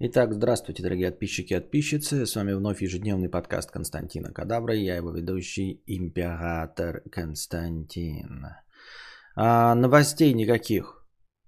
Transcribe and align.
Итак, 0.00 0.32
здравствуйте, 0.32 0.80
дорогие 0.80 1.10
подписчики 1.10 1.54
и 1.54 1.56
подписчицы. 1.56 2.24
С 2.24 2.36
вами 2.36 2.52
вновь 2.52 2.82
ежедневный 2.82 3.28
подкаст 3.28 3.72
Константина 3.72 4.32
Кадавра. 4.32 4.72
Я 4.72 4.94
его 4.94 5.10
ведущий 5.10 5.82
император 5.86 7.02
Константин. 7.10 8.46
А, 9.34 9.74
новостей 9.74 10.32
никаких 10.34 11.04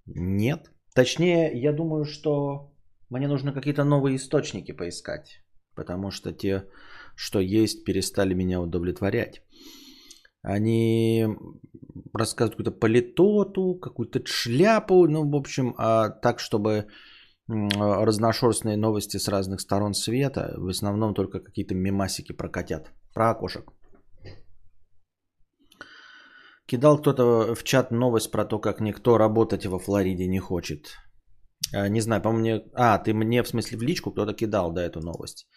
нет. 0.07 0.73
Точнее, 0.97 1.53
я 1.55 1.73
думаю, 1.73 2.05
что 2.05 2.73
мне 3.09 3.29
нужно 3.29 3.53
какие-то 3.53 3.85
новые 3.85 4.17
источники 4.17 4.73
поискать. 4.73 5.45
Потому 5.77 6.11
что 6.11 6.33
те, 6.33 6.65
что 7.15 7.39
есть, 7.39 7.85
перестали 7.85 8.35
меня 8.35 8.61
удовлетворять. 8.61 9.45
Они 10.43 11.25
рассказывают 12.13 12.57
какую-то 12.57 12.81
политоту, 12.81 13.79
какую-то 13.79 14.27
шляпу, 14.27 15.07
ну, 15.07 15.31
в 15.31 15.37
общем, 15.37 15.73
а 15.79 16.09
так, 16.09 16.41
чтобы 16.41 16.89
разношерстные 17.51 18.77
новости 18.77 19.19
с 19.19 19.29
разных 19.29 19.61
сторон 19.61 19.95
света, 19.95 20.55
в 20.57 20.69
основном 20.69 21.15
только 21.15 21.41
какие-то 21.41 21.75
мемасики 21.75 22.33
про 22.33 22.49
котят, 22.49 22.93
про 23.15 23.31
окошек. 23.31 23.73
Кидал 26.67 26.99
кто-то 26.99 27.55
в 27.55 27.65
чат 27.65 27.91
новость 27.91 28.31
про 28.31 28.45
то, 28.45 28.61
как 28.61 28.81
никто 28.81 29.19
работать 29.19 29.67
во 29.67 29.79
Флориде 29.79 30.29
не 30.29 30.39
хочет. 30.39 30.97
А, 31.75 31.89
не 31.89 32.01
знаю, 32.01 32.23
по-моему, 32.23 32.63
А, 32.75 32.99
ты 32.99 33.13
мне 33.13 33.43
в 33.43 33.49
смысле 33.49 33.79
в 33.79 33.83
личку 33.83 34.13
кто-то 34.13 34.33
кидал, 34.35 34.73
да, 34.73 34.83
эту 34.85 35.01
новость. 35.01 35.49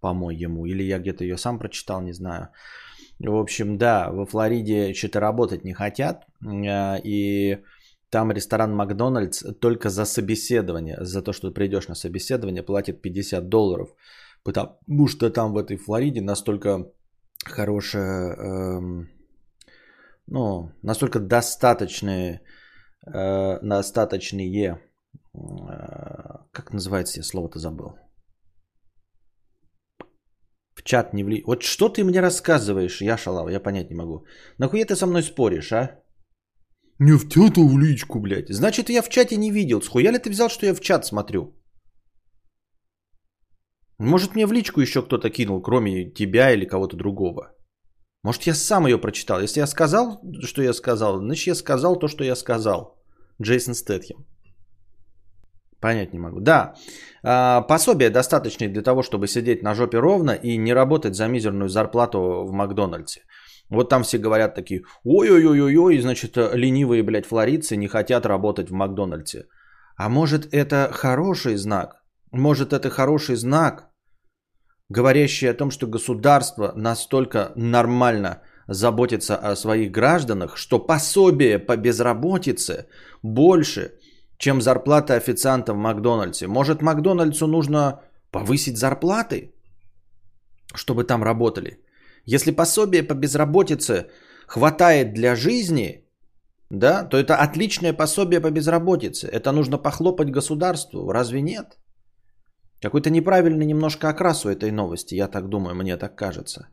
По-моему. 0.00 0.66
Или 0.66 0.84
я 0.84 0.98
где-то 0.98 1.24
ее 1.24 1.36
сам 1.36 1.58
прочитал, 1.58 2.00
не 2.02 2.12
знаю. 2.12 2.50
В 3.18 3.34
общем, 3.34 3.78
да, 3.78 4.10
во 4.12 4.26
Флориде 4.26 4.94
что-то 4.94 5.18
работать 5.18 5.64
не 5.64 5.72
хотят. 5.74 6.24
А, 6.44 6.96
и 7.02 7.58
там 8.10 8.32
ресторан 8.32 8.74
Макдональдс 8.74 9.44
только 9.60 9.88
за 9.88 10.04
собеседование, 10.04 10.96
за 11.00 11.22
то, 11.22 11.32
что 11.32 11.52
придешь 11.52 11.88
на 11.88 11.94
собеседование, 11.94 12.62
платит 12.62 13.02
50 13.02 13.48
долларов. 13.48 13.88
Потому 14.42 15.08
что 15.08 15.30
там 15.30 15.52
в 15.52 15.58
этой 15.58 15.76
Флориде 15.76 16.20
настолько 16.20 16.90
хорошая, 17.44 18.36
эм, 18.36 19.08
ну, 20.26 20.72
настолько 20.82 21.20
достаточные, 21.20 22.40
э, 23.06 23.58
достаточные, 23.62 24.58
э, 24.66 24.78
как 26.52 26.72
называется, 26.72 27.20
я 27.20 27.24
слово-то 27.24 27.58
забыл. 27.58 27.94
В 30.74 30.82
чат 30.82 31.12
не 31.12 31.24
вли... 31.24 31.42
Вот 31.46 31.62
что 31.62 31.88
ты 31.88 32.04
мне 32.04 32.20
рассказываешь, 32.20 33.02
я 33.02 33.18
шалава, 33.18 33.50
я 33.50 33.60
понять 33.60 33.90
не 33.90 33.96
могу. 33.96 34.24
Нахуя 34.58 34.84
ты 34.84 34.96
со 34.96 35.06
мной 35.06 35.22
споришь, 35.22 35.72
а? 35.72 36.00
Не 37.00 37.12
в 37.12 37.24
а 37.24 37.60
в 37.60 37.78
личку, 37.78 38.20
блядь. 38.20 38.50
Значит, 38.50 38.90
я 38.90 39.02
в 39.02 39.08
чате 39.08 39.36
не 39.36 39.50
видел. 39.50 39.80
Схуя 39.80 40.12
ли 40.12 40.18
ты 40.18 40.30
взял, 40.30 40.48
что 40.48 40.66
я 40.66 40.74
в 40.74 40.80
чат 40.80 41.06
смотрю? 41.06 41.54
Может, 43.98 44.34
мне 44.34 44.46
в 44.46 44.52
личку 44.52 44.80
еще 44.80 45.02
кто-то 45.02 45.30
кинул, 45.30 45.62
кроме 45.62 46.10
тебя 46.10 46.52
или 46.52 46.66
кого-то 46.66 46.96
другого? 46.96 47.54
Может, 48.22 48.46
я 48.46 48.54
сам 48.54 48.86
ее 48.86 48.98
прочитал. 48.98 49.40
Если 49.40 49.60
я 49.60 49.66
сказал, 49.66 50.20
что 50.44 50.62
я 50.62 50.74
сказал, 50.74 51.18
значит, 51.18 51.46
я 51.46 51.54
сказал 51.54 51.98
то, 51.98 52.08
что 52.08 52.24
я 52.24 52.36
сказал. 52.36 53.02
Джейсон 53.42 53.74
Стэтхем. 53.74 54.26
Понять 55.80 56.12
не 56.12 56.18
могу. 56.18 56.40
Да, 56.40 56.74
а, 57.22 57.62
пособие 57.62 58.10
достаточное 58.10 58.68
для 58.68 58.82
того, 58.82 59.02
чтобы 59.02 59.26
сидеть 59.26 59.62
на 59.62 59.74
жопе 59.74 60.00
ровно 60.00 60.32
и 60.32 60.58
не 60.58 60.74
работать 60.74 61.14
за 61.14 61.28
мизерную 61.28 61.70
зарплату 61.70 62.44
в 62.44 62.52
Макдональдсе. 62.52 63.22
Вот 63.70 63.88
там 63.88 64.02
все 64.02 64.18
говорят 64.18 64.54
такие, 64.54 64.82
ой-ой-ой-ой, 65.04 66.00
значит, 66.00 66.36
ленивые, 66.36 67.02
блядь, 67.02 67.26
флоридцы 67.26 67.76
не 67.76 67.88
хотят 67.88 68.26
работать 68.26 68.68
в 68.68 68.72
Макдональдсе. 68.72 69.46
А 69.96 70.08
может 70.08 70.52
это 70.52 70.90
хороший 70.92 71.56
знак? 71.56 72.02
Может 72.32 72.72
это 72.72 72.90
хороший 72.90 73.36
знак, 73.36 73.90
говорящий 74.88 75.50
о 75.50 75.54
том, 75.54 75.70
что 75.70 75.86
государство 75.86 76.72
настолько 76.76 77.52
нормально 77.56 78.42
заботится 78.66 79.36
о 79.36 79.56
своих 79.56 79.92
гражданах, 79.92 80.56
что 80.56 80.78
пособие 80.78 81.58
по 81.58 81.76
безработице 81.76 82.86
больше, 83.22 83.92
чем 84.38 84.60
зарплата 84.60 85.14
официанта 85.14 85.74
в 85.74 85.76
Макдональдсе. 85.76 86.46
Может 86.46 86.82
Макдональдсу 86.82 87.46
нужно 87.46 88.00
повысить 88.30 88.78
зарплаты, 88.78 89.54
чтобы 90.74 91.04
там 91.04 91.22
работали? 91.22 91.78
Если 92.34 92.52
пособие 92.52 93.02
по 93.02 93.14
безработице 93.14 94.06
хватает 94.46 95.14
для 95.14 95.34
жизни, 95.34 96.04
да, 96.70 97.08
то 97.08 97.16
это 97.16 97.34
отличное 97.34 97.92
пособие 97.92 98.40
по 98.40 98.50
безработице. 98.50 99.26
Это 99.26 99.52
нужно 99.52 99.78
похлопать 99.78 100.30
государству. 100.30 101.12
Разве 101.12 101.42
нет? 101.42 101.78
Какой-то 102.82 103.10
неправильный 103.10 103.66
немножко 103.66 104.08
окрас 104.08 104.44
у 104.44 104.48
этой 104.48 104.70
новости, 104.70 105.16
я 105.16 105.28
так 105.28 105.48
думаю, 105.48 105.74
мне 105.74 105.96
так 105.96 106.14
кажется. 106.14 106.68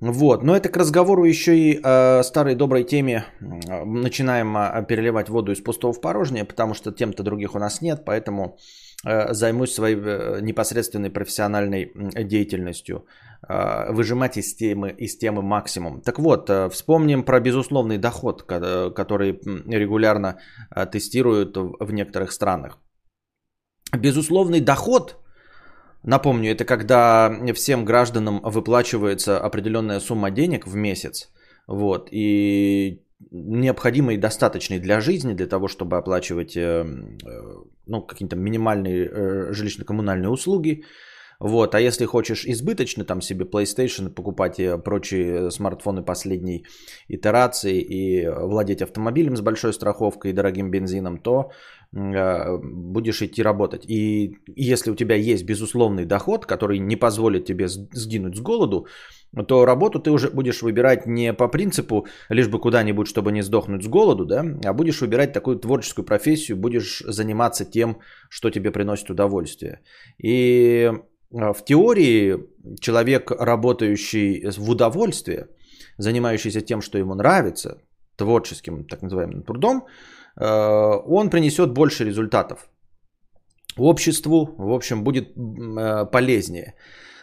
Вот, 0.00 0.42
но 0.42 0.56
это 0.56 0.68
к 0.68 0.76
разговору 0.76 1.24
еще 1.24 1.52
и 1.52 1.80
э, 1.84 2.22
старой 2.22 2.54
доброй 2.54 2.84
теме. 2.84 3.24
Начинаем 3.40 4.56
э, 4.56 4.86
переливать 4.88 5.28
воду 5.28 5.52
из 5.52 5.60
пустого 5.60 5.92
в 5.92 6.00
порожнее, 6.00 6.44
потому 6.44 6.74
что 6.74 6.92
тем-то 6.92 7.22
других 7.22 7.54
у 7.54 7.58
нас 7.58 7.82
нет, 7.82 8.04
поэтому 8.04 8.56
займусь 9.04 9.74
своей 9.74 9.96
э, 9.96 10.40
непосредственной 10.40 11.10
профессиональной 11.10 11.92
деятельностью. 12.24 13.06
Э, 13.48 13.92
выжимать 13.92 14.36
из 14.36 14.54
темы, 14.54 14.94
из 14.98 15.18
темы 15.18 15.42
максимум. 15.42 16.00
Так 16.00 16.18
вот, 16.18 16.48
э, 16.48 16.68
вспомним 16.68 17.24
про 17.24 17.40
безусловный 17.40 17.98
доход, 17.98 18.44
который 18.44 19.40
регулярно 19.66 20.38
э, 20.70 20.86
тестируют 20.86 21.56
в 21.56 21.92
некоторых 21.92 22.30
странах. 22.30 22.78
Безусловный 23.92 24.60
доход, 24.60 25.16
напомню, 26.04 26.52
это 26.52 26.64
когда 26.64 27.32
всем 27.54 27.84
гражданам 27.84 28.40
выплачивается 28.44 29.40
определенная 29.40 30.00
сумма 30.00 30.30
денег 30.30 30.66
в 30.66 30.76
месяц, 30.76 31.32
вот, 31.66 32.08
и 32.12 33.02
необходимый 33.30 34.14
и 34.14 34.20
достаточный 34.20 34.78
для 34.78 35.00
жизни, 35.00 35.34
для 35.34 35.46
того, 35.46 35.68
чтобы 35.68 35.96
оплачивать 35.96 36.56
э, 36.56 36.60
э, 36.60 37.64
ну, 37.86 38.02
какие-то 38.02 38.36
минимальные 38.36 39.08
э, 39.10 39.52
жилищно-коммунальные 39.52 40.28
услуги. 40.28 40.84
Вот. 41.40 41.74
А 41.74 41.80
если 41.80 42.04
хочешь 42.04 42.46
избыточно 42.46 43.04
там 43.04 43.20
себе 43.20 43.44
PlayStation 43.44 44.10
покупать 44.10 44.60
и 44.60 44.78
прочие 44.78 45.50
смартфоны 45.50 46.02
последней 46.02 46.66
итерации 47.08 47.80
и 47.80 48.28
владеть 48.28 48.82
автомобилем 48.82 49.36
с 49.36 49.40
большой 49.40 49.72
страховкой 49.72 50.30
и 50.30 50.34
дорогим 50.34 50.70
бензином, 50.70 51.18
то 51.18 51.50
Э, 51.94 52.56
будешь 52.62 53.20
идти 53.20 53.42
работать. 53.42 53.84
И 53.86 54.38
если 54.56 54.90
у 54.90 54.94
тебя 54.94 55.14
есть 55.14 55.44
безусловный 55.44 56.06
доход, 56.06 56.46
который 56.46 56.78
не 56.78 56.96
позволит 56.96 57.44
тебе 57.44 57.68
сгинуть 57.68 58.36
с 58.36 58.40
голоду, 58.40 58.86
то 59.46 59.64
работу 59.64 59.98
ты 59.98 60.10
уже 60.10 60.30
будешь 60.30 60.62
выбирать 60.62 61.06
не 61.06 61.32
по 61.32 61.48
принципу 61.48 62.06
лишь 62.28 62.48
бы 62.48 62.58
куда-нибудь, 62.58 63.08
чтобы 63.08 63.32
не 63.32 63.42
сдохнуть 63.42 63.84
с 63.84 63.88
голоду, 63.88 64.24
да, 64.24 64.44
а 64.64 64.72
будешь 64.72 65.00
выбирать 65.00 65.32
такую 65.32 65.58
творческую 65.58 66.04
профессию, 66.04 66.56
будешь 66.56 67.02
заниматься 67.06 67.64
тем, 67.64 67.98
что 68.28 68.50
тебе 68.50 68.70
приносит 68.70 69.10
удовольствие. 69.10 69.80
И 70.18 70.90
э, 70.90 71.52
в 71.52 71.64
теории 71.64 72.38
человек, 72.80 73.30
работающий 73.30 74.50
в 74.50 74.70
удовольствие, 74.70 75.46
занимающийся 75.98 76.60
тем, 76.60 76.82
что 76.82 76.98
ему 76.98 77.14
нравится, 77.14 77.78
творческим 78.16 78.84
так 78.84 79.02
называемым 79.02 79.42
трудом, 79.42 79.86
Э, 80.36 81.00
он 81.06 81.30
принесет 81.30 81.72
больше 81.72 82.04
результатов. 82.04 82.68
Обществу, 83.76 84.54
в 84.58 84.72
общем, 84.72 85.02
будет 85.04 85.36
э, 85.36 86.06
полезнее. 86.12 86.74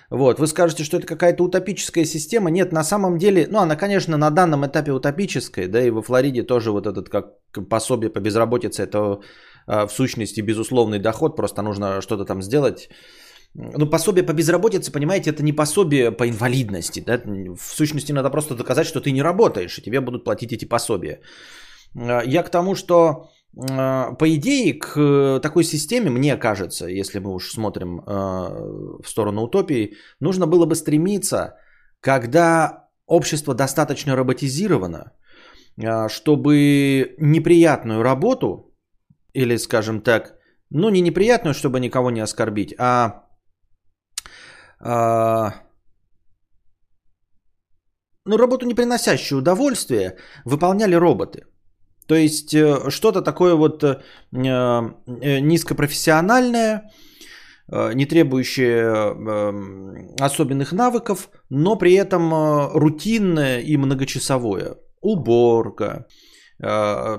Вот, 0.10 0.40
вы 0.40 0.48
скажете, 0.48 0.84
что 0.84 0.98
это 0.98 1.06
какая-то 1.06 1.44
утопическая 1.44 2.06
система. 2.06 2.50
Нет, 2.50 2.72
на 2.72 2.84
самом 2.84 3.18
деле, 3.18 3.48
ну, 3.50 3.60
она, 3.60 3.76
конечно, 3.76 4.18
на 4.18 4.32
данном 4.32 4.66
этапе 4.66 4.92
утопическая, 4.92 5.68
да, 5.68 5.84
и 5.84 5.92
во 5.92 6.02
Флориде 6.02 6.44
тоже 6.44 6.72
вот 6.72 6.88
этот 6.88 7.10
как 7.10 7.26
пособие 7.70 8.10
по 8.10 8.20
безработице, 8.20 8.84
это 8.84 9.20
э, 9.68 9.86
в 9.88 9.92
сущности 9.92 10.42
безусловный 10.42 11.00
доход, 11.00 11.36
просто 11.36 11.62
нужно 11.62 12.02
что-то 12.02 12.26
там 12.26 12.42
сделать. 12.42 12.90
Ну, 13.54 13.90
пособие 13.90 14.24
по 14.26 14.34
безработице, 14.34 14.92
понимаете, 14.92 15.30
это 15.30 15.44
не 15.44 15.54
пособие 15.54 16.12
по 16.12 16.28
инвалидности, 16.28 17.04
да, 17.06 17.22
в 17.56 17.76
сущности 17.76 18.12
надо 18.12 18.32
просто 18.32 18.56
доказать, 18.56 18.88
что 18.88 19.02
ты 19.02 19.12
не 19.12 19.22
работаешь, 19.22 19.78
и 19.78 19.82
тебе 19.82 20.02
будут 20.02 20.24
платить 20.24 20.54
эти 20.54 20.66
пособия. 20.66 21.20
Э, 21.96 22.22
я 22.26 22.42
к 22.42 22.50
тому, 22.50 22.74
что 22.74 23.30
по 23.56 24.26
идее 24.26 24.80
к 24.80 24.96
э, 24.96 25.40
такой 25.42 25.64
системе, 25.64 26.10
мне 26.10 26.38
кажется, 26.38 26.88
если 26.88 27.20
мы 27.20 27.34
уж 27.34 27.52
смотрим 27.52 28.02
в 28.06 29.04
сторону 29.06 29.42
утопии, 29.42 29.96
нужно 30.20 30.48
было 30.48 30.66
бы 30.66 30.76
стремиться, 30.76 31.58
когда 32.00 32.88
общество 33.08 33.56
достаточно 33.56 34.16
роботизировано, 34.16 35.12
чтобы 36.08 37.16
неприятную 37.20 38.04
работу, 38.04 38.76
или, 39.34 39.58
скажем 39.58 40.02
так, 40.02 40.36
ну 40.70 40.90
не 40.90 41.02
неприятную, 41.02 41.54
чтобы 41.54 41.80
никого 41.80 42.12
не 42.12 42.22
оскорбить, 42.22 42.76
а, 42.78 43.24
а 44.80 45.54
ну, 48.26 48.38
работу, 48.38 48.66
не 48.66 48.76
приносящую 48.76 49.40
удовольствие, 49.40 50.18
выполняли 50.46 50.94
роботы– 50.96 51.46
То 52.10 52.16
есть 52.16 52.56
э, 52.56 52.90
что-то 52.90 53.22
такое 53.22 53.54
вот 53.54 53.84
э, 53.84 54.02
э, 54.34 55.40
низкопрофессиональное, 55.42 56.92
не 57.94 58.06
требующее 58.08 59.16
особенных 60.20 60.72
навыков, 60.74 61.30
но 61.52 61.78
при 61.78 61.94
этом 61.94 62.34
рутинное 62.74 63.60
и 63.60 63.78
многочасовое. 63.78 64.78
Уборка, 65.02 66.08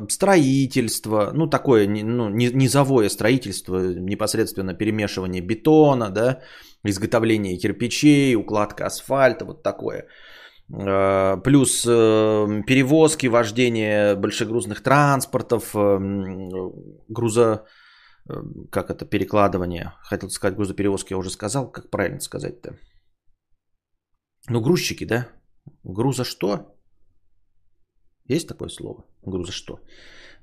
строительство, 0.08 1.30
ну 1.34 1.46
такое 1.46 1.86
ну, 1.88 2.28
низовое 2.30 3.08
строительство, 3.10 3.94
непосредственно 3.94 4.74
перемешивание 4.74 5.40
бетона, 5.40 6.10
да, 6.10 6.40
изготовление 6.84 7.56
кирпичей, 7.56 8.34
укладка 8.34 8.86
асфальта, 8.86 9.44
вот 9.44 9.62
такое. 9.62 10.08
Э, 10.72 11.36
плюс 11.42 11.84
э, 11.86 12.62
перевозки, 12.66 13.28
вождение 13.28 14.14
большегрузных 14.14 14.82
транспортов, 14.82 15.74
э, 15.74 15.98
грузо... 17.08 17.66
Как 18.70 18.90
это? 18.90 19.06
Перекладывание. 19.06 19.94
Хотел 20.02 20.30
сказать 20.30 20.54
грузоперевозки, 20.54 21.12
я 21.12 21.18
уже 21.18 21.30
сказал. 21.30 21.72
Как 21.72 21.90
правильно 21.90 22.20
сказать-то? 22.20 22.78
Ну, 24.48 24.60
грузчики, 24.60 25.04
да? 25.04 25.26
Груза 25.82 26.24
что? 26.24 26.76
Есть 28.26 28.46
такое 28.46 28.68
слово? 28.68 29.04
Груза 29.22 29.52
что? 29.52 29.80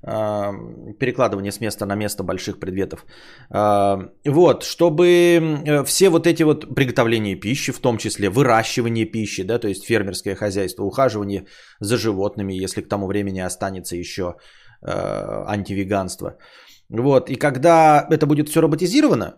Перекладывание 0.00 1.50
с 1.50 1.60
места 1.60 1.86
на 1.86 1.96
место 1.96 2.22
больших 2.22 2.60
предметов. 2.60 3.04
Вот, 3.50 4.62
чтобы 4.62 5.06
э, 5.06 5.84
все 5.84 6.08
вот 6.08 6.26
эти 6.26 6.44
вот 6.44 6.74
приготовления 6.74 7.34
пищи, 7.34 7.72
в 7.72 7.80
том 7.80 7.98
числе 7.98 8.30
выращивание 8.30 9.06
пищи, 9.06 9.42
да, 9.42 9.58
то 9.58 9.68
есть 9.68 9.84
фермерское 9.84 10.36
хозяйство, 10.36 10.84
ухаживание 10.84 11.46
за 11.80 11.96
животными, 11.96 12.62
если 12.62 12.82
к 12.82 12.88
тому 12.88 13.06
времени 13.06 13.40
останется 13.40 13.96
еще 13.96 14.36
э, 14.82 14.90
антивеганство. 15.46 16.38
Вот, 16.88 17.28
и 17.30 17.34
когда 17.34 18.06
это 18.08 18.26
будет 18.26 18.48
все 18.48 18.60
роботизировано, 18.60 19.34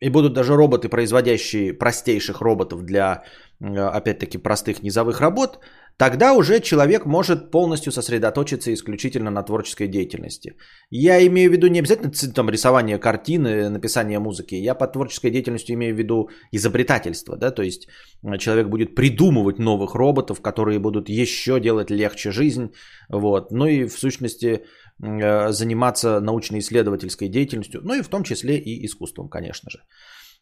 и 0.00 0.10
будут 0.10 0.34
даже 0.34 0.54
роботы, 0.54 0.88
производящие 0.88 1.72
простейших 1.72 2.40
роботов 2.40 2.82
для, 2.82 3.22
э, 3.60 3.78
опять-таки, 3.78 4.38
простых 4.38 4.82
низовых 4.82 5.20
работ, 5.20 5.58
Тогда 5.96 6.32
уже 6.32 6.60
человек 6.60 7.06
может 7.06 7.50
полностью 7.50 7.92
сосредоточиться 7.92 8.72
исключительно 8.72 9.30
на 9.30 9.42
творческой 9.42 9.86
деятельности. 9.86 10.56
Я 10.90 11.24
имею 11.26 11.50
в 11.50 11.52
виду 11.52 11.68
не 11.68 11.78
обязательно 11.78 12.10
там, 12.34 12.50
рисование 12.50 12.98
картины, 12.98 13.68
написание 13.68 14.18
музыки. 14.18 14.56
Я 14.56 14.74
под 14.74 14.92
творческой 14.92 15.30
деятельностью 15.30 15.74
имею 15.74 15.94
в 15.94 15.98
виду 15.98 16.30
изобретательство. 16.52 17.36
Да? 17.36 17.52
То 17.52 17.62
есть 17.62 17.86
э, 18.24 18.38
человек 18.38 18.68
будет 18.68 18.94
придумывать 18.96 19.58
новых 19.58 19.94
роботов, 19.94 20.40
которые 20.40 20.80
будут 20.80 21.08
еще 21.08 21.60
делать 21.60 21.90
легче 21.90 22.32
жизнь. 22.32 22.72
Вот. 23.08 23.52
Ну 23.52 23.66
и 23.66 23.86
в 23.86 23.96
сущности 23.96 24.64
э, 25.00 25.52
заниматься 25.52 26.20
научно-исследовательской 26.20 27.28
деятельностью, 27.28 27.80
ну 27.84 27.94
и 27.94 28.02
в 28.02 28.08
том 28.08 28.24
числе 28.24 28.58
и 28.58 28.84
искусством, 28.84 29.28
конечно 29.28 29.70
же. 29.70 29.78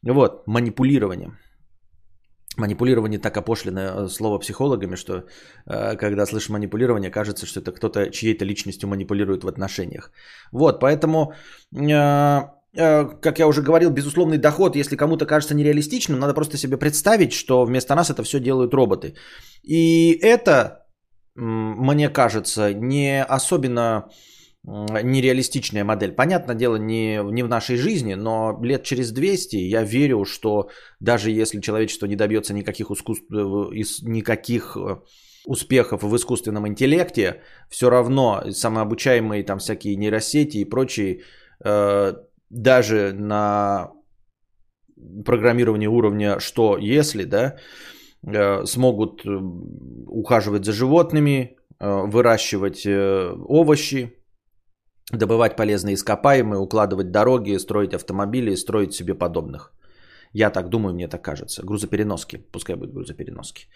Вот, 0.02 0.46
манипулированием. 0.46 1.38
Манипулирование 2.56 3.18
так 3.18 3.36
опошленное 3.36 3.92
э, 3.94 4.08
слово 4.08 4.38
психологами, 4.38 4.96
что 4.96 5.24
э, 5.66 5.96
когда 5.96 6.26
слышишь 6.26 6.50
манипулирование, 6.50 7.10
кажется, 7.10 7.46
что 7.46 7.60
это 7.60 7.72
кто-то 7.72 8.10
чьей-то 8.10 8.44
личностью 8.44 8.88
манипулирует 8.88 9.44
в 9.44 9.48
отношениях. 9.48 10.10
Вот, 10.52 10.80
поэтому, 10.80 11.32
э, 11.72 12.40
как 12.74 13.38
я 13.38 13.46
уже 13.46 13.62
говорил, 13.62 13.90
безусловный 13.90 14.38
доход, 14.38 14.76
если 14.76 14.96
кому-то 14.96 15.26
кажется 15.26 15.54
нереалистичным, 15.54 16.18
надо 16.18 16.34
просто 16.34 16.58
себе 16.58 16.76
представить, 16.76 17.32
что 17.32 17.64
вместо 17.64 17.94
нас 17.94 18.10
это 18.10 18.22
все 18.22 18.40
делают 18.40 18.74
роботы. 18.74 19.14
И 19.62 20.18
это, 20.22 20.86
мне 21.34 22.10
кажется, 22.10 22.74
не 22.74 23.24
особенно 23.24 24.10
нереалистичная 24.64 25.84
модель. 25.84 26.12
Понятное 26.12 26.54
дело, 26.54 26.76
не, 26.76 27.20
не 27.32 27.42
в 27.42 27.48
нашей 27.48 27.76
жизни, 27.76 28.14
но 28.14 28.58
лет 28.62 28.84
через 28.84 29.10
200 29.10 29.56
я 29.56 29.82
верю, 29.82 30.24
что 30.24 30.70
даже 31.00 31.30
если 31.30 31.60
человечество 31.60 32.06
не 32.06 32.16
добьется 32.16 32.54
никаких, 32.54 32.90
искусств, 32.90 33.24
э, 33.32 33.36
никаких 34.02 34.76
э, 34.76 34.98
успехов 35.46 36.02
в 36.02 36.16
искусственном 36.16 36.68
интеллекте, 36.68 37.42
все 37.68 37.90
равно 37.90 38.42
самообучаемые 38.50 39.42
там 39.42 39.58
всякие 39.58 39.96
нейросети 39.96 40.58
и 40.58 40.64
прочие, 40.64 41.22
э, 41.64 42.14
даже 42.50 43.12
на 43.12 43.90
программирование 45.24 45.88
уровня 45.88 46.38
«что 46.38 46.78
если», 46.78 47.24
да, 47.24 47.56
э, 48.24 48.64
смогут 48.66 49.26
э, 49.26 49.30
ухаживать 50.06 50.64
за 50.64 50.72
животными, 50.72 51.56
э, 51.80 52.06
выращивать 52.06 52.86
овощи, 52.86 54.21
добывать 55.10 55.56
полезные 55.56 55.94
ископаемые, 55.94 56.60
укладывать 56.60 57.10
дороги, 57.10 57.58
строить 57.58 57.94
автомобили, 57.94 58.54
строить 58.54 58.94
себе 58.94 59.14
подобных. 59.14 59.72
Я 60.32 60.50
так 60.50 60.68
думаю, 60.68 60.94
мне 60.94 61.08
так 61.08 61.22
кажется. 61.22 61.62
Грузопереноски, 61.62 62.38
пускай 62.52 62.76
будут 62.76 62.94
грузопереноски. 62.94 63.66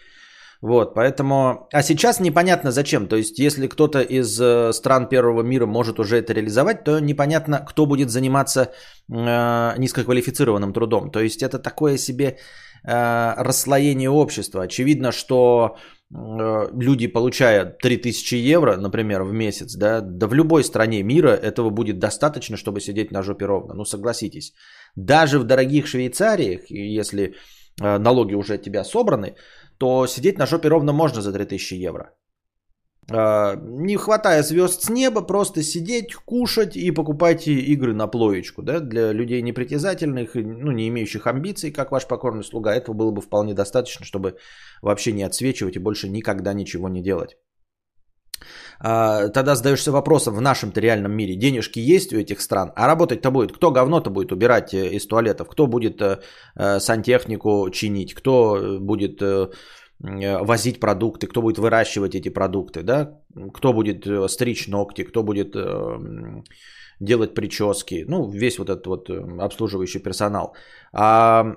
Вот, 0.61 0.95
поэтому... 0.95 1.67
А 1.71 1.83
сейчас 1.83 2.19
непонятно 2.19 2.71
зачем. 2.71 3.07
То 3.07 3.15
есть, 3.15 3.37
если 3.37 3.67
кто-то 3.67 4.01
из 4.01 4.41
э, 4.41 4.73
стран 4.73 5.07
первого 5.07 5.43
мира 5.43 5.67
может 5.67 5.99
уже 5.99 6.17
это 6.17 6.33
реализовать, 6.33 6.83
то 6.83 6.99
непонятно, 6.99 7.59
кто 7.59 7.85
будет 7.85 8.09
заниматься 8.09 8.61
э, 8.61 9.73
низкоквалифицированным 9.77 10.73
трудом. 10.73 11.11
То 11.11 11.19
есть, 11.19 11.43
это 11.43 11.59
такое 11.59 11.97
себе 11.97 12.37
э, 12.83 13.33
расслоение 13.37 14.09
общества. 14.09 14.63
Очевидно, 14.63 15.11
что 15.11 15.77
люди, 16.09 17.07
получая 17.07 17.65
3000 17.65 18.35
евро, 18.35 18.77
например, 18.77 19.23
в 19.23 19.33
месяц, 19.33 19.75
да, 19.75 20.01
да 20.01 20.27
в 20.27 20.33
любой 20.33 20.63
стране 20.63 21.03
мира 21.03 21.29
этого 21.29 21.69
будет 21.69 21.99
достаточно, 21.99 22.55
чтобы 22.55 22.79
сидеть 22.79 23.11
на 23.11 23.23
жопе 23.23 23.45
ровно. 23.45 23.73
Ну, 23.73 23.85
согласитесь. 23.85 24.53
Даже 24.95 25.39
в 25.39 25.43
дорогих 25.43 25.87
Швейцариях, 25.87 26.69
если 26.69 27.35
э, 27.81 27.97
налоги 27.97 28.35
уже 28.35 28.53
от 28.53 28.61
тебя 28.61 28.83
собраны, 28.83 29.35
то 29.77 30.07
сидеть 30.07 30.37
на 30.37 30.45
жопе 30.45 30.69
ровно 30.69 30.93
можно 30.93 31.21
за 31.21 31.33
3000 31.33 31.73
евро. 31.73 32.13
А, 33.09 33.55
не 33.55 33.95
хватая 33.95 34.43
звезд 34.43 34.83
с 34.83 34.89
неба, 34.89 35.21
просто 35.21 35.63
сидеть, 35.63 36.13
кушать 36.15 36.75
и 36.75 36.91
покупать 36.91 37.47
игры 37.47 37.93
на 37.93 38.07
плоечку. 38.07 38.61
Да? 38.61 38.79
Для 38.79 39.13
людей 39.13 39.41
непритязательных, 39.41 40.35
ну, 40.35 40.71
не 40.71 40.87
имеющих 40.89 41.25
амбиций, 41.27 41.71
как 41.71 41.91
ваш 41.91 42.07
покорный 42.07 42.43
слуга, 42.43 42.75
этого 42.75 42.95
было 42.95 43.11
бы 43.11 43.21
вполне 43.21 43.53
достаточно, 43.53 44.05
чтобы 44.05 44.37
вообще 44.81 45.13
не 45.13 45.23
отсвечивать 45.23 45.75
и 45.75 45.79
больше 45.79 46.09
никогда 46.09 46.53
ничего 46.53 46.89
не 46.89 47.01
делать. 47.01 47.37
А, 48.79 49.29
тогда 49.29 49.55
задаешься 49.55 49.91
вопросом, 49.91 50.35
в 50.35 50.41
нашем-то 50.41 50.79
реальном 50.79 51.11
мире 51.11 51.35
денежки 51.35 51.79
есть 51.79 52.13
у 52.13 52.17
этих 52.17 52.41
стран, 52.41 52.71
а 52.75 52.87
работать-то 52.87 53.31
будет, 53.31 53.51
кто 53.51 53.71
говно-то 53.71 54.09
будет 54.09 54.31
убирать 54.31 54.73
э, 54.73 54.89
из 54.95 55.07
туалетов, 55.07 55.47
кто 55.49 55.67
будет 55.67 56.01
э, 56.01 56.19
э, 56.55 56.79
сантехнику 56.79 57.69
чинить, 57.71 58.13
кто 58.13 58.77
будет 58.79 59.21
возить 59.99 60.79
продукты, 60.79 61.27
кто 61.27 61.41
будет 61.41 61.57
выращивать 61.57 62.15
эти 62.15 62.29
продукты, 62.29 62.83
да, 62.83 63.19
кто 63.53 63.73
будет 63.73 64.05
э, 64.05 64.27
стричь 64.27 64.67
ногти, 64.67 65.03
кто 65.03 65.23
будет 65.23 65.55
э, 65.55 66.43
делать 66.99 67.33
прически, 67.33 68.05
ну, 68.07 68.29
весь 68.29 68.59
вот 68.59 68.69
этот 68.69 68.87
вот 68.87 69.09
обслуживающий 69.39 69.99
персонал. 69.99 70.55
А 70.93 71.55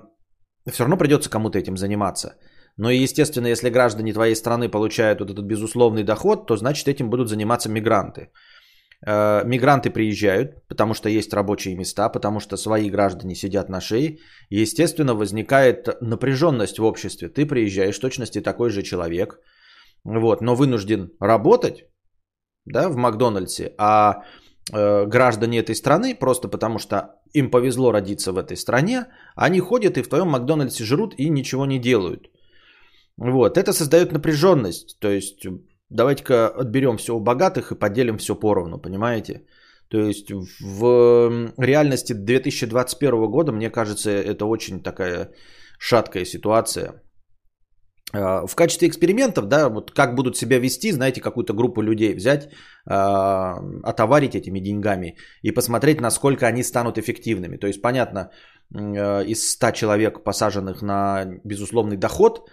все 0.69 0.83
равно 0.83 0.97
придется 0.97 1.29
кому-то 1.29 1.59
этим 1.59 1.77
заниматься. 1.77 2.35
Но, 2.77 2.89
естественно, 2.89 3.47
если 3.47 3.69
граждане 3.69 4.13
твоей 4.13 4.35
страны 4.35 4.69
получают 4.69 5.19
вот 5.19 5.29
этот 5.29 5.45
безусловный 5.45 6.03
доход, 6.03 6.47
то 6.47 6.57
значит 6.57 6.87
этим 6.87 7.09
будут 7.09 7.29
заниматься 7.29 7.69
мигранты. 7.69 8.31
Э, 9.03 9.43
мигранты 9.45 9.89
приезжают, 9.89 10.67
потому 10.67 10.93
что 10.93 11.09
есть 11.09 11.33
рабочие 11.33 11.75
места, 11.75 12.09
потому 12.09 12.39
что 12.39 12.57
свои 12.57 12.89
граждане 12.89 13.35
сидят 13.35 13.69
на 13.69 13.81
шее. 13.81 14.19
Естественно, 14.49 15.15
возникает 15.15 16.01
напряженность 16.01 16.77
в 16.77 16.83
обществе. 16.83 17.29
Ты 17.29 17.47
приезжаешь, 17.47 17.97
точности 17.97 18.41
такой 18.41 18.69
же 18.69 18.83
человек, 18.83 19.39
вот, 20.03 20.41
но 20.41 20.55
вынужден 20.55 21.11
работать 21.19 21.85
да, 22.65 22.89
в 22.89 22.95
Макдональдсе, 22.95 23.73
а 23.79 24.23
э, 24.71 25.05
граждане 25.07 25.59
этой 25.59 25.75
страны, 25.75 26.13
просто 26.13 26.47
потому 26.47 26.77
что 26.77 27.15
им 27.33 27.49
повезло 27.49 27.91
родиться 27.91 28.31
в 28.31 28.37
этой 28.37 28.55
стране, 28.55 29.07
они 29.35 29.59
ходят 29.61 29.97
и 29.97 30.03
в 30.03 30.09
твоем 30.09 30.27
Макдональдсе 30.27 30.83
жрут 30.83 31.15
и 31.17 31.29
ничего 31.29 31.65
не 31.65 31.79
делают. 31.79 32.29
Вот, 33.17 33.57
это 33.57 33.73
создает 33.73 34.11
напряженность, 34.11 34.99
то 34.99 35.09
есть 35.09 35.45
давайте-ка 35.91 36.47
отберем 36.47 36.97
все 36.97 37.15
у 37.15 37.19
богатых 37.19 37.71
и 37.71 37.79
поделим 37.79 38.17
все 38.17 38.35
поровну, 38.35 38.81
понимаете? 38.81 39.45
То 39.89 39.97
есть 39.97 40.31
в 40.31 41.51
реальности 41.57 42.13
2021 42.13 43.31
года, 43.31 43.51
мне 43.51 43.69
кажется, 43.69 44.09
это 44.09 44.45
очень 44.45 44.81
такая 44.81 45.31
шаткая 45.79 46.25
ситуация. 46.25 47.01
А, 48.13 48.47
в 48.47 48.55
качестве 48.55 48.87
экспериментов, 48.87 49.47
да, 49.47 49.69
вот 49.69 49.91
как 49.91 50.15
будут 50.15 50.37
себя 50.37 50.59
вести, 50.59 50.91
знаете, 50.91 51.21
какую-то 51.21 51.53
группу 51.53 51.81
людей 51.81 52.15
взять, 52.15 52.49
а, 52.85 53.57
отоварить 53.83 54.35
этими 54.35 54.59
деньгами 54.59 55.17
и 55.43 55.51
посмотреть, 55.51 56.01
насколько 56.01 56.47
они 56.47 56.63
станут 56.63 56.97
эффективными. 56.97 57.57
То 57.57 57.67
есть, 57.67 57.81
понятно, 57.81 58.31
а, 58.73 59.21
из 59.23 59.49
100 59.51 59.71
человек, 59.71 60.23
посаженных 60.23 60.81
на 60.81 61.25
безусловный 61.43 61.97
доход, 61.97 62.49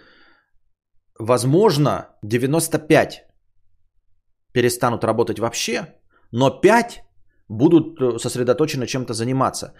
возможно, 1.19 2.09
95 2.23 3.28
перестанут 4.53 5.03
работать 5.03 5.39
вообще, 5.39 5.87
но 6.31 6.49
5 6.49 7.03
будут 7.49 7.99
э, 8.01 8.19
сосредоточены 8.19 8.87
чем-то 8.87 9.13
заниматься. 9.13 9.73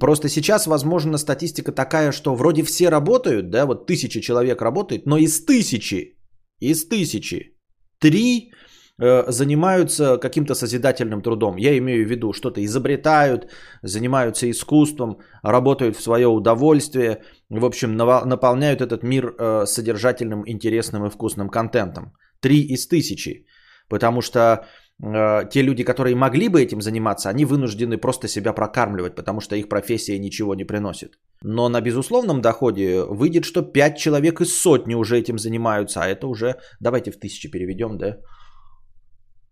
Просто 0.00 0.28
сейчас, 0.28 0.66
возможно, 0.66 1.18
статистика 1.18 1.72
такая, 1.72 2.12
что 2.12 2.34
вроде 2.34 2.62
все 2.62 2.90
работают, 2.90 3.50
да, 3.50 3.66
вот 3.66 3.86
тысячи 3.86 4.20
человек 4.20 4.62
работает, 4.62 5.06
но 5.06 5.16
из 5.16 5.44
тысячи, 5.44 6.18
из 6.60 6.88
тысячи, 6.88 7.56
три 7.98 8.52
э, 9.00 9.24
занимаются 9.30 10.18
каким-то 10.18 10.54
созидательным 10.54 11.22
трудом. 11.22 11.56
Я 11.56 11.76
имею 11.78 12.06
в 12.06 12.10
виду, 12.10 12.32
что-то 12.32 12.60
изобретают, 12.64 13.50
занимаются 13.82 14.50
искусством, 14.50 15.18
работают 15.42 15.96
в 15.96 16.02
свое 16.02 16.28
удовольствие, 16.28 17.22
в 17.50 17.64
общем, 17.64 17.96
наполняют 17.96 18.80
этот 18.80 19.02
мир 19.02 19.34
э, 19.38 19.66
содержательным, 19.66 20.42
интересным 20.46 21.06
и 21.06 21.10
вкусным 21.10 21.48
контентом. 21.48 22.12
Три 22.40 22.60
из 22.60 22.86
тысячи. 22.86 23.46
Потому 23.88 24.22
что 24.22 24.66
Э, 25.00 25.48
те 25.50 25.62
люди, 25.62 25.84
которые 25.84 26.16
могли 26.16 26.48
бы 26.48 26.60
этим 26.60 26.80
заниматься, 26.80 27.30
они 27.30 27.44
вынуждены 27.44 27.98
просто 27.98 28.28
себя 28.28 28.52
прокармливать, 28.52 29.14
потому 29.14 29.40
что 29.40 29.56
их 29.56 29.68
профессия 29.68 30.18
ничего 30.18 30.54
не 30.54 30.64
приносит. 30.64 31.18
Но 31.42 31.68
на 31.68 31.80
безусловном 31.80 32.40
доходе 32.40 33.04
выйдет, 33.04 33.44
что 33.44 33.62
5 33.62 33.98
человек 33.98 34.40
из 34.40 34.56
сотни 34.56 34.94
уже 34.94 35.16
этим 35.16 35.38
занимаются, 35.38 36.00
а 36.00 36.08
это 36.08 36.26
уже, 36.26 36.56
давайте 36.80 37.12
в 37.12 37.18
тысячи 37.18 37.50
переведем, 37.50 37.96
да? 37.98 38.16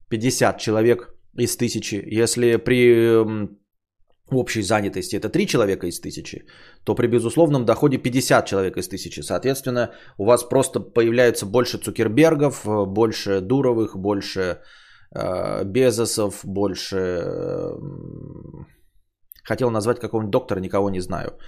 50 0.09 0.59
человек 0.59 1.15
из 1.39 1.57
тысячи. 1.57 2.03
Если 2.21 2.57
при 2.57 3.25
общей 4.31 4.63
занятости 4.63 5.17
это 5.17 5.29
3 5.29 5.47
человека 5.47 5.87
из 5.87 6.01
тысячи, 6.01 6.47
то 6.85 6.95
при 6.95 7.07
безусловном 7.07 7.65
доходе 7.65 7.99
50 7.99 8.47
человек 8.47 8.77
из 8.77 8.89
тысячи. 8.89 9.21
Соответственно, 9.23 9.91
у 10.19 10.25
вас 10.25 10.45
просто 10.45 10.81
появляется 10.81 11.47
больше 11.47 11.79
Цукербергов, 11.79 12.65
больше 12.87 13.41
Дуровых, 13.41 13.97
больше 13.97 14.59
Э, 15.17 15.65
Безосов 15.65 16.45
больше. 16.45 16.99
Хотел 19.45 19.71
назвать 19.71 20.01
какого-нибудь 20.01 20.33
доктора, 20.33 20.61
никого 20.61 20.91
не 20.91 21.01
знаю. 21.01 21.39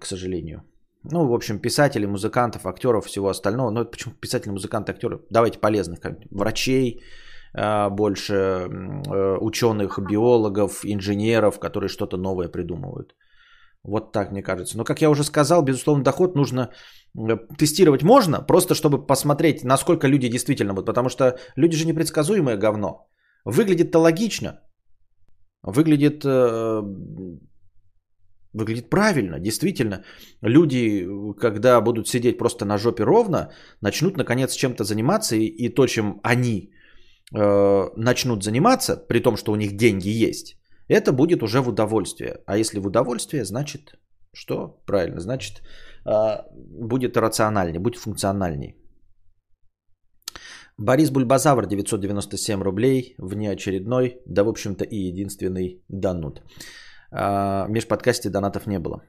К 0.00 0.06
сожалению. 0.06 0.62
Ну, 1.04 1.26
в 1.26 1.32
общем, 1.32 1.58
писателей, 1.58 2.06
музыкантов, 2.06 2.66
актеров, 2.66 3.06
всего 3.06 3.28
остального. 3.28 3.70
Ну, 3.70 3.84
почему 3.84 4.14
писатели, 4.20 4.50
музыканты, 4.50 4.92
актеры? 4.92 5.20
Давайте 5.30 5.58
полезных. 5.58 5.98
Врачей, 6.30 6.98
э, 6.98 7.00
больше 7.54 8.34
э, 8.34 9.38
ученых, 9.40 9.98
биологов, 9.98 10.80
инженеров, 10.84 11.58
которые 11.58 11.88
что-то 11.88 12.16
новое 12.16 12.48
придумывают. 12.48 13.14
Вот 13.84 14.12
так 14.12 14.30
мне 14.30 14.42
кажется. 14.42 14.78
Но, 14.78 14.84
как 14.84 15.02
я 15.02 15.10
уже 15.10 15.24
сказал, 15.24 15.62
безусловно, 15.62 16.04
доход 16.04 16.36
нужно 16.36 16.70
э, 17.18 17.36
тестировать 17.58 18.02
можно, 18.02 18.40
просто 18.46 18.74
чтобы 18.74 19.06
посмотреть, 19.06 19.64
насколько 19.64 20.08
люди 20.08 20.28
действительно 20.28 20.72
будут. 20.72 20.86
Потому 20.86 21.08
что 21.08 21.38
люди 21.56 21.76
же 21.76 21.86
непредсказуемое 21.86 22.56
говно. 22.56 23.08
Выглядит-то 23.44 23.98
логично. 23.98 24.60
Выглядит, 25.62 26.24
э, 26.24 26.82
выглядит 28.52 28.90
правильно, 28.90 29.38
действительно. 29.40 30.04
Люди, 30.42 31.06
когда 31.40 31.80
будут 31.80 32.08
сидеть 32.08 32.38
просто 32.38 32.64
на 32.64 32.78
жопе 32.78 33.04
ровно, 33.04 33.50
начнут 33.80 34.16
наконец 34.16 34.54
чем-то 34.54 34.84
заниматься, 34.84 35.36
и, 35.36 35.46
и 35.46 35.68
то, 35.68 35.86
чем 35.86 36.20
они 36.22 36.72
э, 37.34 37.90
начнут 37.96 38.42
заниматься, 38.44 38.96
при 38.96 39.20
том, 39.20 39.36
что 39.36 39.52
у 39.52 39.56
них 39.56 39.76
деньги 39.76 40.08
есть, 40.08 40.56
это 40.88 41.12
будет 41.12 41.42
уже 41.42 41.60
в 41.60 41.68
удовольствие. 41.68 42.40
А 42.46 42.56
если 42.56 42.80
в 42.80 42.86
удовольствие, 42.86 43.44
значит 43.44 43.94
что? 44.34 44.82
Правильно, 44.86 45.20
значит 45.20 45.62
а, 46.04 46.46
будет 46.54 47.16
рациональнее, 47.16 47.80
будет 47.80 47.96
функциональней. 47.96 48.76
Борис 50.78 51.10
Бульбазавр, 51.10 51.66
997 51.66 52.62
рублей, 52.62 53.14
внеочередной, 53.18 54.20
да, 54.26 54.42
в 54.44 54.48
общем-то, 54.48 54.84
и 54.84 54.96
единственный 54.96 55.82
данут. 55.88 56.42
А, 57.10 57.66
межподкасте 57.68 58.30
донатов 58.30 58.66
не 58.66 58.78
было. 58.78 59.02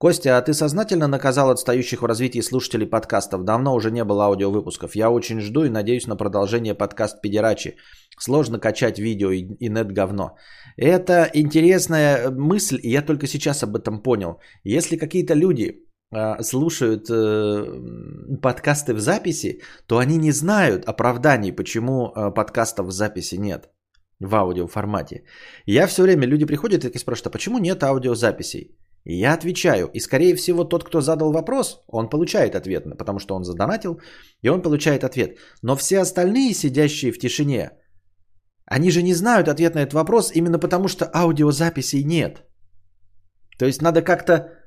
Костя, 0.00 0.38
а 0.38 0.42
ты 0.42 0.54
сознательно 0.54 1.08
наказал 1.08 1.50
отстающих 1.50 2.02
в 2.02 2.06
развитии 2.06 2.42
слушателей 2.42 2.86
подкастов? 2.86 3.44
Давно 3.44 3.74
уже 3.74 3.90
не 3.90 4.04
было 4.04 4.26
аудиовыпусков. 4.26 4.94
Я 4.94 5.10
очень 5.10 5.40
жду 5.40 5.64
и 5.64 5.70
надеюсь 5.70 6.06
на 6.06 6.16
продолжение 6.16 6.74
подкаст 6.74 7.20
Педерачи. 7.20 7.76
Сложно 8.16 8.60
качать 8.60 9.00
видео 9.00 9.32
и, 9.32 9.40
и 9.58 9.68
нет 9.68 9.92
говно. 9.92 10.36
Это 10.76 11.28
интересная 11.34 12.30
мысль, 12.30 12.78
и 12.80 12.90
я 12.90 13.02
только 13.02 13.26
сейчас 13.26 13.64
об 13.64 13.74
этом 13.74 14.00
понял. 14.00 14.40
Если 14.62 14.96
какие-то 14.96 15.34
люди 15.34 15.84
э, 16.12 16.42
слушают 16.42 17.10
э, 17.10 18.36
подкасты 18.40 18.94
в 18.94 19.00
записи, 19.00 19.62
то 19.88 19.98
они 19.98 20.16
не 20.16 20.30
знают 20.30 20.84
оправданий, 20.84 21.50
почему 21.50 22.12
э, 22.14 22.30
подкастов 22.34 22.86
в 22.86 22.92
записи 22.92 23.34
нет 23.34 23.68
в 24.20 24.32
аудиоформате. 24.32 25.24
Я 25.66 25.88
все 25.88 26.02
время, 26.02 26.24
люди 26.24 26.46
приходят 26.46 26.84
и 26.84 26.98
спрашивают, 26.98 27.26
а 27.26 27.30
почему 27.30 27.58
нет 27.58 27.82
аудиозаписей? 27.82 28.78
И 29.04 29.14
я 29.14 29.34
отвечаю. 29.34 29.90
И 29.94 30.00
скорее 30.00 30.34
всего 30.36 30.64
тот, 30.64 30.84
кто 30.84 31.00
задал 31.00 31.32
вопрос, 31.32 31.82
он 31.86 32.08
получает 32.08 32.54
ответ, 32.54 32.84
потому 32.98 33.18
что 33.18 33.34
он 33.34 33.44
задонатил, 33.44 34.00
и 34.42 34.50
он 34.50 34.62
получает 34.62 35.04
ответ. 35.04 35.38
Но 35.62 35.76
все 35.76 36.00
остальные, 36.00 36.54
сидящие 36.54 37.12
в 37.12 37.18
тишине, 37.18 37.70
они 38.66 38.90
же 38.90 39.02
не 39.02 39.14
знают 39.14 39.48
ответ 39.48 39.74
на 39.74 39.80
этот 39.80 39.94
вопрос 39.94 40.30
именно 40.34 40.58
потому, 40.58 40.88
что 40.88 41.10
аудиозаписей 41.14 42.04
нет. 42.04 42.44
То 43.58 43.66
есть 43.66 43.82
надо 43.82 44.02
как-то 44.02 44.58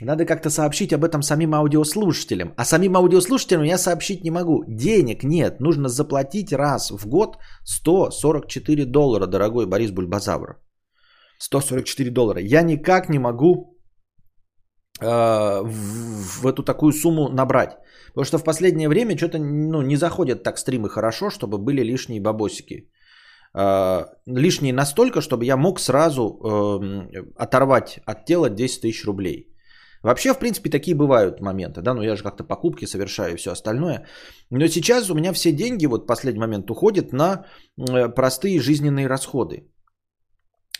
надо 0.00 0.26
как-то 0.26 0.50
сообщить 0.50 0.92
об 0.92 1.04
этом 1.04 1.22
самим 1.22 1.54
аудиослушателям. 1.54 2.52
А 2.56 2.64
самим 2.64 2.96
аудиослушателям 2.96 3.64
я 3.64 3.78
сообщить 3.78 4.24
не 4.24 4.30
могу. 4.30 4.64
Денег 4.68 5.24
нет. 5.24 5.60
Нужно 5.60 5.88
заплатить 5.88 6.52
раз 6.52 6.90
в 6.90 7.06
год 7.08 7.38
144 7.64 8.84
доллара, 8.84 9.26
дорогой 9.26 9.66
Борис 9.66 9.90
Бульбазавр. 9.90 10.56
144 11.38 12.10
доллара. 12.10 12.40
Я 12.40 12.62
никак 12.62 13.08
не 13.08 13.18
могу 13.18 13.78
э, 15.00 15.06
в, 15.62 16.42
в 16.42 16.46
эту 16.46 16.62
такую 16.62 16.92
сумму 16.92 17.28
набрать. 17.28 17.78
Потому 18.08 18.24
что 18.24 18.38
в 18.38 18.44
последнее 18.44 18.88
время 18.88 19.16
что-то 19.16 19.38
ну, 19.38 19.82
не 19.82 19.96
заходят 19.96 20.42
так 20.42 20.58
стримы 20.58 20.88
хорошо, 20.88 21.30
чтобы 21.30 21.58
были 21.58 21.82
лишние 21.82 22.20
бабосики. 22.20 22.90
Э, 23.54 24.06
лишние 24.26 24.72
настолько, 24.72 25.20
чтобы 25.20 25.44
я 25.44 25.56
мог 25.56 25.80
сразу 25.80 26.22
э, 26.22 27.22
оторвать 27.36 28.00
от 28.06 28.24
тела 28.24 28.50
10 28.50 28.80
тысяч 28.80 29.04
рублей. 29.04 29.52
Вообще, 30.02 30.32
в 30.34 30.38
принципе, 30.38 30.70
такие 30.70 30.94
бывают 30.94 31.40
моменты, 31.40 31.82
да, 31.82 31.94
но 31.94 32.02
я 32.02 32.16
же 32.16 32.22
как-то 32.22 32.44
покупки 32.44 32.86
совершаю 32.86 33.34
и 33.34 33.36
все 33.36 33.50
остальное. 33.50 34.06
Но 34.50 34.68
сейчас 34.68 35.10
у 35.10 35.14
меня 35.14 35.32
все 35.32 35.52
деньги, 35.52 35.86
вот 35.86 36.06
последний 36.06 36.40
момент, 36.40 36.70
уходят 36.70 37.12
на 37.12 37.44
э, 37.76 38.08
простые 38.14 38.60
жизненные 38.60 39.08
расходы. 39.08 39.66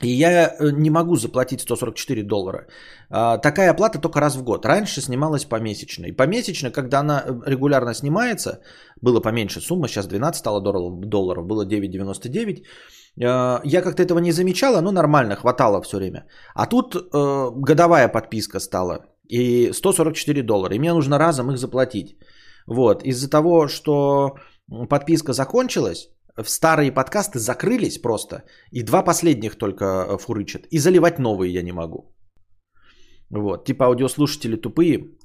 И 0.03 0.09
я 0.09 0.49
э, 0.49 0.71
не 0.73 0.91
могу 0.91 1.17
заплатить 1.17 1.61
144 1.61 2.23
доллара. 2.23 2.67
А, 3.11 3.38
такая 3.38 3.71
оплата 3.71 3.99
только 3.99 4.21
раз 4.21 4.37
в 4.37 4.43
год. 4.43 4.67
Раньше 4.67 5.00
снималась 5.00 5.45
помесячно. 5.45 6.07
И 6.07 6.12
помесячно, 6.12 6.71
когда 6.71 7.00
она 7.00 7.23
э, 7.25 7.50
регулярно 7.50 7.95
снимается, 7.95 8.61
было 9.00 9.21
поменьше 9.21 9.61
сумма, 9.61 9.88
сейчас 9.88 10.07
12 10.07 10.38
стало 10.38 10.61
долларов, 10.61 11.47
было 11.47 11.65
9,99. 11.65 12.65
А, 13.25 13.61
я 13.65 13.83
как-то 13.83 14.03
этого 14.03 14.19
не 14.19 14.33
замечала, 14.33 14.83
но 14.83 14.93
нормально, 14.93 15.37
хватало 15.37 15.81
все 15.83 15.97
время. 15.97 16.26
А 16.55 16.67
тут 16.67 16.95
э, 16.95 17.50
годовая 17.55 18.09
подписка 18.09 18.61
стала. 18.61 19.07
И 19.29 19.73
144 19.73 20.43
доллара. 20.43 20.75
И 20.75 20.79
мне 20.79 20.93
нужно 20.93 21.19
разом 21.19 21.50
их 21.50 21.59
заплатить. 21.59 22.17
Вот. 22.67 23.03
Из-за 23.03 23.31
того, 23.31 23.67
что 23.69 24.37
подписка 24.88 25.33
закончилась, 25.33 26.11
старые 26.45 26.93
подкасты 26.93 27.38
закрылись 27.38 27.99
просто, 27.99 28.45
и 28.73 28.83
два 28.83 29.02
последних 29.02 29.57
только 29.57 29.85
э, 29.85 30.19
фурычат. 30.19 30.66
И 30.71 30.78
заливать 30.78 31.19
новые 31.19 31.52
я 31.52 31.62
не 31.62 31.73
могу. 31.73 32.14
Вот, 33.31 33.64
типа 33.64 33.87
аудиослушатели 33.87 34.57
тупые, 34.57 35.16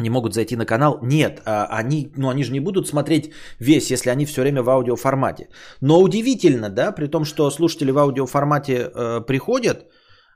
не 0.00 0.10
могут 0.10 0.34
зайти 0.34 0.56
на 0.56 0.66
канал. 0.66 0.98
Нет, 1.02 1.42
а, 1.44 1.66
они, 1.78 2.12
ну, 2.16 2.28
они 2.28 2.44
же 2.44 2.52
не 2.52 2.60
будут 2.60 2.88
смотреть 2.88 3.30
весь, 3.58 3.90
если 3.90 4.10
они 4.10 4.26
все 4.26 4.42
время 4.42 4.62
в 4.62 4.70
аудиоформате. 4.70 5.48
Но 5.80 6.00
удивительно, 6.00 6.70
да, 6.70 6.92
при 6.92 7.06
том, 7.06 7.24
что 7.24 7.50
слушатели 7.50 7.90
в 7.90 7.98
аудиоформате 7.98 8.74
э, 8.74 9.20
приходят, 9.26 9.86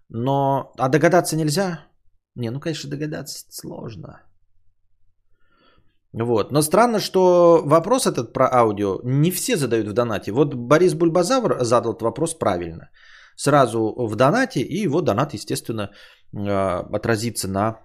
но... 0.09 0.73
А 0.79 0.89
догадаться 0.89 1.37
нельзя? 1.37 1.87
Не, 2.37 2.51
ну, 2.51 2.61
конечно, 2.61 2.91
догадаться 2.91 3.47
сложно. 3.51 4.23
Вот. 6.23 6.53
Но 6.53 6.63
странно, 6.63 7.01
что 7.01 7.63
вопрос 7.65 8.07
этот 8.07 8.33
про 8.33 8.49
аудио 8.53 9.01
не 9.05 9.31
все 9.31 9.57
задают 9.57 9.89
в 9.89 9.93
донате. 9.93 10.33
Вот 10.33 10.55
Борис 10.55 10.95
Бульбазавр 10.95 11.65
задал 11.65 11.93
этот 11.93 12.03
вопрос 12.03 12.39
правильно. 12.39 12.89
Сразу 13.37 13.95
в 13.97 14.15
донате, 14.15 14.61
и 14.61 14.85
его 14.85 15.01
донат, 15.01 15.35
естественно, 15.35 15.91
э, 16.33 16.97
отразится 16.97 17.49
на 17.49 17.81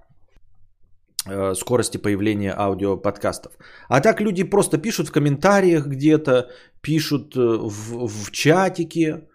э, 1.25 1.55
скорости 1.55 1.97
появления 1.97 2.53
аудиоподкастов. 2.55 3.51
А 3.87 3.99
так 3.99 4.21
люди 4.21 4.43
просто 4.43 4.77
пишут 4.77 5.07
в 5.07 5.11
комментариях 5.11 5.87
где-то, 5.87 6.49
пишут 6.81 7.35
э, 7.35 7.39
в, 7.39 8.07
в 8.07 8.31
чатике 8.31 9.27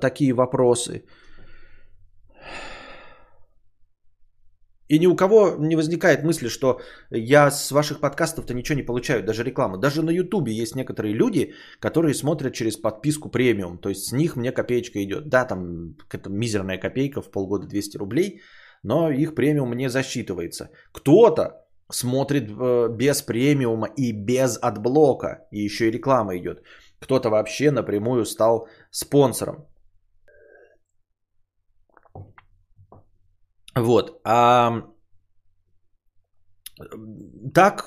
такие 0.00 0.32
вопросы. 0.32 1.04
И 4.90 4.98
ни 4.98 5.06
у 5.06 5.14
кого 5.14 5.54
не 5.56 5.76
возникает 5.76 6.24
мысли, 6.24 6.48
что 6.48 6.80
я 7.10 7.50
с 7.50 7.70
ваших 7.70 8.00
подкастов-то 8.00 8.54
ничего 8.54 8.76
не 8.76 8.86
получаю, 8.86 9.22
даже 9.22 9.44
рекламу. 9.44 9.78
Даже 9.78 10.02
на 10.02 10.10
Ютубе 10.10 10.52
есть 10.52 10.74
некоторые 10.74 11.14
люди, 11.14 11.54
которые 11.78 12.12
смотрят 12.12 12.54
через 12.54 12.76
подписку 12.76 13.30
премиум. 13.30 13.78
То 13.78 13.88
есть 13.88 14.06
с 14.06 14.12
них 14.12 14.34
мне 14.34 14.50
копеечка 14.50 15.00
идет. 15.04 15.28
Да, 15.28 15.44
там 15.44 15.94
какая-то 15.96 16.28
мизерная 16.28 16.76
копейка 16.76 17.22
в 17.22 17.30
полгода 17.30 17.68
200 17.68 17.98
рублей, 17.98 18.40
но 18.82 19.12
их 19.12 19.36
премиум 19.36 19.74
не 19.74 19.88
засчитывается. 19.88 20.70
Кто-то 20.92 21.64
смотрит 21.88 22.50
э, 22.50 22.88
без 22.90 23.22
премиума 23.22 23.86
и 23.96 24.12
без 24.12 24.58
адблока, 24.60 25.46
и 25.52 25.64
еще 25.64 25.86
и 25.86 25.92
реклама 25.92 26.36
идет. 26.36 26.64
Кто-то 26.98 27.30
вообще 27.30 27.70
напрямую 27.70 28.24
стал 28.24 28.66
спонсором. 28.90 29.66
Вот. 33.76 34.20
А 34.24 34.82
так, 37.54 37.84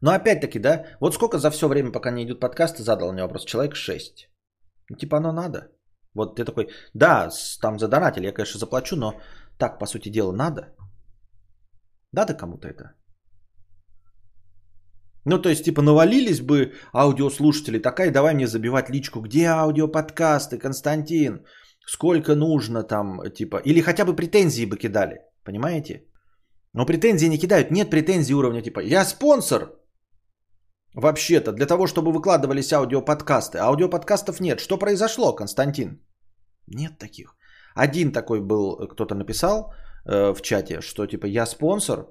но 0.00 0.12
опять-таки, 0.12 0.58
да, 0.58 0.86
вот 1.00 1.14
сколько 1.14 1.38
за 1.38 1.50
все 1.50 1.68
время, 1.68 1.92
пока 1.92 2.10
не 2.10 2.24
идут 2.24 2.40
подкасты, 2.40 2.82
задал 2.82 3.12
мне 3.12 3.22
вопрос, 3.22 3.44
человек 3.44 3.76
6. 3.76 4.28
Ну, 4.90 4.96
типа 4.96 5.16
оно 5.16 5.32
надо. 5.32 5.68
Вот 6.14 6.36
ты 6.36 6.44
такой, 6.44 6.68
да, 6.94 7.28
там 7.60 7.78
задонатили, 7.78 8.26
я, 8.26 8.32
конечно, 8.32 8.58
заплачу, 8.58 8.96
но 8.96 9.20
так, 9.58 9.78
по 9.78 9.86
сути 9.86 10.08
дела, 10.10 10.32
надо. 10.32 10.74
Надо 12.12 12.34
кому-то 12.34 12.68
это. 12.68 12.94
Ну, 15.26 15.38
то 15.38 15.48
есть, 15.48 15.64
типа, 15.64 15.82
навалились 15.82 16.40
бы 16.40 16.72
аудиослушатели, 16.94 17.78
такая, 17.78 18.10
давай 18.10 18.34
мне 18.34 18.46
забивать 18.46 18.90
личку, 18.90 19.20
где 19.20 19.48
аудиоподкасты, 19.48 20.58
Константин, 20.58 21.44
сколько 21.92 22.34
нужно 22.36 22.82
там, 22.82 23.20
типа, 23.34 23.56
или 23.64 23.80
хотя 23.80 24.04
бы 24.04 24.16
претензии 24.16 24.66
бы 24.66 24.76
кидали, 24.76 25.18
понимаете? 25.44 26.04
Но 26.72 26.86
претензии 26.86 27.28
не 27.28 27.38
кидают, 27.38 27.70
нет 27.70 27.90
претензий 27.90 28.34
уровня, 28.34 28.62
типа, 28.62 28.80
я 28.80 29.04
спонсор, 29.04 29.72
вообще-то, 30.94 31.52
для 31.52 31.66
того, 31.66 31.86
чтобы 31.86 32.12
выкладывались 32.12 32.72
аудиоподкасты, 32.72 33.58
аудиоподкастов 33.58 34.40
нет. 34.40 34.60
Что 34.60 34.78
произошло, 34.78 35.34
Константин? 35.34 36.00
Нет 36.68 36.98
таких. 36.98 37.34
Один 37.74 38.12
такой 38.12 38.40
был, 38.40 38.88
кто-то 38.88 39.14
написал 39.14 39.72
э, 40.06 40.32
в 40.34 40.42
чате, 40.42 40.80
что, 40.80 41.06
типа, 41.06 41.26
я 41.26 41.46
спонсор, 41.46 42.06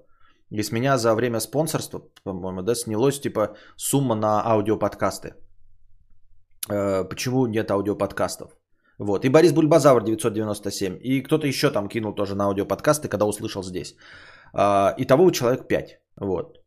и 0.52 0.62
с 0.62 0.72
меня 0.72 0.98
за 0.98 1.16
время 1.16 1.40
спонсорства, 1.40 2.02
по-моему, 2.24 2.62
да, 2.64 2.76
снялось, 2.76 3.22
типа, 3.22 3.56
сумма 3.78 4.16
на 4.16 4.42
аудиоподкасты. 4.46 5.36
Э, 6.70 7.06
почему 7.10 7.48
нет 7.48 7.72
аудиоподкастов? 7.72 8.59
Вот. 9.00 9.26
И 9.26 9.30
Борис 9.30 9.54
Бульбазавр 9.54 10.04
997. 10.04 11.00
И 11.04 11.24
кто-то 11.24 11.48
еще 11.48 11.72
там 11.72 11.88
кинул 11.88 12.14
тоже 12.14 12.36
на 12.36 12.46
аудиоподкасты, 12.46 13.08
когда 13.08 13.26
услышал 13.26 13.64
здесь. 13.64 13.96
А, 14.54 14.94
итого 14.98 15.32
человек 15.32 15.68
5. 15.68 16.00
Вот. 16.22 16.58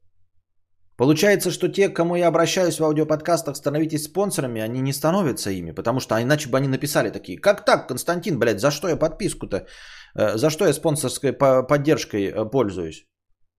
Получается, 0.97 1.51
что 1.51 1.69
те, 1.69 1.89
к 1.89 1.97
кому 1.97 2.17
я 2.17 2.29
обращаюсь 2.29 2.79
в 2.79 2.85
аудиоподкастах, 2.85 3.57
становитесь 3.57 4.05
спонсорами, 4.05 4.63
они 4.63 4.81
не 4.81 4.93
становятся 4.93 5.51
ими, 5.51 5.73
потому 5.73 6.01
что 6.01 6.15
иначе 6.15 6.49
бы 6.49 6.59
они 6.59 6.69
написали 6.69 7.11
такие, 7.11 7.41
как 7.41 7.65
так, 7.65 7.89
Константин, 7.89 8.39
блядь, 8.39 8.61
за 8.61 8.71
что 8.71 8.89
я 8.89 8.97
подписку-то, 8.97 9.67
э, 10.15 10.37
за 10.37 10.51
что 10.51 10.67
я 10.67 10.73
спонсорской 10.73 11.33
поддержкой 11.33 12.31
э, 12.31 12.51
пользуюсь? 12.51 13.07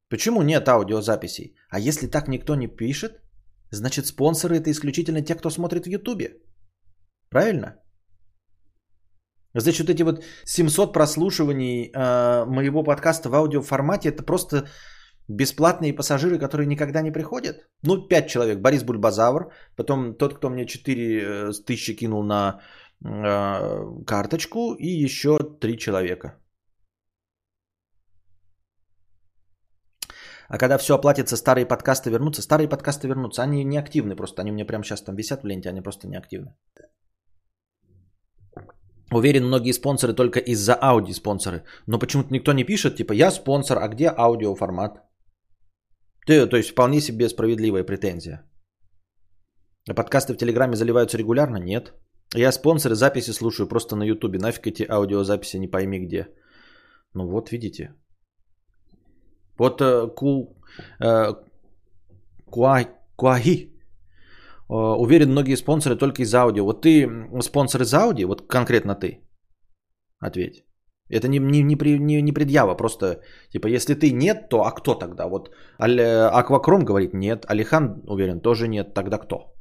Почему 0.10 0.42
нет 0.42 0.68
аудиозаписей? 0.70 1.56
А 1.70 1.80
если 1.80 2.08
так 2.08 2.28
никто 2.28 2.56
не 2.56 2.68
пишет, 2.68 3.22
значит 3.72 4.06
спонсоры 4.06 4.58
это 4.58 4.70
исключительно 4.70 5.22
те, 5.22 5.36
кто 5.36 5.50
смотрит 5.50 5.86
в 5.86 5.90
Ютубе. 5.90 6.38
Правильно? 7.30 7.83
Значит, 9.56 9.88
вот 9.88 9.90
эти 9.90 10.04
вот 10.04 10.24
700 10.46 10.94
прослушиваний 10.94 11.92
э, 11.92 12.46
моего 12.46 12.84
подкаста 12.84 13.30
в 13.30 13.36
аудиоформате, 13.36 14.10
это 14.10 14.24
просто 14.24 14.68
бесплатные 15.28 15.94
пассажиры, 15.94 16.40
которые 16.40 16.68
никогда 16.68 17.02
не 17.02 17.12
приходят. 17.12 17.68
Ну, 17.84 18.08
5 18.08 18.28
человек. 18.28 18.60
Борис 18.60 18.84
Бульбазавр, 18.84 19.52
потом 19.76 20.16
тот, 20.16 20.34
кто 20.34 20.50
мне 20.50 20.66
4 20.66 20.96
э, 20.96 21.52
тысячи 21.66 21.96
кинул 21.96 22.24
на 22.24 22.62
э, 23.06 24.06
карточку, 24.06 24.76
и 24.80 24.88
еще 24.88 25.38
3 25.38 25.78
человека. 25.78 26.40
А 30.50 30.58
когда 30.58 30.78
все 30.78 30.94
оплатится, 30.96 31.38
старые 31.38 31.66
подкасты 31.66 32.10
вернутся. 32.10 32.42
Старые 32.42 32.68
подкасты 32.68 33.08
вернутся. 33.08 33.44
Они 33.44 33.64
не 33.64 33.78
активны 33.78 34.16
просто. 34.16 34.42
Они 34.42 34.52
у 34.52 34.54
меня 34.54 34.66
прямо 34.66 34.84
сейчас 34.84 35.02
там 35.02 35.16
висят 35.16 35.42
в 35.42 35.48
ленте, 35.48 35.70
они 35.70 35.82
просто 35.82 36.08
не 36.08 36.18
активны. 36.18 36.54
Уверен, 39.14 39.46
многие 39.46 39.74
спонсоры 39.74 40.14
только 40.14 40.40
из-за 40.40 40.74
ауди 40.74 41.14
спонсоры. 41.14 41.64
Но 41.88 42.00
почему-то 42.00 42.34
никто 42.34 42.54
не 42.54 42.64
пишет, 42.64 42.96
типа, 42.96 43.14
я 43.14 43.32
спонсор, 43.32 43.78
а 43.78 43.88
где 43.88 44.10
аудиоформат? 44.10 45.02
Ты, 46.26 46.48
то 46.48 46.58
есть 46.58 46.72
вполне 46.72 47.02
себе 47.02 47.30
справедливая 47.30 47.84
претензия. 47.84 48.44
А 49.90 49.94
подкасты 49.94 50.34
в 50.34 50.38
Телеграме 50.38 50.76
заливаются 50.76 51.18
регулярно? 51.18 51.58
Нет. 51.58 51.94
Я 52.36 52.52
спонсоры 52.52 52.96
записи 52.96 53.32
слушаю 53.32 53.68
просто 53.68 53.96
на 53.96 54.04
Ютубе. 54.04 54.40
Нафиг 54.40 54.68
эти 54.68 54.86
аудиозаписи 54.90 55.58
не 55.58 55.68
пойми 55.68 56.00
где. 56.00 56.28
Ну 57.14 57.28
вот, 57.28 57.52
видите. 57.52 57.94
Вот 59.58 59.82
э, 59.82 60.08
ку, 60.16 60.58
э, 61.00 61.34
куа, 62.46 62.86
куаги 63.16 63.73
Э, 63.73 63.73
уверен, 64.74 65.32
многие 65.32 65.56
спонсоры 65.56 65.96
только 65.96 66.22
из 66.22 66.34
аудио. 66.34 66.66
Вот 66.66 66.82
ты 66.82 67.08
спонсор 67.42 67.82
из 67.82 67.94
аудио, 67.94 68.28
вот 68.28 68.48
конкретно 68.48 68.96
ты. 68.96 69.20
Ответь. 70.20 70.64
Это 71.10 71.28
не, 71.28 71.40
не, 71.40 71.64
не, 71.64 71.76
не, 72.00 72.22
не 72.22 72.32
предъява, 72.32 72.76
просто 72.76 73.22
типа 73.52 73.68
если 73.68 73.94
ты 73.94 74.12
нет, 74.12 74.50
то 74.50 74.64
а 74.64 74.72
кто 74.72 74.96
тогда? 74.96 75.28
Вот 75.28 75.52
Аквакром 75.78 76.86
говорит 76.86 77.14
нет, 77.14 77.46
Алихан 77.50 78.02
уверен 78.08 78.42
тоже 78.42 78.68
нет, 78.68 78.94
тогда 78.94 79.18
кто? 79.18 79.54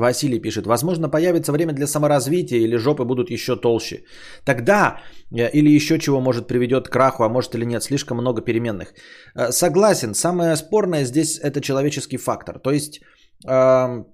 Василий 0.00 0.40
пишет, 0.40 0.66
возможно, 0.66 1.08
появится 1.08 1.52
время 1.52 1.72
для 1.72 1.86
саморазвития 1.86 2.58
или 2.58 2.76
жопы 2.76 3.04
будут 3.04 3.30
еще 3.30 3.56
толще. 3.56 4.04
Тогда 4.44 4.98
э, 5.30 5.50
или 5.50 5.70
еще 5.70 5.98
чего 5.98 6.20
может 6.20 6.46
приведет 6.46 6.88
к 6.88 6.92
краху, 6.92 7.24
а 7.24 7.28
может 7.28 7.54
или 7.54 7.64
нет, 7.64 7.82
слишком 7.82 8.18
много 8.18 8.42
переменных. 8.42 8.94
Э, 9.34 9.52
согласен, 9.52 10.14
самое 10.14 10.56
спорное 10.56 11.04
здесь 11.04 11.38
это 11.38 11.60
человеческий 11.60 12.18
фактор. 12.18 12.58
То 12.58 12.70
есть 12.70 13.00
э, 13.48 14.04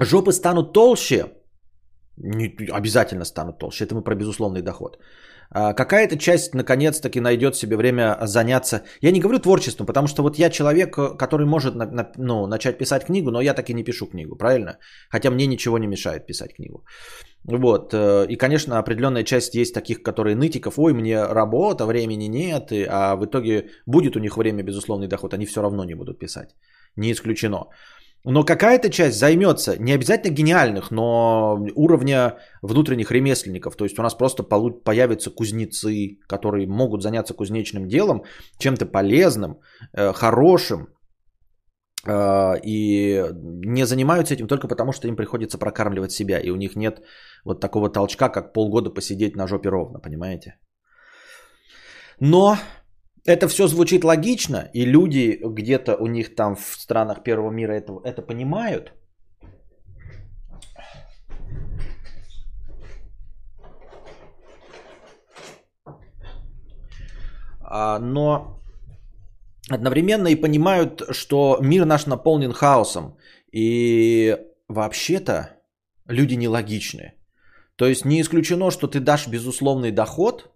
жопы 0.00 0.32
станут 0.32 0.72
толще, 0.72 1.32
не, 2.16 2.56
обязательно 2.72 3.24
станут 3.24 3.58
толще, 3.58 3.84
это 3.84 3.94
мы 3.94 4.02
про 4.02 4.14
безусловный 4.14 4.62
доход. 4.62 4.98
А, 5.50 5.72
какая-то 5.72 6.18
часть 6.18 6.54
наконец-таки 6.54 7.20
найдет 7.20 7.56
себе 7.56 7.76
время 7.76 8.18
заняться. 8.22 8.82
Я 9.00 9.10
не 9.10 9.20
говорю 9.20 9.38
творчеством, 9.38 9.86
потому 9.86 10.08
что 10.08 10.22
вот 10.22 10.38
я 10.38 10.50
человек, 10.50 10.98
э, 10.98 11.16
который 11.16 11.46
может 11.46 11.74
ну, 12.16 12.46
начать 12.46 12.78
писать 12.78 13.04
книгу, 13.04 13.30
но 13.30 13.40
я 13.40 13.54
так 13.54 13.70
и 13.70 13.74
не 13.74 13.84
пишу 13.84 14.06
книгу, 14.06 14.36
правильно? 14.36 14.78
Хотя 15.10 15.30
мне 15.30 15.46
ничего 15.46 15.78
не 15.78 15.86
мешает 15.86 16.26
писать 16.26 16.54
книгу. 16.54 16.84
Вот. 17.44 17.94
Э, 17.94 18.26
и, 18.28 18.36
конечно, 18.36 18.78
определенная 18.78 19.24
часть 19.24 19.54
есть 19.54 19.74
таких, 19.74 20.02
которые 20.02 20.36
нытиков, 20.36 20.78
ой, 20.78 20.92
мне 20.92 21.24
работа, 21.24 21.86
времени 21.86 22.28
нет, 22.28 22.72
а 22.88 23.16
в 23.16 23.24
итоге 23.24 23.70
будет 23.86 24.16
у 24.16 24.20
них 24.20 24.36
время, 24.36 24.62
безусловный 24.62 25.08
доход, 25.08 25.34
они 25.34 25.46
все 25.46 25.62
равно 25.62 25.84
не 25.84 25.94
будут 25.94 26.18
писать. 26.18 26.54
Не 26.96 27.12
исключено. 27.12 27.68
Но 28.24 28.44
какая-то 28.44 28.90
часть 28.90 29.18
займется, 29.18 29.76
не 29.78 29.92
обязательно 29.92 30.34
гениальных, 30.34 30.90
но 30.90 31.64
уровня 31.76 32.38
внутренних 32.62 33.12
ремесленников. 33.12 33.76
То 33.76 33.84
есть 33.84 33.98
у 33.98 34.02
нас 34.02 34.14
просто 34.14 34.42
появятся 34.42 35.30
кузнецы, 35.30 36.18
которые 36.28 36.66
могут 36.66 37.02
заняться 37.02 37.34
кузнечным 37.34 37.86
делом, 37.86 38.24
чем-то 38.58 38.86
полезным, 38.86 39.60
э, 39.92 40.12
хорошим, 40.12 40.88
э, 42.04 42.54
и 42.64 43.24
не 43.64 43.86
занимаются 43.86 44.34
этим 44.34 44.48
только 44.48 44.66
потому, 44.66 44.92
что 44.92 45.06
им 45.06 45.16
приходится 45.16 45.58
прокармливать 45.58 46.10
себя, 46.10 46.40
и 46.40 46.50
у 46.50 46.56
них 46.56 46.74
нет 46.74 47.02
вот 47.44 47.60
такого 47.60 47.88
толчка, 47.88 48.28
как 48.28 48.52
полгода 48.52 48.90
посидеть 48.90 49.36
на 49.36 49.46
жопе 49.46 49.68
ровно, 49.68 50.00
понимаете? 50.00 50.56
Но 52.20 52.56
это 53.26 53.48
все 53.48 53.66
звучит 53.66 54.04
логично, 54.04 54.70
и 54.72 54.84
люди 54.84 55.38
где-то 55.42 55.96
у 55.96 56.06
них 56.06 56.34
там 56.34 56.56
в 56.56 56.76
странах 56.78 57.22
первого 57.22 57.50
мира 57.50 57.72
это, 57.72 58.00
это 58.04 58.22
понимают. 58.22 58.92
А, 67.60 67.98
но 67.98 68.62
одновременно 69.68 70.28
и 70.28 70.36
понимают, 70.36 71.02
что 71.10 71.58
мир 71.60 71.84
наш 71.84 72.06
наполнен 72.06 72.52
хаосом. 72.52 73.16
И 73.52 74.38
вообще-то 74.68 75.48
люди 76.06 76.34
нелогичны. 76.34 77.14
То 77.76 77.86
есть 77.86 78.04
не 78.04 78.20
исключено, 78.20 78.70
что 78.70 78.86
ты 78.86 79.00
дашь 79.00 79.26
безусловный 79.26 79.90
доход, 79.90 80.50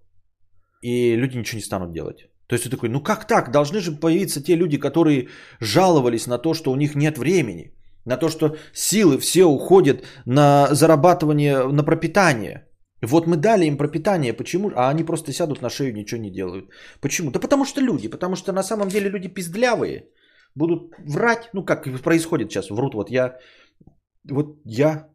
и 0.82 1.16
люди 1.16 1.36
ничего 1.36 1.58
не 1.58 1.64
станут 1.64 1.92
делать. 1.92 2.29
То 2.50 2.54
есть 2.56 2.64
ты 2.64 2.70
такой, 2.70 2.88
ну 2.88 3.00
как 3.00 3.26
так? 3.26 3.50
Должны 3.52 3.80
же 3.80 3.92
появиться 3.92 4.42
те 4.42 4.56
люди, 4.56 4.76
которые 4.76 5.28
жаловались 5.60 6.26
на 6.26 6.38
то, 6.38 6.52
что 6.54 6.72
у 6.72 6.76
них 6.76 6.96
нет 6.96 7.16
времени. 7.16 7.72
на 8.04 8.16
то, 8.16 8.28
что 8.28 8.56
силы 8.72 9.18
все 9.18 9.44
уходят 9.44 10.04
на 10.26 10.68
зарабатывание, 10.74 11.68
на 11.72 11.84
пропитание. 11.84 12.66
Вот 13.02 13.26
мы 13.26 13.36
дали 13.36 13.66
им 13.66 13.76
пропитание, 13.76 14.32
почему? 14.32 14.70
А 14.74 14.90
они 14.90 15.04
просто 15.04 15.32
сядут 15.32 15.62
на 15.62 15.70
шею, 15.70 15.94
ничего 15.94 16.20
не 16.20 16.30
делают. 16.30 16.70
Почему? 17.00 17.30
Да 17.30 17.40
потому 17.40 17.64
что 17.64 17.80
люди, 17.80 18.08
потому 18.08 18.36
что 18.36 18.52
на 18.52 18.62
самом 18.62 18.88
деле 18.88 19.10
люди 19.10 19.28
пиздлявые. 19.28 20.08
Будут 20.56 20.92
врать, 20.98 21.50
ну 21.54 21.64
как 21.64 22.02
происходит 22.02 22.50
сейчас, 22.50 22.70
врут. 22.70 22.94
Вот 22.94 23.10
я, 23.10 23.38
вот 24.30 24.58
я 24.64 25.08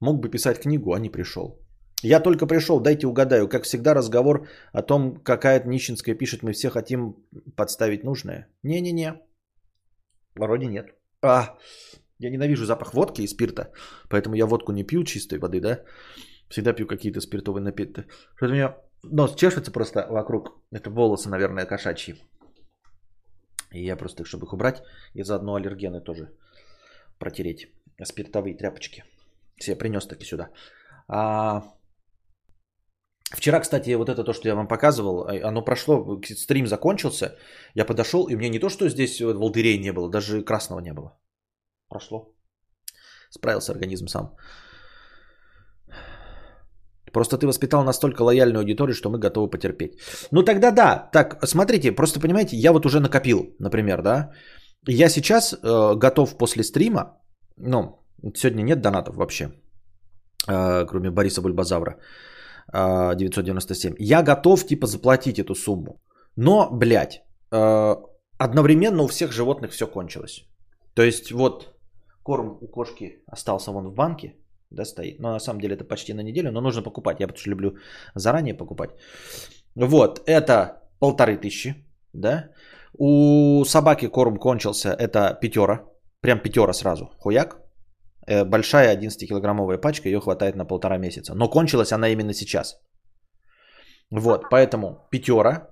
мог 0.00 0.20
бы 0.20 0.30
писать 0.30 0.60
книгу, 0.60 0.92
а 0.92 0.98
не 0.98 1.10
пришел. 1.10 1.60
Я 2.02 2.20
только 2.20 2.46
пришел, 2.46 2.80
дайте 2.80 3.06
угадаю. 3.06 3.48
Как 3.48 3.64
всегда 3.64 3.94
разговор 3.94 4.48
о 4.72 4.82
том, 4.82 5.16
какая-то 5.16 5.68
нищенская 5.68 6.14
пишет, 6.14 6.42
мы 6.42 6.52
все 6.52 6.70
хотим 6.70 7.16
подставить 7.56 8.04
нужное. 8.04 8.48
Не-не-не, 8.62 9.20
вроде 10.34 10.66
нет. 10.66 10.94
А, 11.22 11.58
я 12.18 12.30
ненавижу 12.30 12.64
запах 12.64 12.94
водки 12.94 13.22
и 13.22 13.26
спирта, 13.26 13.70
поэтому 14.08 14.34
я 14.34 14.46
водку 14.46 14.72
не 14.72 14.84
пью 14.84 15.04
чистой 15.04 15.38
воды, 15.38 15.60
да. 15.60 15.84
Всегда 16.48 16.72
пью 16.72 16.86
какие-то 16.86 17.20
спиртовые 17.20 17.62
напитки. 17.62 18.06
Что-то 18.36 18.52
у 18.52 18.54
меня 18.54 18.76
нос 19.02 19.36
чешется 19.36 19.70
просто 19.70 20.06
вокруг. 20.08 20.48
Это 20.72 20.90
волосы, 20.90 21.28
наверное, 21.28 21.66
кошачьи. 21.66 22.14
И 23.72 23.84
я 23.84 23.96
просто, 23.96 24.24
чтобы 24.24 24.46
их 24.46 24.52
убрать, 24.52 24.82
и 25.14 25.22
заодно 25.22 25.54
аллергены 25.54 26.00
тоже 26.00 26.30
протереть. 27.18 27.68
Спиртовые 28.02 28.56
тряпочки. 28.56 29.04
Все 29.56 29.76
принес 29.76 30.06
таки 30.06 30.24
сюда. 30.24 30.48
А... 31.08 31.62
Вчера, 33.36 33.60
кстати, 33.60 33.96
вот 33.96 34.08
это 34.08 34.24
то, 34.24 34.32
что 34.32 34.48
я 34.48 34.54
вам 34.54 34.68
показывал, 34.68 35.26
а, 35.26 35.48
оно 35.48 35.64
прошло, 35.64 36.20
стрим 36.24 36.66
закончился, 36.66 37.36
я 37.74 37.84
подошел, 37.84 38.26
и 38.26 38.36
меня 38.36 38.48
не 38.48 38.58
то, 38.58 38.68
что 38.68 38.88
здесь 38.88 39.20
волдырей 39.20 39.78
не 39.78 39.92
было, 39.92 40.10
даже 40.10 40.42
красного 40.42 40.80
не 40.80 40.92
было. 40.92 41.16
Прошло. 41.88 42.34
Справился 43.30 43.72
организм 43.72 44.08
сам. 44.08 44.36
Просто 47.12 47.38
ты 47.38 47.46
воспитал 47.46 47.84
настолько 47.84 48.22
лояльную 48.22 48.60
аудиторию, 48.60 48.94
что 48.94 49.10
мы 49.10 49.18
готовы 49.18 49.50
потерпеть. 49.50 49.98
Ну 50.32 50.42
тогда 50.42 50.70
да. 50.70 51.10
Так, 51.12 51.38
смотрите, 51.46 51.92
просто 51.92 52.20
понимаете, 52.20 52.56
я 52.56 52.72
вот 52.72 52.86
уже 52.86 53.00
накопил, 53.00 53.54
например, 53.58 54.02
да. 54.02 54.30
Я 54.88 55.08
сейчас 55.08 55.52
э, 55.52 55.94
готов 55.96 56.36
после 56.38 56.62
стрима, 56.62 57.20
ну, 57.56 58.00
сегодня 58.34 58.62
нет 58.62 58.80
донатов 58.80 59.16
вообще, 59.16 59.52
э, 60.48 60.86
кроме 60.86 61.10
Бориса 61.10 61.42
Бульбазавра, 61.42 61.90
э, 61.90 61.96
997. 62.72 63.94
Я 63.98 64.22
готов, 64.22 64.66
типа, 64.66 64.86
заплатить 64.86 65.38
эту 65.38 65.54
сумму. 65.54 66.00
Но, 66.36 66.68
блядь, 66.70 67.22
э, 67.52 67.96
одновременно 68.38 69.02
у 69.02 69.06
всех 69.06 69.32
животных 69.32 69.72
все 69.72 69.86
кончилось. 69.86 70.44
То 70.94 71.02
есть 71.02 71.32
вот 71.32 71.74
корм 72.22 72.58
у 72.60 72.68
кошки 72.68 73.22
остался 73.26 73.72
вон 73.72 73.88
в 73.88 73.94
банке, 73.94 74.34
да, 74.70 74.84
стоит. 74.84 75.20
Но 75.20 75.32
на 75.32 75.40
самом 75.40 75.60
деле 75.60 75.74
это 75.74 75.84
почти 75.84 76.14
на 76.14 76.22
неделю, 76.22 76.52
но 76.52 76.60
нужно 76.60 76.82
покупать. 76.82 77.20
Я 77.20 77.26
потому 77.26 77.40
что 77.40 77.50
люблю 77.50 77.76
заранее 78.14 78.54
покупать. 78.54 78.90
Вот, 79.74 80.22
это 80.26 80.82
полторы 80.98 81.36
тысячи, 81.36 81.74
да. 82.12 82.50
У 82.98 83.64
собаки 83.64 84.08
корм 84.08 84.36
кончился, 84.36 84.90
это 84.90 85.38
пятера, 85.40 85.84
прям 86.20 86.40
пятера 86.40 86.72
сразу, 86.72 87.10
хуяк. 87.18 87.59
Э, 88.26 88.44
большая 88.44 88.96
11-килограммовая 88.96 89.78
пачка, 89.78 90.08
ее 90.08 90.20
хватает 90.20 90.56
на 90.56 90.64
полтора 90.64 90.98
месяца. 90.98 91.34
Но 91.34 91.48
кончилась 91.48 91.92
она 91.92 92.08
именно 92.08 92.34
сейчас. 92.34 92.80
Вот, 94.10 94.50
поэтому 94.50 95.08
пятера, 95.10 95.70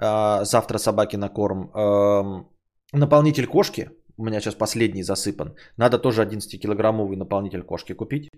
э, 0.00 0.44
завтра 0.44 0.78
собаки 0.78 1.16
на 1.16 1.28
корм. 1.28 1.70
Эм, 1.74 2.48
наполнитель 2.92 3.46
кошки, 3.46 3.90
у 4.16 4.24
меня 4.24 4.40
сейчас 4.40 4.54
последний 4.54 5.02
засыпан. 5.02 5.54
Надо 5.76 5.98
тоже 5.98 6.22
11-килограммовый 6.22 7.16
наполнитель 7.16 7.62
кошки 7.62 7.94
купить. 7.94 8.28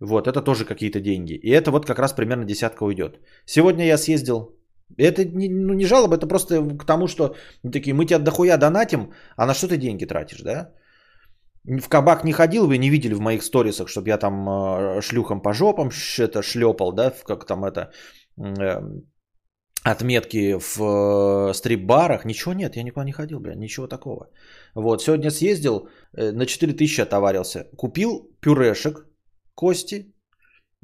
Вот, 0.00 0.26
это 0.26 0.40
тоже 0.40 0.64
какие-то 0.64 1.00
деньги. 1.00 1.34
И 1.34 1.50
это 1.50 1.70
вот 1.70 1.86
как 1.86 1.98
раз 1.98 2.12
примерно 2.12 2.44
десятка 2.44 2.84
уйдет. 2.84 3.20
Сегодня 3.44 3.84
я 3.84 3.98
съездил. 3.98 4.56
Это 4.96 5.24
не, 5.24 5.48
ну, 5.48 5.74
не 5.74 5.84
жалоба, 5.84 6.16
это 6.16 6.26
просто 6.26 6.78
к 6.78 6.84
тому, 6.84 7.06
что 7.06 7.34
такие, 7.62 7.94
мы 7.94 8.06
тебя 8.06 8.18
дохуя 8.18 8.56
донатим, 8.56 9.12
а 9.36 9.46
на 9.46 9.54
что 9.54 9.68
ты 9.68 9.76
деньги 9.76 10.06
тратишь, 10.06 10.42
да? 10.42 10.72
В 11.64 11.88
кабак 11.88 12.24
не 12.24 12.32
ходил, 12.32 12.66
вы 12.66 12.78
не 12.78 12.90
видели 12.90 13.14
в 13.14 13.20
моих 13.20 13.42
сторисах, 13.42 13.88
чтобы 13.88 14.08
я 14.08 14.18
там 14.18 14.48
э, 14.48 15.00
шлюхом 15.02 15.42
по 15.42 15.52
жопам 15.52 15.90
это 16.18 16.42
шлепал, 16.42 16.92
да, 16.92 17.12
как 17.26 17.46
там 17.46 17.64
это, 17.64 17.92
э, 18.38 18.80
отметки 19.82 20.58
в 20.58 20.80
э, 20.80 21.54
стрип-барах. 21.54 22.24
Ничего 22.24 22.54
нет, 22.54 22.76
я 22.76 22.82
никуда 22.82 23.04
не 23.04 23.12
ходил, 23.12 23.40
бля, 23.40 23.54
ничего 23.54 23.88
такого. 23.88 24.30
Вот, 24.74 25.02
сегодня 25.02 25.30
съездил, 25.30 25.88
э, 26.16 26.32
на 26.32 26.46
4000 26.46 27.00
отоварился. 27.02 27.68
Купил 27.76 28.30
пюрешек, 28.40 29.06
кости, 29.54 30.14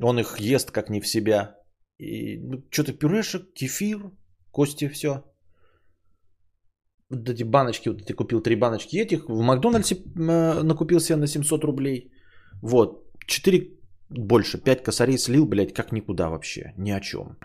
он 0.01 0.19
их 0.19 0.41
ест 0.41 0.71
как 0.71 0.91
не 0.91 1.01
в 1.01 1.07
себя. 1.07 1.57
И 1.99 2.39
ну, 2.39 2.63
что-то 2.71 2.93
пюрешек, 2.93 3.53
кефир, 3.55 4.11
кости, 4.51 4.89
все. 4.89 5.25
Вот 7.11 7.29
эти 7.29 7.45
баночки, 7.45 7.89
вот 7.89 8.03
эти 8.03 8.13
купил 8.13 8.41
три 8.41 8.57
баночки 8.57 8.97
этих. 8.97 9.29
В 9.29 9.41
Макдональдсе 9.41 9.95
э, 9.95 10.63
накупил 10.63 11.01
себе 11.01 11.17
на 11.17 11.27
700 11.27 11.65
рублей. 11.65 12.11
Вот, 12.63 13.05
4, 13.27 13.71
больше, 14.11 14.59
5 14.59 14.83
косарей 14.83 15.19
слил, 15.19 15.47
блядь, 15.47 15.73
как 15.73 15.93
никуда 15.93 16.29
вообще, 16.29 16.73
ни 16.77 16.91
о 16.91 17.01
чем. 17.01 17.37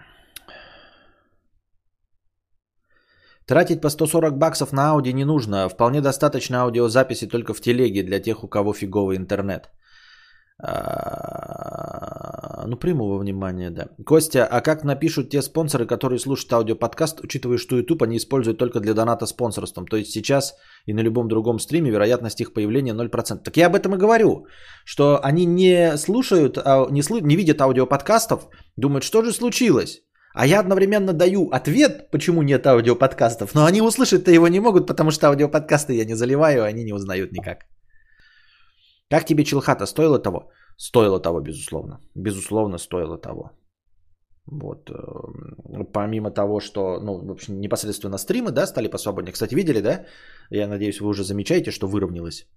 Тратить 3.46 3.82
по 3.82 3.90
140 3.90 4.38
баксов 4.38 4.72
на 4.72 4.92
ауди 4.92 5.14
не 5.14 5.26
нужно. 5.26 5.70
Вполне 5.70 6.02
достаточно 6.02 6.62
аудиозаписи 6.62 7.28
только 7.28 7.54
в 7.54 7.62
телеге 7.62 8.04
для 8.04 8.20
тех, 8.20 8.44
у 8.44 8.48
кого 8.48 8.74
фиговый 8.74 9.18
интернет. 9.18 9.70
А, 10.64 12.12
ну, 12.68 12.78
приму 12.78 13.08
во 13.08 13.18
внимание, 13.18 13.72
да. 13.72 13.88
Костя, 14.06 14.46
а 14.46 14.62
как 14.62 14.84
напишут 14.84 15.32
те 15.32 15.42
спонсоры, 15.42 15.88
которые 15.88 16.20
слушают 16.20 16.54
аудиоподкаст, 16.54 17.22
учитывая, 17.22 17.58
что 17.58 17.78
YouTube 17.78 18.04
они 18.04 18.18
используют 18.18 18.60
только 18.60 18.80
для 18.80 18.94
доната 18.94 19.26
спонсорством? 19.26 19.88
То 19.88 19.98
есть 19.98 20.12
сейчас 20.12 20.54
и 20.86 20.94
на 20.94 21.00
любом 21.00 21.28
другом 21.28 21.58
стриме 21.60 21.90
вероятность 21.90 22.42
их 22.42 22.54
появления 22.54 22.94
0%. 22.94 23.44
Так 23.44 23.58
я 23.58 23.68
об 23.68 23.76
этом 23.76 23.96
и 23.96 23.98
говорю, 23.98 24.46
что 24.86 25.20
они 25.24 25.46
не 25.46 25.98
слушают, 25.98 26.60
а, 26.64 26.88
не, 26.92 27.02
слы, 27.02 27.22
не 27.22 27.36
видят 27.36 27.60
аудиоподкастов, 27.62 28.48
думают, 28.78 29.04
что 29.04 29.24
же 29.24 29.32
случилось? 29.32 30.04
А 30.34 30.46
я 30.46 30.60
одновременно 30.60 31.14
даю 31.14 31.50
ответ, 31.50 32.12
почему 32.12 32.44
нет 32.44 32.68
аудиоподкастов, 32.68 33.56
но 33.56 33.66
они 33.66 33.82
услышать-то 33.82 34.32
его 34.32 34.48
не 34.48 34.60
могут, 34.60 34.88
потому 34.88 35.12
что 35.12 35.28
аудиоподкасты 35.28 35.94
я 35.94 36.06
не 36.06 36.16
заливаю, 36.16 36.64
они 36.64 36.84
не 36.84 36.94
узнают 36.94 37.32
никак. 37.32 37.66
Как 39.12 39.26
тебе 39.26 39.44
Чилхата? 39.44 39.86
Стоило 39.86 40.20
того? 40.20 40.52
Стоило 40.78 41.20
того, 41.20 41.42
безусловно. 41.42 42.00
Безусловно, 42.16 42.78
стоило 42.78 43.18
того. 43.18 43.52
Вот. 44.46 44.90
Э, 44.90 45.84
помимо 45.94 46.32
того, 46.32 46.60
что, 46.62 47.00
ну, 47.02 47.28
в 47.28 47.32
общем, 47.32 47.60
непосредственно 47.60 48.18
стримы, 48.18 48.52
да, 48.52 48.68
стали 48.68 48.88
посвободнее. 48.88 49.34
Кстати, 49.34 49.56
видели, 49.56 49.82
да? 49.82 50.06
Я 50.50 50.68
надеюсь, 50.68 51.02
вы 51.02 51.10
уже 51.10 51.24
замечаете, 51.24 51.72
что 51.72 51.88
выровнялось. 51.88 52.48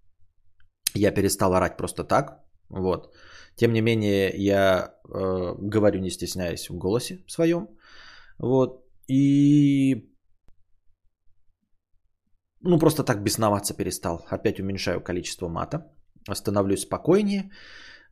Я 0.95 1.15
перестал 1.15 1.55
орать 1.55 1.77
просто 1.77 2.05
так. 2.05 2.45
Вот. 2.71 3.13
Тем 3.57 3.73
не 3.73 3.83
менее, 3.83 4.31
я 4.37 4.95
э, 5.09 5.55
говорю, 5.59 6.01
не 6.01 6.11
стесняясь 6.11 6.71
в 6.71 6.79
голосе 6.79 7.25
своем. 7.27 7.69
Вот. 8.39 8.85
И 9.09 10.09
ну, 12.61 12.79
просто 12.79 13.03
так 13.03 13.23
бесноваться 13.25 13.75
перестал. 13.75 14.25
Опять 14.31 14.61
уменьшаю 14.61 15.01
количество 15.01 15.49
мата. 15.49 15.94
Становлюсь 16.33 16.83
спокойнее. 16.83 17.51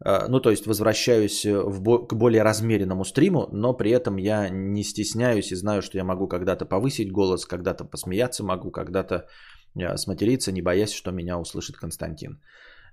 Э, 0.05 0.29
ну, 0.29 0.40
то 0.40 0.51
есть 0.51 0.66
возвращаюсь 0.66 1.44
в 1.44 1.81
бо- 1.81 2.07
к 2.07 2.14
более 2.14 2.42
размеренному 2.42 3.05
стриму, 3.05 3.48
но 3.53 3.77
при 3.77 3.90
этом 3.90 4.16
я 4.18 4.48
не 4.51 4.85
стесняюсь 4.85 5.53
и 5.53 5.57
знаю, 5.57 5.83
что 5.83 5.98
я 5.98 6.05
могу 6.05 6.29
когда-то 6.29 6.66
повысить 6.66 7.12
голос, 7.12 7.46
когда-то 7.46 7.85
посмеяться 7.85 8.44
могу, 8.44 8.70
когда-то 8.70 9.27
э, 9.77 9.96
сматериться, 9.96 10.53
не 10.53 10.62
боясь, 10.62 10.92
что 10.92 11.12
меня 11.12 11.38
услышит 11.38 11.77
Константин. 11.77 12.40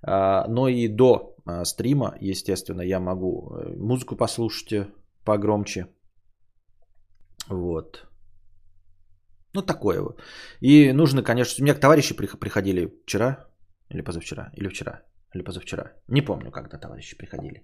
Но 0.01 0.69
и 0.69 0.87
до 0.87 1.35
стрима, 1.63 2.15
естественно, 2.21 2.81
я 2.81 2.99
могу 2.99 3.51
э, 3.51 3.75
музыку 3.75 4.15
послушать 4.15 4.71
э, 4.71 4.87
погромче. 5.25 5.87
Вот. 7.49 8.07
Ну, 9.53 9.61
такое. 9.61 10.15
И 10.61 10.93
нужно, 10.93 11.23
конечно, 11.23 11.61
у 11.61 11.65
меня 11.65 11.75
товарищи 11.75 12.15
приходили 12.15 12.93
вчера 13.05 13.49
или 13.89 14.01
позавчера, 14.01 14.51
или 14.57 14.69
вчера, 14.69 15.01
или 15.35 15.43
позавчера. 15.43 15.91
Не 16.07 16.21
помню, 16.21 16.51
когда 16.51 16.77
товарищи 16.77 17.17
приходили. 17.17 17.63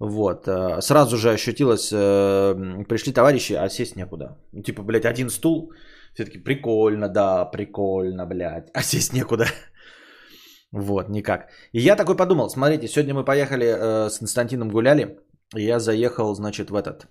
Вот. 0.00 0.48
А, 0.48 0.80
сразу 0.80 1.16
же 1.16 1.30
ощутилось, 1.30 1.92
э, 1.92 2.84
пришли 2.88 3.12
товарищи, 3.12 3.52
а 3.52 3.68
сесть 3.68 3.96
некуда. 3.96 4.38
Типа, 4.64 4.82
блядь, 4.82 5.04
один 5.04 5.30
стул. 5.30 5.72
Все 6.14 6.24
таки 6.24 6.38
прикольно, 6.38 7.08
да, 7.08 7.44
прикольно, 7.44 8.26
блядь. 8.26 8.70
А 8.74 8.82
сесть 8.82 9.12
некуда. 9.12 9.46
Вот, 10.72 11.08
никак. 11.08 11.48
И 11.72 11.80
я 11.80 11.96
такой 11.96 12.16
подумал, 12.16 12.48
смотрите, 12.48 12.86
сегодня 12.86 13.12
мы 13.12 13.24
поехали 13.24 13.66
э, 13.66 14.08
с 14.08 14.18
Константином 14.18 14.70
гуляли, 14.70 15.18
и 15.56 15.62
я 15.64 15.80
заехал, 15.80 16.32
значит, 16.36 16.70
в 16.70 16.76
этот, 16.76 17.08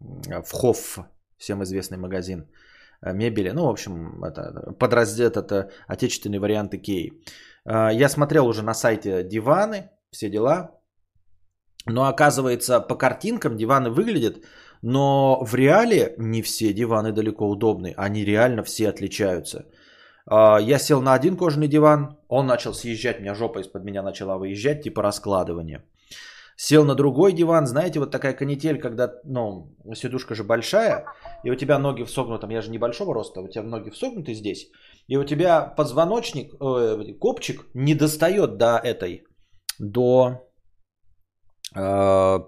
в 0.00 0.50
Хофф, 0.50 1.00
всем 1.36 1.62
известный 1.62 1.98
магазин 1.98 2.40
э, 2.40 2.44
мебели. 3.02 3.50
Ну, 3.50 3.66
в 3.66 3.70
общем, 3.70 4.24
это 4.24 4.72
подраздел, 4.78 5.28
это 5.28 5.70
отечественный 5.86 6.38
вариант 6.38 6.74
Икеи. 6.74 7.12
Э, 7.66 7.90
я 7.92 8.08
смотрел 8.08 8.46
уже 8.46 8.62
на 8.62 8.74
сайте 8.74 9.22
диваны, 9.22 9.90
все 10.10 10.30
дела. 10.30 10.70
Но 11.86 12.06
оказывается, 12.06 12.80
по 12.80 12.96
картинкам 12.96 13.56
диваны 13.56 13.90
выглядят, 13.90 14.44
но 14.82 15.38
в 15.44 15.54
реале 15.54 16.14
не 16.18 16.42
все 16.42 16.72
диваны 16.72 17.12
далеко 17.12 17.48
удобны. 17.48 17.94
Они 17.96 18.24
реально 18.24 18.62
все 18.64 18.88
отличаются. 18.88 19.66
Э, 20.30 20.58
я 20.60 20.78
сел 20.78 21.02
на 21.02 21.14
один 21.14 21.36
кожаный 21.36 21.68
диван, 21.68 22.18
он 22.28 22.46
начал 22.46 22.74
съезжать, 22.74 23.20
меня 23.20 23.34
жопа 23.34 23.60
из-под 23.60 23.84
меня 23.84 24.02
начала 24.02 24.38
выезжать, 24.38 24.82
типа 24.82 25.02
раскладывания. 25.02 25.84
Сел 26.56 26.84
на 26.84 26.94
другой 26.94 27.32
диван, 27.32 27.66
знаете, 27.66 28.00
вот 28.00 28.10
такая 28.10 28.32
канитель, 28.32 28.78
когда, 28.78 29.12
ну, 29.24 29.76
сидушка 29.94 30.34
же 30.34 30.42
большая, 30.42 31.04
и 31.44 31.50
у 31.50 31.54
тебя 31.54 31.78
ноги 31.78 32.02
в 32.02 32.10
согнутом, 32.10 32.50
я 32.50 32.62
же 32.62 32.70
небольшого 32.70 33.14
роста, 33.14 33.42
у 33.42 33.48
тебя 33.48 33.62
ноги 33.62 33.90
в 33.90 33.96
согнуты 33.96 34.32
здесь, 34.32 34.70
и 35.06 35.18
у 35.18 35.24
тебя 35.24 35.74
позвоночник, 35.76 36.54
э, 36.54 37.12
копчик 37.20 37.66
не 37.74 37.94
достает 37.94 38.56
до 38.56 38.78
этой, 38.78 39.24
до, 39.78 40.40
э, 41.74 42.38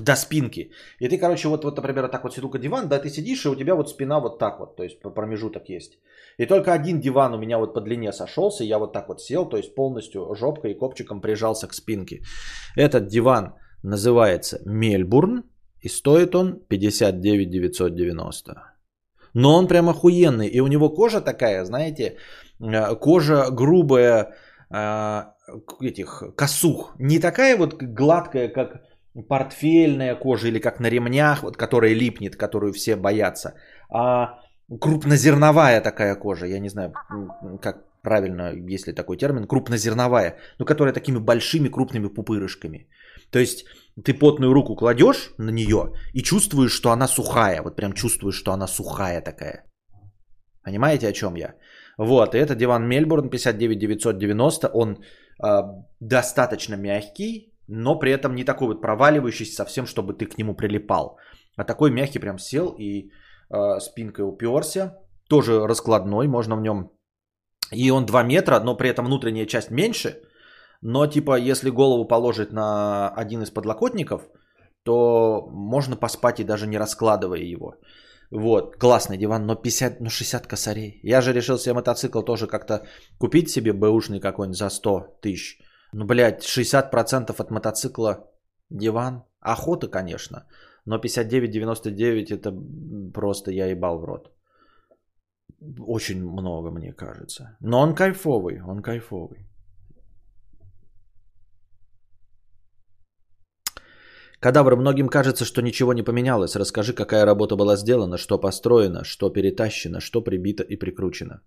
до 0.00 0.16
спинки. 0.16 0.70
И 1.00 1.08
ты, 1.08 1.18
короче, 1.18 1.48
вот, 1.48 1.64
вот, 1.64 1.76
например, 1.76 2.08
так 2.08 2.24
вот 2.24 2.34
сидука 2.34 2.58
диван, 2.58 2.88
да, 2.88 2.98
ты 2.98 3.08
сидишь, 3.08 3.44
и 3.44 3.48
у 3.48 3.54
тебя 3.54 3.74
вот 3.74 3.88
спина 3.88 4.20
вот 4.20 4.38
так 4.38 4.60
вот, 4.60 4.76
то 4.76 4.82
есть 4.82 5.00
промежуток 5.00 5.68
есть. 5.68 5.98
И 6.38 6.46
только 6.46 6.72
один 6.72 7.00
диван 7.00 7.34
у 7.34 7.38
меня 7.38 7.58
вот 7.58 7.74
по 7.74 7.80
длине 7.80 8.12
сошелся, 8.12 8.64
я 8.64 8.78
вот 8.78 8.92
так 8.92 9.08
вот 9.08 9.20
сел, 9.20 9.48
то 9.48 9.56
есть 9.56 9.74
полностью 9.74 10.34
жопкой 10.34 10.72
и 10.72 10.78
копчиком 10.78 11.20
прижался 11.20 11.66
к 11.66 11.74
спинке. 11.74 12.22
Этот 12.76 13.06
диван 13.06 13.54
называется 13.82 14.60
Мельбурн, 14.66 15.44
и 15.80 15.88
стоит 15.88 16.34
он 16.34 16.60
59 16.68 17.50
990. 17.50 18.54
Но 19.34 19.54
он 19.54 19.68
прям 19.68 19.88
охуенный. 19.88 20.48
И 20.48 20.60
у 20.60 20.66
него 20.66 20.90
кожа 20.90 21.20
такая, 21.20 21.64
знаете, 21.64 22.16
э, 22.60 22.96
кожа 22.96 23.50
грубая, 23.50 24.34
э, 24.70 25.22
этих 25.80 26.22
косух. 26.36 26.94
Не 26.98 27.18
такая 27.18 27.56
вот 27.56 27.74
гладкая, 27.82 28.48
как 28.48 28.82
портфельная 29.22 30.14
кожа 30.14 30.48
или 30.48 30.58
как 30.58 30.80
на 30.80 30.90
ремнях, 30.90 31.42
вот, 31.42 31.56
которая 31.56 31.94
липнет, 31.94 32.36
которую 32.36 32.72
все 32.72 32.96
боятся. 32.96 33.54
А 33.90 34.40
крупнозерновая 34.80 35.80
такая 35.80 36.16
кожа, 36.16 36.46
я 36.46 36.58
не 36.60 36.68
знаю, 36.68 36.92
как 37.62 37.84
правильно, 38.02 38.52
есть 38.74 38.86
ли 38.86 38.94
такой 38.94 39.16
термин, 39.16 39.46
крупнозерновая, 39.46 40.36
но 40.58 40.64
которая 40.64 40.94
такими 40.94 41.18
большими 41.18 41.68
крупными 41.68 42.08
пупырышками. 42.08 42.88
То 43.30 43.38
есть 43.38 43.64
ты 44.04 44.14
потную 44.14 44.52
руку 44.52 44.76
кладешь 44.76 45.32
на 45.38 45.50
нее 45.50 45.92
и 46.12 46.22
чувствуешь, 46.22 46.72
что 46.72 46.90
она 46.90 47.08
сухая, 47.08 47.62
вот 47.62 47.76
прям 47.76 47.92
чувствуешь, 47.92 48.36
что 48.36 48.52
она 48.52 48.66
сухая 48.66 49.20
такая. 49.20 49.64
Понимаете, 50.62 51.08
о 51.08 51.12
чем 51.12 51.36
я? 51.36 51.54
Вот, 51.98 52.34
и 52.34 52.38
это 52.38 52.54
диван 52.54 52.86
Мельбурн 52.86 53.30
59990, 53.30 54.68
он 54.68 54.98
э, 55.42 55.62
достаточно 56.00 56.76
мягкий, 56.76 57.55
но 57.68 57.98
при 57.98 58.12
этом 58.12 58.34
не 58.34 58.44
такой 58.44 58.68
вот 58.68 58.82
проваливающийся 58.82 59.54
совсем, 59.54 59.86
чтобы 59.86 60.14
ты 60.14 60.26
к 60.26 60.38
нему 60.38 60.54
прилипал. 60.54 61.18
А 61.56 61.64
такой 61.64 61.90
мягкий 61.90 62.18
прям 62.18 62.38
сел 62.38 62.74
и 62.78 63.10
э, 63.50 63.80
спинкой 63.80 64.24
уперся. 64.24 64.98
Тоже 65.28 65.66
раскладной, 65.66 66.28
можно 66.28 66.56
в 66.56 66.60
нем... 66.60 66.90
И 67.72 67.90
он 67.90 68.06
2 68.06 68.22
метра, 68.22 68.60
но 68.60 68.76
при 68.76 68.90
этом 68.90 69.06
внутренняя 69.06 69.46
часть 69.46 69.70
меньше. 69.70 70.22
Но 70.82 71.06
типа, 71.06 71.38
если 71.38 71.70
голову 71.70 72.06
положить 72.06 72.52
на 72.52 73.08
один 73.08 73.42
из 73.42 73.50
подлокотников, 73.50 74.22
то 74.84 75.48
можно 75.50 75.96
поспать 75.96 76.40
и 76.40 76.44
даже 76.44 76.66
не 76.66 76.78
раскладывая 76.78 77.40
его. 77.40 77.74
Вот, 78.30 78.76
классный 78.76 79.18
диван, 79.18 79.46
но 79.46 79.54
50, 79.56 80.00
ну 80.00 80.10
60 80.10 80.46
косарей. 80.46 81.00
Я 81.02 81.20
же 81.20 81.32
решил 81.32 81.58
себе 81.58 81.74
мотоцикл 81.74 82.22
тоже 82.22 82.46
как-то 82.46 82.86
купить 83.18 83.50
себе 83.50 83.72
бэушный 83.72 84.20
какой-нибудь 84.20 84.58
за 84.58 84.70
100 84.70 85.18
тысяч. 85.22 85.58
Ну, 85.92 86.04
блядь, 86.04 86.44
60% 86.44 87.40
от 87.40 87.50
мотоцикла 87.50 88.30
диван. 88.70 89.22
Охота, 89.40 89.88
конечно. 89.88 90.46
Но 90.86 90.98
59,99 90.98 92.34
это 92.34 92.52
просто 93.12 93.50
я 93.50 93.66
ебал 93.66 93.98
в 93.98 94.04
рот. 94.04 94.30
Очень 95.78 96.22
много, 96.24 96.70
мне 96.70 96.92
кажется. 96.92 97.56
Но 97.60 97.80
он 97.80 97.94
кайфовый, 97.94 98.60
он 98.62 98.82
кайфовый. 98.82 99.46
Кадавр, 104.40 104.76
многим 104.76 105.08
кажется, 105.08 105.44
что 105.44 105.62
ничего 105.62 105.92
не 105.92 106.02
поменялось. 106.02 106.56
Расскажи, 106.56 106.92
какая 106.92 107.24
работа 107.24 107.56
была 107.56 107.76
сделана, 107.76 108.18
что 108.18 108.38
построено, 108.38 109.04
что 109.04 109.30
перетащено, 109.30 110.00
что 110.00 110.20
прибито 110.20 110.62
и 110.62 110.76
прикручено. 110.76 111.40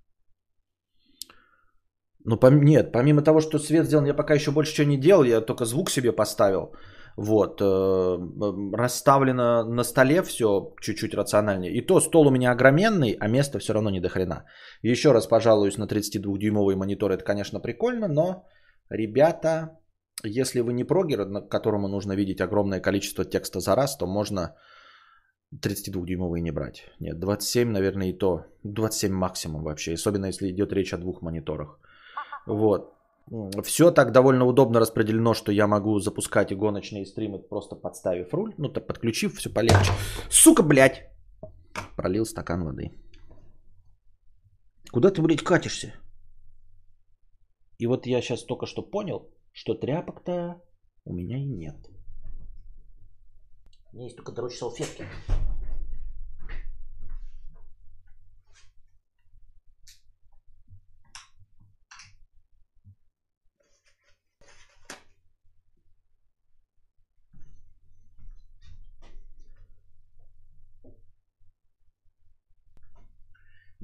Ну, 2.30 2.36
пом- 2.36 2.64
нет, 2.64 2.92
помимо 2.92 3.22
того, 3.22 3.42
что 3.42 3.60
свет 3.60 3.86
сделан, 3.86 4.06
я 4.06 4.14
пока 4.14 4.36
еще 4.36 4.52
больше 4.52 4.74
чего 4.74 4.88
не 4.88 4.98
делал, 4.98 5.24
я 5.24 5.42
только 5.42 5.66
звук 5.66 5.90
себе 5.90 6.12
поставил. 6.12 6.76
Вот, 7.18 7.60
э, 7.62 8.18
расставлено 8.78 9.64
на 9.64 9.84
столе 9.84 10.22
все 10.22 10.74
чуть-чуть 10.80 11.16
рациональнее. 11.16 11.74
И 11.74 11.86
то 11.86 12.00
стол 12.00 12.28
у 12.28 12.32
меня 12.32 12.52
огроменный, 12.52 13.18
а 13.20 13.28
места 13.28 13.60
все 13.60 13.74
равно 13.74 13.90
не 13.90 14.00
до 14.00 14.10
хрена. 14.10 14.46
Еще 14.84 15.12
раз 15.12 15.28
пожалуюсь 15.28 15.78
на 15.78 15.88
32-дюймовый 15.88 16.76
монитор, 16.76 17.12
это, 17.12 17.24
конечно, 17.24 17.60
прикольно, 17.60 18.08
но, 18.08 18.46
ребята, 18.92 19.80
если 20.24 20.62
вы 20.62 20.74
не 20.74 20.84
прогер, 20.84 21.26
на 21.26 21.42
которому 21.42 21.88
нужно 21.88 22.16
видеть 22.16 22.42
огромное 22.42 22.80
количество 22.80 23.26
текста 23.26 23.60
за 23.60 23.76
раз, 23.76 23.98
то 23.98 24.06
можно 24.06 24.56
32-дюймовый 25.66 26.42
не 26.42 26.52
брать. 26.52 26.84
Нет, 27.00 27.20
27, 27.20 27.72
наверное, 27.72 28.10
и 28.10 28.18
то. 28.18 28.46
27 28.64 29.12
максимум 29.12 29.64
вообще, 29.64 29.94
особенно 29.94 30.28
если 30.28 30.52
идет 30.52 30.74
речь 30.74 30.94
о 30.94 30.98
двух 30.98 31.24
мониторах. 31.24 31.80
Вот. 32.50 32.96
Все 33.64 33.92
так 33.92 34.12
довольно 34.12 34.46
удобно 34.46 34.80
распределено, 34.80 35.36
что 35.36 35.52
я 35.52 35.68
могу 35.68 36.00
запускать 36.00 36.52
и 36.52 36.56
гоночные 36.56 37.06
стримы, 37.06 37.38
просто 37.38 37.76
подставив 37.76 38.34
руль, 38.34 38.54
ну, 38.58 38.70
то 38.70 38.82
подключив, 38.82 39.36
все 39.36 39.54
полегче. 39.54 39.92
Сука, 40.30 40.64
блядь! 40.64 41.08
Пролил 41.96 42.26
стакан 42.26 42.64
воды. 42.64 42.92
Куда 44.92 45.12
ты, 45.12 45.22
блядь, 45.22 45.44
катишься? 45.44 45.94
И 47.78 47.88
вот 47.88 48.08
я 48.08 48.22
сейчас 48.22 48.44
только 48.44 48.66
что 48.66 48.82
понял, 48.82 49.30
что 49.54 49.76
тряпок-то 49.76 50.60
у 51.06 51.14
меня 51.14 51.38
и 51.38 51.46
нет. 51.46 51.76
У 53.94 53.96
меня 53.96 54.06
есть 54.06 54.18
только, 54.18 54.34
короче, 54.34 54.58
салфетки. 54.58 55.06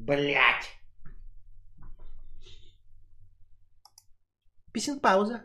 Блять. 0.05 0.69
Писинг 4.71 5.01
пауза. 5.01 5.41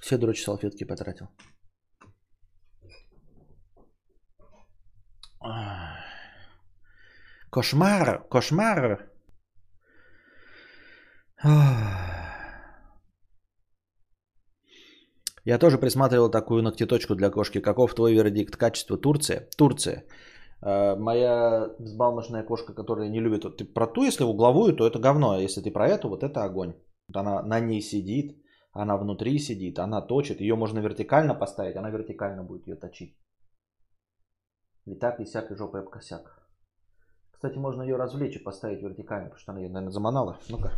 Все, 0.00 0.18
дрочь, 0.18 0.42
салфетки 0.42 0.86
потратил. 0.86 1.28
Кошмар, 7.50 8.26
кошмар. 8.28 9.12
Я 15.44 15.58
тоже 15.58 15.78
присматривал 15.78 16.28
такую 16.28 16.62
ногтеточку 16.62 17.14
для 17.14 17.30
кошки. 17.30 17.60
Каков 17.60 17.94
твой 17.94 18.14
вердикт? 18.14 18.56
Качество 18.56 18.98
Турция? 18.98 19.48
Турция. 19.56 20.04
Э, 20.62 20.96
моя 20.96 21.68
взбалмошная 21.78 22.42
кошка, 22.42 22.72
которая 22.72 23.08
не 23.08 23.20
любит, 23.20 23.44
вот 23.44 23.58
ты 23.58 23.64
про 23.64 23.86
ту, 23.86 24.04
если 24.04 24.24
угловую, 24.24 24.74
то 24.74 24.86
это 24.86 24.98
говно, 24.98 25.32
а 25.32 25.38
если 25.38 25.60
ты 25.60 25.70
про 25.70 25.88
эту, 25.88 26.08
вот 26.08 26.22
это 26.22 26.44
огонь. 26.44 26.74
Вот 27.08 27.16
она 27.16 27.42
на 27.42 27.60
ней 27.60 27.80
сидит, 27.80 28.42
она 28.72 28.96
внутри 28.96 29.38
сидит, 29.38 29.78
она 29.78 30.00
точит, 30.00 30.40
ее 30.40 30.56
можно 30.56 30.78
вертикально 30.78 31.34
поставить, 31.34 31.76
она 31.76 31.90
вертикально 31.90 32.42
будет 32.42 32.66
ее 32.66 32.76
точить. 32.76 33.16
И 34.86 34.94
так, 34.94 35.20
и 35.20 35.26
сяк, 35.26 35.50
и 35.50 35.56
жопой 35.56 35.80
об 35.80 35.90
косяк. 35.90 36.48
Кстати, 37.32 37.58
можно 37.58 37.82
ее 37.82 37.96
развлечь 37.96 38.36
и 38.36 38.42
поставить 38.42 38.82
вертикально, 38.82 39.26
потому 39.26 39.40
что 39.40 39.52
она 39.52 39.60
ее, 39.60 39.68
наверное, 39.68 39.92
заманала. 39.92 40.38
Ну-ка. 40.48 40.72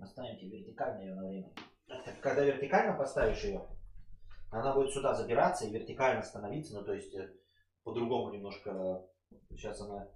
Поставим 0.00 0.38
тебе 0.38 0.60
вертикально 0.60 1.00
ее 1.02 1.14
на 1.14 1.26
время. 1.26 1.52
Когда 2.22 2.42
вертикально 2.42 2.96
поставишь 2.96 3.44
ее, 3.44 3.62
она 4.50 4.74
будет 4.74 4.92
сюда 4.92 5.14
забираться 5.14 5.66
и 5.66 5.70
вертикально 5.70 6.22
становиться, 6.22 6.74
ну 6.74 6.84
то 6.84 6.92
есть 6.92 7.14
э, 7.14 7.32
по-другому 7.84 8.32
немножко. 8.32 9.06
Сейчас 9.50 9.80
она 9.80 10.08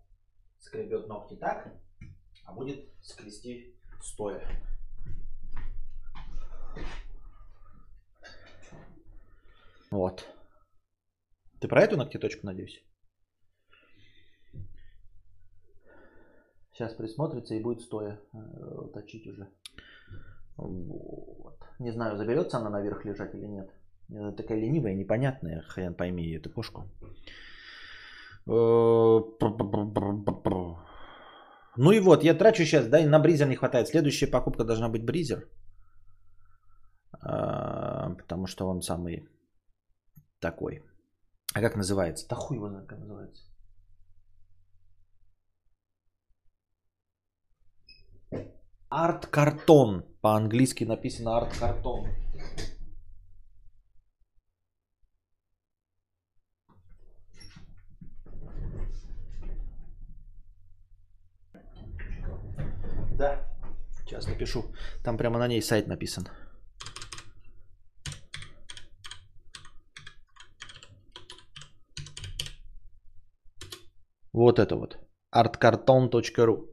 скребет 0.59 1.07
ногти 1.07 1.37
так, 1.37 1.73
а 2.45 2.53
будет 2.53 2.89
скрести 3.01 3.79
стоя. 4.03 4.43
Вот. 9.91 10.29
Ты 11.61 11.69
про 11.69 11.83
эту 11.83 11.97
ногтеточку, 11.97 12.45
надеюсь? 12.45 12.85
Сейчас 16.73 16.93
присмотрится 16.95 17.55
и 17.55 17.63
будет 17.63 17.83
стоя 17.83 18.21
э, 18.33 18.89
точить 18.93 19.29
уже. 19.29 19.49
Вот. 20.57 21.61
Не 21.79 21.93
знаю, 21.93 22.17
заберется 22.17 22.59
она 22.59 22.71
наверх 22.71 23.05
лежать 23.05 23.33
или 23.35 23.47
нет. 23.47 23.71
Она 24.11 24.33
такая 24.33 24.59
ленивая, 24.59 24.95
непонятная, 24.95 25.63
хрен 25.63 25.95
пойми 25.95 26.37
эту 26.37 26.51
кошку. 26.51 26.83
Э, 28.47 29.21
ну 31.77 31.93
и 31.93 32.01
вот, 32.01 32.25
я 32.25 32.35
трачу 32.35 32.65
сейчас, 32.65 32.87
да, 32.87 33.01
и 33.01 33.07
на 33.07 33.19
бризер 33.19 33.49
не 33.49 33.57
хватает. 33.57 33.89
Следующая 33.89 34.31
покупка 34.31 34.65
должна 34.65 34.89
быть 34.89 35.05
бризер. 35.05 35.49
А, 37.21 38.11
потому 38.11 38.47
что 38.47 38.69
он 38.69 38.83
самый 38.83 39.29
такой. 40.41 40.83
А 41.55 41.61
как 41.61 41.77
называется? 41.77 42.29
Да 42.29 42.37
хуй 42.37 42.57
его 42.57 42.69
знает, 42.69 42.87
как 42.87 42.99
называется. 42.99 43.43
Арт-картон. 48.91 50.05
По-английски 50.21 50.85
написано 50.85 51.37
арт-картон. 51.37 52.07
Да. 63.19 63.47
Сейчас 64.15 64.29
напишу. 64.29 64.63
Там 65.03 65.17
прямо 65.17 65.39
на 65.39 65.49
ней 65.49 65.63
сайт 65.63 65.89
написан. 65.89 66.29
Вот 74.33 74.59
это 74.59 74.77
вот. 74.77 74.99
artcarton.ru 75.35 76.69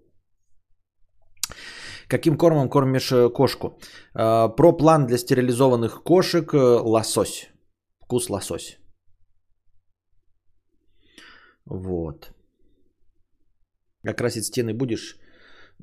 Каким 2.07 2.37
кормом 2.37 2.69
кормишь 2.69 3.11
э, 3.11 3.29
кошку? 3.29 3.79
Э, 4.13 4.49
про 4.55 4.77
план 4.77 5.07
для 5.07 5.17
стерилизованных 5.17 6.03
кошек 6.03 6.53
э, 6.53 6.57
лосось. 6.57 7.49
Вкус 8.01 8.29
лосось. 8.29 8.77
Вот. 11.65 12.33
А 14.05 14.13
красить 14.13 14.45
стены 14.45 14.73
будешь? 14.75 15.17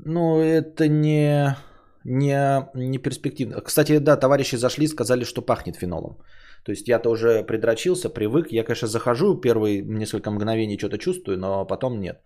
Ну, 0.05 0.41
это 0.41 0.89
не, 0.89 1.57
не, 2.05 2.69
не 2.75 2.99
перспективно. 2.99 3.61
Кстати, 3.61 3.99
да, 3.99 4.17
товарищи 4.17 4.57
зашли, 4.57 4.87
сказали, 4.87 5.25
что 5.25 5.43
пахнет 5.43 5.77
фенолом. 5.77 6.19
То 6.65 6.73
есть 6.73 6.89
я-то 6.89 7.11
уже 7.11 7.45
предрочился, 7.47 8.11
привык. 8.11 8.53
Я, 8.53 8.65
конечно, 8.65 8.89
захожу, 8.89 9.41
первые 9.41 9.83
несколько 9.83 10.31
мгновений 10.31 10.79
что-то 10.79 10.99
чувствую, 10.99 11.39
но 11.39 11.67
потом 11.67 12.01
нет. 12.01 12.23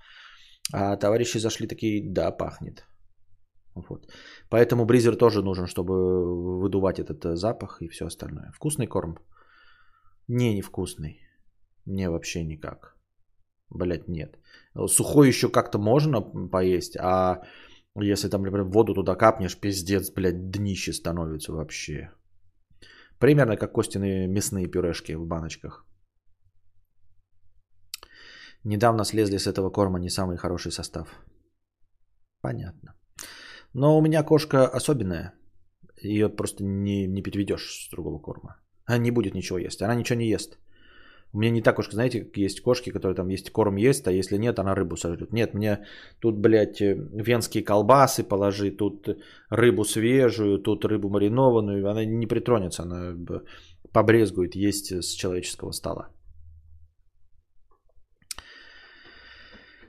А 0.73 0.97
товарищи 0.97 1.39
зашли 1.39 1.67
такие, 1.67 2.03
да, 2.13 2.31
пахнет. 2.31 2.85
Вот. 3.75 4.07
Поэтому 4.51 4.85
бризер 4.85 5.17
тоже 5.17 5.43
нужен, 5.43 5.67
чтобы 5.67 5.95
выдувать 6.61 6.99
этот 6.99 7.25
э, 7.25 7.37
запах 7.37 7.81
и 7.81 7.89
все 7.89 8.07
остальное. 8.07 8.53
Вкусный 8.55 8.87
корм? 8.87 9.17
Не, 10.29 10.55
невкусный. 10.55 11.21
Не, 11.87 12.11
вообще 12.11 12.45
никак. 12.45 12.97
Блять, 13.71 14.09
нет. 14.09 14.39
Сухой 14.75 15.29
еще 15.29 15.49
как-то 15.49 15.79
можно 15.79 16.23
поесть, 16.23 16.97
а 16.97 17.43
если 17.95 18.29
там, 18.29 18.43
например, 18.43 18.65
воду 18.65 18.95
туда 18.95 19.15
капнешь, 19.15 19.59
пиздец, 19.61 20.11
блядь, 20.11 20.51
днище 20.51 20.93
становится 20.93 21.53
вообще. 21.53 22.11
Примерно 23.19 23.57
как 23.57 23.73
костяные 23.73 24.29
мясные 24.29 24.67
пюрешки 24.67 25.15
в 25.15 25.27
баночках. 25.27 25.87
Недавно 28.65 29.05
слезли 29.05 29.39
с 29.39 29.47
этого 29.47 29.71
корма 29.71 29.99
не 29.99 30.09
самый 30.09 30.37
хороший 30.37 30.73
состав. 30.73 31.09
Понятно. 32.41 32.95
Но 33.75 33.99
у 33.99 34.01
меня 34.01 34.23
кошка 34.23 34.67
особенная. 34.67 35.35
Ее 36.01 36.29
просто 36.29 36.65
не, 36.65 37.07
не 37.07 37.23
переведешь 37.23 37.87
с 37.87 37.91
другого 37.91 38.19
корма. 38.21 38.57
Она 38.87 38.99
не 38.99 39.11
будет 39.11 39.35
ничего 39.35 39.59
есть. 39.59 39.83
Она 39.83 39.95
ничего 39.95 40.19
не 40.19 40.29
ест. 40.29 40.59
У 41.35 41.38
меня 41.38 41.51
не 41.51 41.62
так 41.62 41.79
уж, 41.79 41.90
знаете, 41.90 42.31
есть 42.37 42.61
кошки, 42.61 42.90
которые 42.90 43.14
там 43.14 43.29
есть 43.29 43.51
корм 43.51 43.77
есть, 43.77 44.07
а 44.07 44.12
если 44.12 44.38
нет, 44.38 44.59
она 44.59 44.75
рыбу 44.75 44.97
сожрет. 44.97 45.33
Нет, 45.33 45.55
мне 45.55 45.79
тут, 46.21 46.38
блядь, 46.38 46.81
э, 46.81 46.95
венские 47.12 47.64
колбасы 47.64 48.23
положи, 48.23 48.71
тут 48.71 49.09
рыбу 49.51 49.85
свежую, 49.85 50.59
тут 50.59 50.85
рыбу 50.85 51.09
маринованную. 51.09 51.90
Она 51.90 52.05
не 52.05 52.27
притронется, 52.27 52.83
она 52.83 53.16
побрезгует 53.92 54.57
есть 54.57 54.92
с 54.92 55.14
человеческого 55.14 55.73
стола. 55.73 56.09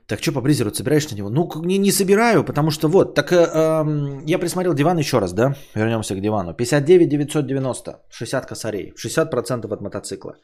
Так 0.08 0.22
что 0.22 0.34
по 0.34 0.42
бризеру 0.42 0.74
собираешь 0.74 1.10
на 1.12 1.16
него? 1.16 1.30
Ну, 1.30 1.50
не, 1.66 1.78
не 1.78 1.92
собираю, 1.92 2.44
потому 2.44 2.72
что 2.72 2.88
вот, 2.88 3.16
так 3.16 3.32
э, 3.32 3.36
э, 3.36 4.24
я 4.26 4.40
присмотрел 4.40 4.74
диван 4.74 4.98
еще 4.98 5.20
раз, 5.20 5.34
да? 5.34 5.56
Вернемся 5.76 6.16
к 6.16 6.22
дивану. 6.22 6.54
59 6.54 7.10
990, 7.10 7.92
60 8.10 8.46
косарей, 8.46 8.94
60% 8.96 9.74
от 9.74 9.82
мотоцикла. 9.82 10.36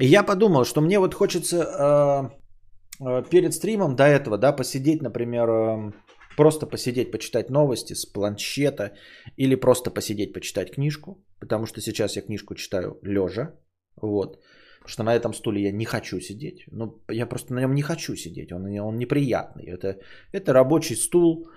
И 0.00 0.06
я 0.06 0.22
подумал, 0.22 0.64
что 0.64 0.80
мне 0.80 0.98
вот 0.98 1.14
хочется 1.14 1.56
э, 1.56 3.04
э, 3.04 3.22
перед 3.30 3.54
стримом 3.54 3.96
до 3.96 4.04
этого, 4.04 4.38
да, 4.38 4.52
посидеть, 4.52 5.02
например, 5.02 5.48
э, 5.48 5.92
просто 6.36 6.66
посидеть, 6.66 7.10
почитать 7.12 7.50
новости 7.50 7.94
с 7.94 8.04
планшета 8.04 8.92
или 9.38 9.54
просто 9.56 9.90
посидеть, 9.90 10.32
почитать 10.32 10.74
книжку, 10.74 11.24
потому 11.40 11.66
что 11.66 11.80
сейчас 11.80 12.16
я 12.16 12.22
книжку 12.22 12.54
читаю 12.54 12.98
лежа, 13.02 13.54
вот, 14.02 14.38
потому 14.76 14.88
что 14.88 15.04
на 15.04 15.14
этом 15.14 15.34
стуле 15.34 15.62
я 15.62 15.72
не 15.72 15.86
хочу 15.86 16.20
сидеть, 16.20 16.64
ну, 16.72 17.02
я 17.10 17.26
просто 17.26 17.54
на 17.54 17.60
нем 17.60 17.74
не 17.74 17.82
хочу 17.82 18.16
сидеть, 18.16 18.52
он, 18.52 18.78
он 18.78 18.96
неприятный, 18.98 19.64
это, 19.64 19.98
это 20.32 20.52
рабочий 20.52 20.96
стул, 20.96 21.48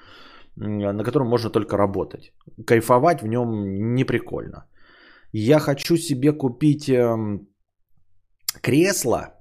на 0.56 1.04
котором 1.04 1.28
можно 1.28 1.49
только 1.49 1.78
работать, 1.78 2.32
кайфовать 2.65 3.21
в 3.21 3.28
нем 3.28 3.95
не 3.95 4.06
прикольно. 4.06 4.65
Я 5.32 5.60
хочу 5.60 5.95
себе 5.97 6.32
купить 6.34 6.89
эм, 6.89 7.49
кресло 8.62 9.34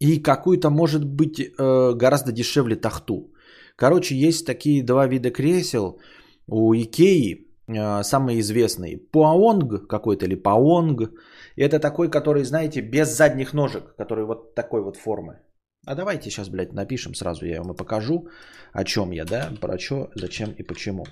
и 0.00 0.22
какую-то, 0.22 0.70
может 0.70 1.04
быть, 1.04 1.40
э, 1.40 1.92
гораздо 1.94 2.32
дешевле 2.32 2.76
тахту. 2.76 3.32
Короче, 3.76 4.14
есть 4.14 4.46
такие 4.46 4.82
два 4.82 5.06
вида 5.06 5.30
кресел 5.30 6.00
у 6.46 6.74
Икеи, 6.74 7.46
э, 7.68 8.02
самые 8.02 8.40
известные. 8.40 8.98
Поэнг 8.98 9.86
какой-то 9.88 10.26
или 10.26 10.34
Паонг. 10.34 11.10
Это 11.56 11.78
такой, 11.78 12.10
который, 12.10 12.44
знаете, 12.44 12.80
без 12.80 13.16
задних 13.16 13.52
ножек, 13.52 13.94
который 13.96 14.24
вот 14.24 14.54
такой 14.54 14.82
вот 14.82 14.96
формы. 14.96 15.40
А 15.86 15.94
давайте 15.94 16.30
сейчас, 16.30 16.48
блядь, 16.48 16.72
напишем 16.72 17.14
сразу, 17.14 17.46
я 17.46 17.62
вам 17.62 17.72
и 17.72 17.76
покажу, 17.76 18.28
о 18.72 18.84
чем 18.84 19.12
я, 19.12 19.24
да, 19.24 19.50
про 19.60 19.78
что, 19.78 20.10
зачем 20.16 20.50
и 20.58 20.62
почему. 20.62 21.04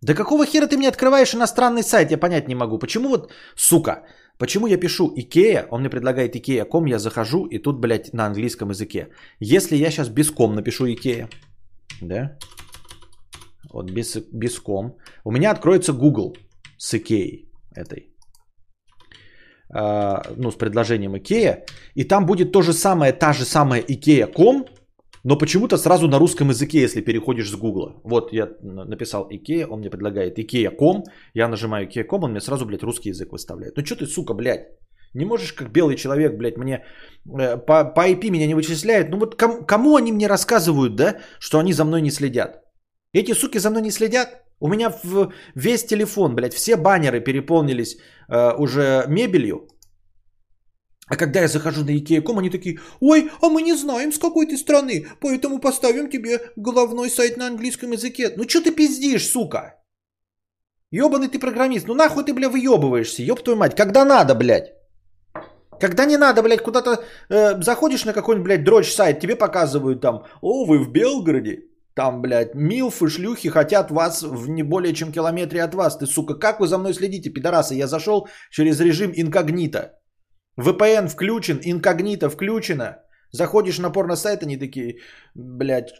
Да 0.00 0.14
какого 0.14 0.44
хера 0.44 0.66
ты 0.66 0.76
мне 0.76 0.88
открываешь 0.88 1.34
иностранный 1.34 1.84
сайт, 1.84 2.10
я 2.10 2.18
понять 2.18 2.48
не 2.48 2.56
могу. 2.56 2.78
Почему 2.78 3.08
вот, 3.08 3.32
сука, 3.54 4.02
Почему 4.38 4.66
я 4.66 4.76
пишу 4.76 5.12
Икея, 5.16 5.66
он 5.70 5.80
мне 5.80 5.90
предлагает 5.90 6.36
ikea.com, 6.36 6.86
я 6.86 6.98
захожу, 6.98 7.46
и 7.46 7.58
тут, 7.58 7.80
блядь, 7.80 8.12
на 8.12 8.26
английском 8.26 8.70
языке. 8.70 9.08
Если 9.40 9.76
я 9.76 9.90
сейчас 9.90 10.08
без 10.08 10.30
com 10.30 10.54
напишу 10.54 10.86
Икея, 10.86 11.28
да, 12.00 12.36
вот 13.72 13.90
без, 13.90 14.16
без 14.32 14.58
com, 14.58 14.96
у 15.24 15.30
меня 15.30 15.50
откроется 15.50 15.92
Google 15.92 16.36
с 16.76 16.94
Икеей 16.94 17.48
этой, 17.74 18.12
а, 19.70 20.22
ну, 20.36 20.50
с 20.50 20.56
предложением 20.56 21.16
Икея, 21.16 21.64
и 21.94 22.04
там 22.04 22.26
будет 22.26 22.52
то 22.52 22.62
же 22.62 22.72
самое, 22.72 23.12
та 23.12 23.32
же 23.32 23.44
самая 23.44 23.80
ikea.com, 23.80 24.66
но 25.24 25.36
почему-то 25.36 25.76
сразу 25.76 26.08
на 26.08 26.18
русском 26.18 26.48
языке, 26.48 26.80
если 26.80 27.00
переходишь 27.00 27.50
с 27.50 27.54
Гугла. 27.54 28.00
Вот 28.04 28.32
я 28.32 28.48
написал 28.62 29.26
Икея, 29.30 29.66
он 29.66 29.80
мне 29.80 29.90
предлагает 29.90 30.38
ikea.com, 30.38 31.04
я 31.34 31.48
нажимаю 31.48 31.86
ikea.com, 31.86 32.24
он 32.24 32.30
мне 32.30 32.40
сразу, 32.40 32.66
блядь, 32.66 32.82
русский 32.82 33.10
язык 33.10 33.32
выставляет. 33.32 33.76
Ну 33.76 33.84
что 33.84 33.96
ты, 33.96 34.06
сука, 34.06 34.34
блядь? 34.34 34.68
Не 35.14 35.24
можешь, 35.24 35.52
как 35.52 35.70
белый 35.70 35.96
человек, 35.96 36.36
блядь, 36.36 36.56
мне 36.56 36.84
э, 37.38 37.56
по, 37.58 37.84
по 37.84 38.08
IP 38.08 38.30
меня 38.30 38.46
не 38.46 38.54
вычисляет. 38.54 39.10
Ну 39.10 39.18
вот 39.18 39.36
кому, 39.36 39.64
кому 39.64 39.96
они 39.96 40.12
мне 40.12 40.26
рассказывают, 40.26 40.96
да, 40.96 41.18
что 41.38 41.58
они 41.58 41.72
за 41.72 41.84
мной 41.84 42.00
не 42.00 42.10
следят? 42.10 42.62
Эти 43.12 43.34
суки 43.34 43.58
за 43.58 43.70
мной 43.70 43.82
не 43.82 43.90
следят? 43.90 44.42
У 44.58 44.68
меня 44.68 44.90
в, 45.02 45.32
весь 45.54 45.84
телефон, 45.84 46.34
блядь, 46.34 46.54
все 46.54 46.76
баннеры 46.76 47.20
переполнились 47.20 47.98
э, 48.28 48.54
уже 48.56 49.04
мебелью. 49.08 49.68
А 51.12 51.16
когда 51.16 51.40
я 51.40 51.48
захожу 51.48 51.84
на 51.84 51.90
Ikea.com, 51.90 52.38
они 52.38 52.48
такие, 52.48 52.78
ой, 53.00 53.30
а 53.42 53.50
мы 53.50 53.60
не 53.60 53.74
знаем, 53.76 54.12
с 54.12 54.18
какой 54.18 54.46
ты 54.46 54.56
страны, 54.56 55.06
поэтому 55.20 55.58
поставим 55.58 56.08
тебе 56.08 56.40
головной 56.56 57.10
сайт 57.10 57.36
на 57.36 57.48
английском 57.48 57.92
языке. 57.92 58.32
Ну 58.34 58.48
что 58.48 58.62
ты 58.62 58.70
пиздишь, 58.70 59.28
сука? 59.28 59.74
Ёбаный 60.90 61.28
ты 61.28 61.38
программист, 61.38 61.86
ну 61.86 61.94
нахуй 61.94 62.24
ты, 62.24 62.32
бля, 62.32 62.48
выебываешься, 62.48 63.22
ёб 63.22 63.42
твою 63.42 63.58
мать, 63.58 63.76
когда 63.76 64.06
надо, 64.06 64.34
блядь. 64.34 64.72
Когда 65.78 66.06
не 66.06 66.16
надо, 66.16 66.42
блядь, 66.42 66.62
куда-то 66.62 67.04
э, 67.28 67.62
заходишь 67.62 68.06
на 68.06 68.14
какой-нибудь, 68.14 68.44
блядь, 68.46 68.64
дрочь 68.64 68.94
сайт, 68.94 69.20
тебе 69.20 69.36
показывают 69.36 70.00
там, 70.00 70.24
о, 70.40 70.64
вы 70.64 70.78
в 70.78 70.92
Белгороде, 70.92 71.64
там, 71.94 72.22
блядь, 72.22 72.54
милфы, 72.54 73.10
шлюхи 73.10 73.50
хотят 73.50 73.90
вас 73.90 74.22
в 74.22 74.48
не 74.48 74.62
более 74.62 74.94
чем 74.94 75.12
километре 75.12 75.62
от 75.62 75.74
вас. 75.74 75.98
Ты, 75.98 76.06
сука, 76.06 76.36
как 76.36 76.60
вы 76.60 76.68
за 76.68 76.78
мной 76.78 76.94
следите, 76.94 77.28
пидорасы? 77.28 77.74
Я 77.74 77.86
зашел 77.86 78.28
через 78.50 78.80
режим 78.80 79.12
инкогнито. 79.14 79.98
VPN 80.60 81.08
включен, 81.08 81.60
инкогнито 81.62 82.30
включено. 82.30 82.98
Заходишь 83.30 83.78
на 83.78 83.90
порно-сайт, 83.90 84.42
они 84.42 84.58
такие, 84.58 85.00
блядь, 85.34 85.94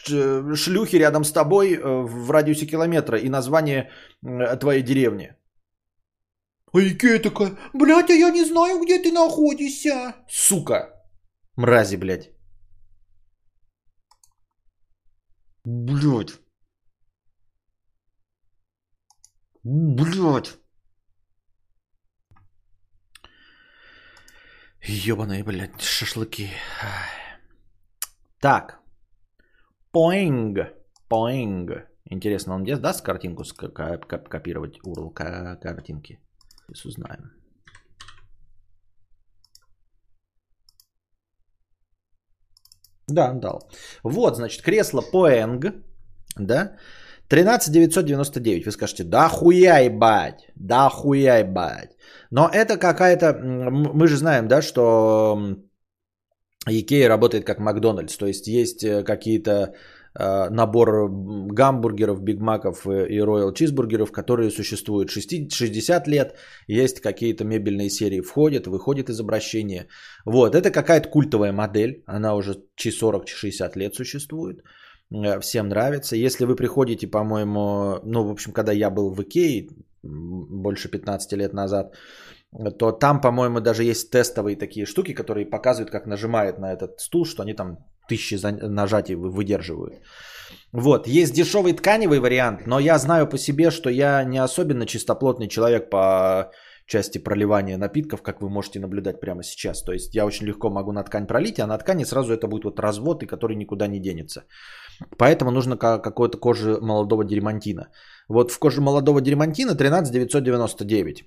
шлюхи 0.55 0.97
рядом 0.97 1.25
с 1.25 1.33
тобой 1.33 1.73
э, 1.73 1.81
в 1.83 2.31
радиусе 2.31 2.67
километра 2.67 3.19
и 3.19 3.31
название 3.31 3.91
твоей 4.61 4.83
деревни. 4.83 5.35
А 6.75 6.81
Икея 6.81 7.19
такая, 7.23 7.57
блядь, 7.73 8.11
а 8.11 8.15
я 8.15 8.31
не 8.31 8.45
знаю, 8.45 8.81
где 8.83 8.99
ты 8.99 9.13
находишься. 9.13 10.15
Сука. 10.29 10.89
Мрази, 11.57 11.97
блядь. 11.97 12.31
Блядь. 15.65 16.41
Блядь. 19.65 20.62
Ёбаные, 24.85 25.45
блядь, 25.45 25.81
шашлыки. 25.81 26.51
Так. 28.41 28.81
Поинг. 29.93 30.59
Поинг. 31.09 31.71
Интересно, 32.11 32.55
он 32.55 32.65
где 32.65 32.77
даст 32.77 33.05
картинку 33.05 33.45
копировать 34.29 34.81
URL 34.85 35.13
картинки? 35.61 36.19
Сейчас 36.67 36.85
узнаем. 36.85 37.33
Да, 43.07 43.33
дал. 43.33 43.71
Вот, 44.03 44.37
значит, 44.37 44.63
кресло 44.63 45.03
Поэнг, 45.03 45.65
да, 46.37 46.77
13 47.33 47.73
999. 47.73 48.67
Вы 48.67 48.73
скажете, 48.73 49.05
да 49.05 49.29
хуя 49.29 49.79
ебать, 49.79 50.51
да 50.55 50.91
хуя 50.91 51.39
ебать. 51.39 51.97
Но 52.31 52.47
это 52.53 52.77
какая-то, 52.77 53.33
мы 53.97 54.07
же 54.07 54.17
знаем, 54.17 54.49
да, 54.49 54.61
что 54.61 55.57
Икея 56.69 57.09
работает 57.09 57.45
как 57.45 57.59
Макдональдс, 57.59 58.17
то 58.19 58.27
есть 58.27 58.49
есть 58.49 58.85
э, 58.85 59.03
какие-то 59.03 59.51
э, 60.15 60.51
набор 60.51 61.09
гамбургеров, 61.55 62.21
бигмаков 62.21 62.87
и 62.87 63.23
роял 63.23 63.55
чизбургеров, 63.55 64.13
которые 64.13 64.51
существуют 64.51 65.11
60 65.11 66.09
лет, 66.09 66.37
есть 66.69 67.01
какие-то 67.01 67.45
мебельные 67.45 67.89
серии, 67.89 68.21
входят, 68.21 68.67
выходят 68.67 69.09
из 69.09 69.21
обращения. 69.21 69.87
Вот, 70.27 70.55
это 70.55 70.71
какая-то 70.71 71.09
культовая 71.09 71.53
модель, 71.53 72.03
она 72.07 72.35
уже 72.35 72.57
чи 72.77 72.91
40-60 72.91 73.79
лет 73.79 73.95
существует, 73.95 74.63
всем 75.41 75.69
нравится. 75.69 76.17
Если 76.17 76.45
вы 76.45 76.57
приходите, 76.57 77.07
по-моему, 77.07 78.01
ну, 78.05 78.25
в 78.25 78.31
общем, 78.31 78.53
когда 78.53 78.73
я 78.73 78.91
был 78.91 79.15
в 79.15 79.23
Икее, 79.23 79.69
больше 80.03 80.89
15 80.89 81.33
лет 81.33 81.53
назад, 81.53 81.95
то 82.79 82.93
там, 82.93 83.21
по-моему, 83.21 83.61
даже 83.61 83.85
есть 83.85 84.11
тестовые 84.11 84.57
такие 84.57 84.87
штуки, 84.87 85.15
которые 85.15 85.47
показывают, 85.47 85.91
как 85.91 86.07
нажимает 86.07 86.59
на 86.59 86.73
этот 86.73 87.01
стул, 87.01 87.25
что 87.25 87.43
они 87.43 87.55
там 87.55 87.79
тысячи 88.09 88.35
нажатий 88.45 89.15
выдерживают. 89.15 89.95
Вот, 90.73 91.07
есть 91.07 91.35
дешевый 91.35 91.73
тканевый 91.73 92.19
вариант, 92.21 92.67
но 92.67 92.79
я 92.79 92.99
знаю 92.99 93.29
по 93.29 93.39
себе, 93.39 93.71
что 93.71 93.91
я 93.91 94.25
не 94.25 94.39
особенно 94.39 94.87
чистоплотный 94.87 95.49
человек 95.49 95.91
по 95.91 96.51
части 96.87 97.19
проливания 97.19 97.79
напитков, 97.79 98.23
как 98.23 98.43
вы 98.43 98.51
можете 98.51 98.81
наблюдать 98.81 99.21
прямо 99.21 99.43
сейчас. 99.43 99.83
То 99.83 99.93
есть 99.93 100.15
я 100.15 100.27
очень 100.27 100.47
легко 100.47 100.71
могу 100.71 100.93
на 100.93 101.03
ткань 101.05 101.27
пролить, 101.27 101.59
а 101.61 101.67
на 101.67 101.79
ткани 101.79 102.05
сразу 102.05 102.35
это 102.35 102.49
будет 102.49 102.65
вот 102.65 102.81
развод, 102.81 103.23
и 103.23 103.27
который 103.27 103.57
никуда 103.57 103.87
не 103.87 103.99
денется. 104.01 104.45
Поэтому 105.19 105.51
нужно 105.51 105.77
какой-то 105.77 106.39
кожи 106.39 106.79
молодого 106.81 107.25
дермантина. 107.25 107.89
Вот 108.29 108.51
в 108.51 108.59
коже 108.59 108.81
молодого 108.81 109.21
дермантина 109.21 109.75
13 109.75 110.13
999 110.13 111.25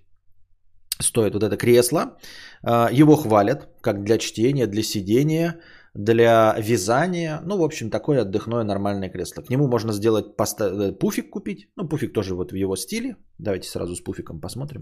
стоит 1.02 1.34
вот 1.34 1.44
это 1.44 1.58
кресло. 1.58 2.18
А, 2.64 2.90
его 2.92 3.16
хвалят 3.16 3.68
как 3.82 4.04
для 4.04 4.18
чтения, 4.18 4.68
для 4.68 4.84
сидения, 4.84 5.60
для 5.94 6.56
вязания. 6.60 7.42
Ну, 7.46 7.58
в 7.58 7.64
общем, 7.64 7.90
такое 7.90 8.22
отдыхное 8.22 8.64
нормальное 8.64 9.10
кресло. 9.10 9.42
К 9.42 9.50
нему 9.50 9.68
можно 9.68 9.94
сделать 9.94 10.36
поста- 10.38 10.72
э, 10.72 11.00
пуфик 11.00 11.30
купить. 11.30 11.70
Ну, 11.76 11.88
пуфик 11.88 12.14
тоже 12.14 12.36
вот 12.36 12.52
в 12.52 12.56
его 12.56 12.76
стиле. 12.76 13.16
Давайте 13.40 13.70
сразу 13.70 13.96
с 13.96 14.02
пуфиком 14.04 14.42
посмотрим. 14.42 14.82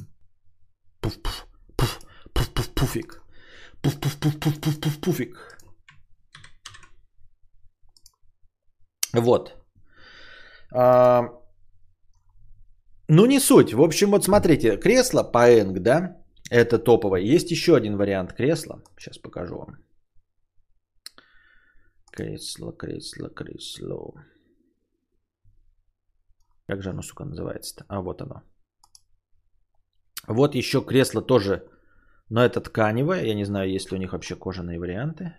Пуф, 1.01 1.21
пуф, 1.21 1.47
пуф, 1.75 1.99
пуф, 2.33 2.49
пуф, 2.53 2.69
пуфик. 2.73 3.21
Пуф, 3.81 3.99
пуф, 3.99 4.19
пуф, 4.19 4.39
пуф, 4.39 4.61
пуф, 4.61 4.79
пуф, 4.79 4.99
пуфик. 5.01 5.57
Вот. 9.13 9.53
А, 10.71 11.21
ну, 13.07 13.25
не 13.25 13.39
суть. 13.39 13.73
В 13.73 13.81
общем, 13.81 14.11
вот 14.11 14.23
смотрите, 14.23 14.77
кресло 14.77 15.23
Paeng, 15.23 15.79
да, 15.79 16.17
это 16.49 16.79
топовое. 16.79 17.21
Есть 17.21 17.51
еще 17.51 17.75
один 17.75 17.97
вариант 17.97 18.33
кресла. 18.33 18.81
Сейчас 18.97 19.17
покажу 19.17 19.57
вам. 19.57 19.77
Кресло, 22.11 22.71
кресло, 22.73 23.29
кресло. 23.29 24.13
Как 26.67 26.81
же 26.81 26.89
оно, 26.89 27.01
сука, 27.01 27.25
называется-то? 27.25 27.85
А, 27.87 28.01
вот 28.01 28.21
оно. 28.21 28.41
Вот 30.27 30.55
еще 30.55 30.81
кресло 30.85 31.21
тоже, 31.21 31.67
но 32.29 32.43
это 32.43 32.61
тканевое. 32.61 33.25
Я 33.25 33.35
не 33.35 33.45
знаю, 33.45 33.69
есть 33.69 33.91
ли 33.91 33.97
у 33.97 33.99
них 33.99 34.13
вообще 34.13 34.35
кожаные 34.35 34.79
варианты. 34.79 35.35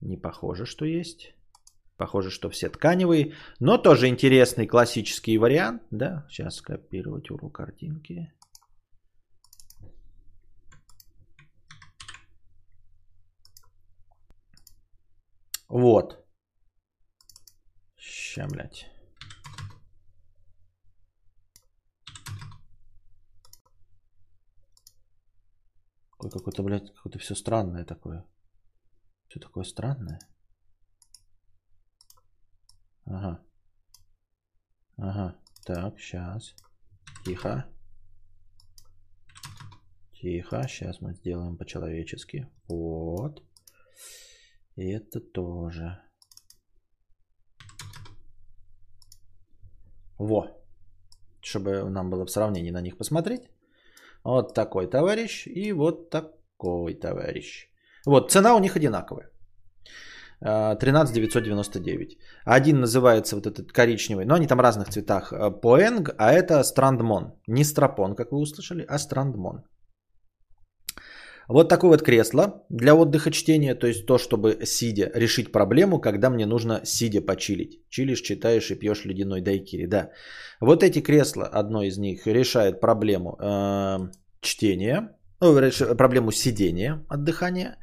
Не 0.00 0.16
похоже, 0.16 0.64
что 0.66 0.84
есть. 0.84 1.37
Похоже, 1.98 2.30
что 2.30 2.48
все 2.48 2.68
тканевые, 2.68 3.34
но 3.58 3.76
тоже 3.76 4.06
интересный 4.06 4.68
классический 4.68 5.36
вариант. 5.36 5.82
Да, 5.90 6.26
сейчас 6.30 6.60
копировать 6.60 7.28
URL 7.28 7.50
картинки. 7.50 8.32
Вот. 15.68 16.24
Ща, 17.96 18.46
блядь. 18.46 18.86
Какое-то, 26.20 26.62
блядь, 26.62 26.94
какое-то 26.94 27.18
все 27.18 27.34
странное 27.34 27.84
такое. 27.84 28.24
Все 29.28 29.40
такое 29.40 29.64
странное. 29.64 30.20
Ага. 33.10 33.42
Ага. 34.98 35.34
Так, 35.64 35.98
сейчас. 35.98 36.54
Тихо. 37.24 37.64
Тихо. 40.12 40.68
Сейчас 40.68 41.00
мы 41.00 41.14
сделаем 41.14 41.56
по-человечески. 41.56 42.46
Вот. 42.68 43.42
И 44.76 44.90
это 44.90 45.20
тоже. 45.20 45.98
Во. 50.18 50.46
Чтобы 51.40 51.88
нам 51.90 52.10
было 52.10 52.26
в 52.26 52.30
сравнении 52.30 52.70
на 52.70 52.82
них 52.82 52.98
посмотреть. 52.98 53.48
Вот 54.24 54.54
такой 54.54 54.86
товарищ 54.86 55.46
и 55.46 55.72
вот 55.72 56.10
такой 56.10 56.94
товарищ. 56.94 57.68
Вот, 58.04 58.30
цена 58.30 58.54
у 58.54 58.58
них 58.58 58.76
одинаковая. 58.76 59.30
13 60.40 61.14
999. 61.14 62.18
Один 62.44 62.80
называется 62.80 63.36
вот 63.36 63.46
этот 63.46 63.72
коричневый, 63.72 64.24
но 64.24 64.34
они 64.34 64.46
там 64.46 64.60
разных 64.60 64.88
цветах. 64.88 65.32
Поэнг, 65.62 66.14
а 66.18 66.32
это 66.32 66.62
Страндмон. 66.62 67.34
Не 67.46 67.64
Страпон, 67.64 68.14
как 68.14 68.32
вы 68.32 68.38
услышали, 68.38 68.84
а 68.88 68.98
Страндмон. 68.98 69.64
Вот 71.48 71.70
такое 71.70 71.90
вот 71.90 72.02
кресло 72.02 72.66
для 72.68 72.94
отдыха 72.94 73.30
чтения, 73.30 73.74
то 73.74 73.86
есть 73.86 74.06
то, 74.06 74.18
чтобы 74.18 74.66
сидя 74.66 75.10
решить 75.14 75.50
проблему, 75.50 75.98
когда 75.98 76.28
мне 76.28 76.46
нужно 76.46 76.82
сидя 76.84 77.22
почилить. 77.22 77.80
Чилишь, 77.88 78.20
читаешь 78.20 78.70
и 78.70 78.74
пьешь 78.74 79.06
ледяной 79.06 79.40
дайкири, 79.40 79.86
да. 79.86 80.10
Вот 80.60 80.82
эти 80.82 81.00
кресла, 81.00 81.46
одно 81.46 81.82
из 81.82 81.96
них 81.96 82.26
решает 82.26 82.80
проблему 82.80 83.38
э, 83.40 84.10
чтения, 84.42 85.16
ну, 85.40 85.54
проблему 85.96 86.32
сидения, 86.32 87.04
отдыхания. 87.08 87.78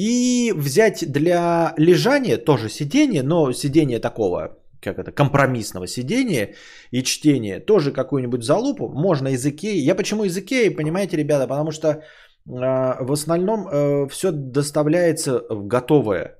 И 0.00 0.52
взять 0.56 1.12
для 1.12 1.74
лежания 1.76 2.38
тоже 2.38 2.70
сидение, 2.70 3.22
но 3.22 3.52
сидение 3.52 3.98
такого, 3.98 4.56
как 4.80 4.98
это, 4.98 5.12
компромиссного 5.12 5.86
сидения 5.86 6.54
и 6.90 7.02
чтения, 7.02 7.60
тоже 7.60 7.92
какую-нибудь 7.92 8.42
залупу, 8.42 8.88
можно 8.88 9.28
из 9.28 9.44
Икеи. 9.44 9.84
Я 9.88 9.94
почему 9.94 10.24
из 10.24 10.38
Икеи, 10.38 10.76
понимаете, 10.76 11.18
ребята, 11.18 11.46
потому 11.46 11.70
что 11.70 11.88
э, 11.88 12.00
в 12.46 13.12
основном 13.12 13.68
э, 13.68 14.08
все 14.08 14.30
доставляется 14.32 15.42
готовое. 15.50 16.38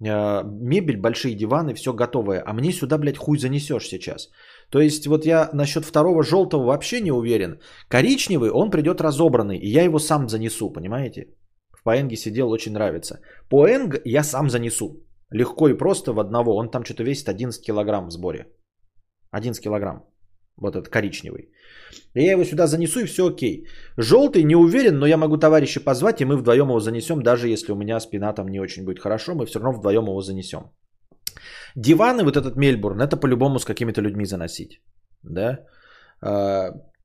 Э, 0.00 0.42
мебель, 0.44 0.96
большие 0.96 1.34
диваны, 1.34 1.74
все 1.74 1.92
готовое. 1.92 2.42
А 2.46 2.54
мне 2.54 2.72
сюда, 2.72 2.96
блядь, 2.96 3.18
хуй 3.18 3.38
занесешь 3.38 3.88
сейчас. 3.88 4.30
То 4.70 4.80
есть 4.80 5.06
вот 5.06 5.26
я 5.26 5.50
насчет 5.52 5.84
второго 5.84 6.22
желтого 6.22 6.64
вообще 6.64 7.02
не 7.02 7.12
уверен. 7.12 7.58
Коричневый, 7.88 8.50
он 8.50 8.70
придет 8.70 9.02
разобранный, 9.02 9.58
и 9.58 9.68
я 9.68 9.82
его 9.82 9.98
сам 9.98 10.28
занесу, 10.28 10.70
понимаете? 10.70 11.26
По 11.86 12.16
сидел, 12.16 12.50
очень 12.50 12.72
нравится. 12.72 13.20
По 13.48 13.68
я 14.04 14.24
сам 14.24 14.50
занесу. 14.50 15.06
Легко 15.30 15.68
и 15.68 15.78
просто 15.78 16.12
в 16.12 16.18
одного. 16.18 16.56
Он 16.56 16.70
там 16.70 16.84
что-то 16.84 17.04
весит 17.04 17.28
11 17.28 17.64
килограмм 17.64 18.08
в 18.08 18.10
сборе. 18.10 18.46
11 19.30 19.62
килограмм. 19.62 20.02
Вот 20.56 20.74
этот 20.74 20.88
коричневый. 20.88 21.50
Я 22.14 22.32
его 22.32 22.44
сюда 22.44 22.66
занесу, 22.66 23.00
и 23.00 23.04
все 23.04 23.22
окей. 23.22 23.66
Желтый 23.98 24.42
не 24.44 24.56
уверен, 24.56 24.98
но 24.98 25.06
я 25.06 25.16
могу 25.16 25.36
товарища 25.36 25.80
позвать, 25.80 26.20
и 26.20 26.24
мы 26.24 26.36
вдвоем 26.36 26.68
его 26.68 26.80
занесем, 26.80 27.22
даже 27.22 27.48
если 27.48 27.72
у 27.72 27.76
меня 27.76 28.00
спина 28.00 28.32
там 28.32 28.48
не 28.48 28.60
очень 28.60 28.84
будет 28.84 28.98
хорошо, 28.98 29.34
мы 29.34 29.46
все 29.46 29.60
равно 29.60 29.78
вдвоем 29.78 30.04
его 30.04 30.20
занесем. 30.22 30.70
Диваны, 31.76 32.24
вот 32.24 32.36
этот 32.36 32.56
Мельбурн, 32.56 33.00
это 33.00 33.16
по-любому 33.16 33.58
с 33.58 33.64
какими-то 33.64 34.00
людьми 34.00 34.24
заносить. 34.24 34.80
Да? 35.22 35.58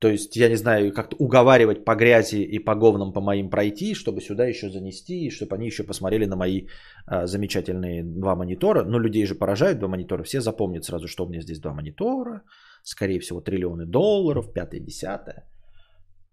То 0.02 0.08
есть, 0.08 0.36
я 0.36 0.48
не 0.48 0.56
знаю, 0.56 0.92
как-то 0.92 1.16
уговаривать 1.18 1.84
по 1.84 1.94
грязи 1.94 2.42
и 2.42 2.64
по 2.64 2.74
говнам 2.74 3.12
по 3.12 3.20
моим 3.20 3.50
пройти, 3.50 3.94
чтобы 3.94 4.20
сюда 4.20 4.48
еще 4.48 4.68
занести, 4.68 5.26
и 5.26 5.30
чтобы 5.30 5.54
они 5.54 5.66
еще 5.66 5.84
посмотрели 5.84 6.26
на 6.26 6.36
мои 6.36 6.66
а, 7.06 7.26
замечательные 7.26 8.02
два 8.02 8.34
монитора. 8.34 8.84
Но 8.84 8.98
людей 8.98 9.26
же 9.26 9.36
поражают 9.36 9.78
два 9.78 9.88
монитора. 9.88 10.24
Все 10.24 10.40
запомнят 10.40 10.84
сразу, 10.84 11.06
что 11.06 11.24
у 11.24 11.28
меня 11.28 11.40
здесь 11.40 11.60
два 11.60 11.72
монитора. 11.72 12.42
Скорее 12.82 13.20
всего, 13.20 13.40
триллионы 13.40 13.86
долларов, 13.86 14.52
пятое, 14.52 14.80
десятое. 14.80 15.44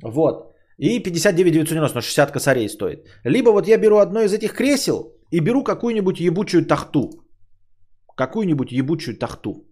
Вот. 0.04 0.56
И 0.80 1.04
59 1.04 1.54
990, 1.54 1.96
но 1.96 2.02
60 2.02 2.32
косарей 2.32 2.70
стоит. 2.70 3.06
Либо 3.24 3.52
вот 3.52 3.68
я 3.68 3.78
беру 3.78 3.98
одно 3.98 4.22
из 4.22 4.34
этих 4.34 4.54
кресел 4.54 5.14
и 5.32 5.42
беру 5.42 5.64
какую-нибудь 5.64 6.20
ебучую 6.20 6.66
тахту. 6.66 7.10
Какую-нибудь 8.18 8.72
ебучую 8.72 9.18
тахту. 9.20 9.69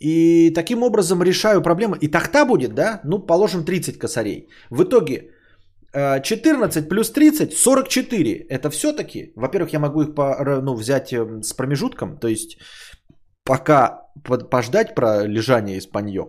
И 0.00 0.50
таким 0.54 0.82
образом 0.82 1.22
решаю 1.22 1.62
проблему. 1.62 1.94
И 1.94 2.08
тахта 2.08 2.44
будет, 2.44 2.74
да? 2.74 3.00
Ну, 3.04 3.26
положим 3.26 3.64
30 3.64 3.98
косарей. 3.98 4.48
В 4.70 4.82
итоге 4.82 5.30
14 5.92 6.84
э, 6.84 6.88
плюс 6.88 7.12
30, 7.12 7.52
44. 7.52 8.46
Это 8.48 8.70
все-таки, 8.70 9.32
во-первых, 9.36 9.72
я 9.72 9.80
могу 9.80 10.02
их 10.02 10.14
по, 10.14 10.60
ну, 10.62 10.74
взять 10.74 11.12
эм, 11.12 11.42
с 11.42 11.52
промежутком, 11.52 12.18
то 12.18 12.28
есть 12.28 12.58
пока 13.44 14.02
пождать 14.50 14.94
про 14.94 15.26
лежание 15.26 15.78
испанье 15.78 16.26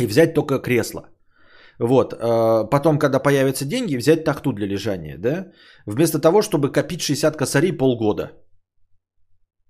и 0.00 0.06
взять 0.06 0.34
только 0.34 0.58
кресло. 0.58 1.08
Вот, 1.78 2.12
э, 2.12 2.68
потом, 2.70 2.98
когда 2.98 3.20
появятся 3.20 3.64
деньги, 3.64 3.96
взять 3.96 4.24
тахту 4.24 4.52
для 4.52 4.66
лежания, 4.66 5.16
да? 5.18 5.52
Вместо 5.86 6.18
того, 6.18 6.42
чтобы 6.42 6.72
копить 6.72 7.00
60 7.00 7.36
косарей 7.36 7.72
полгода. 7.72 8.32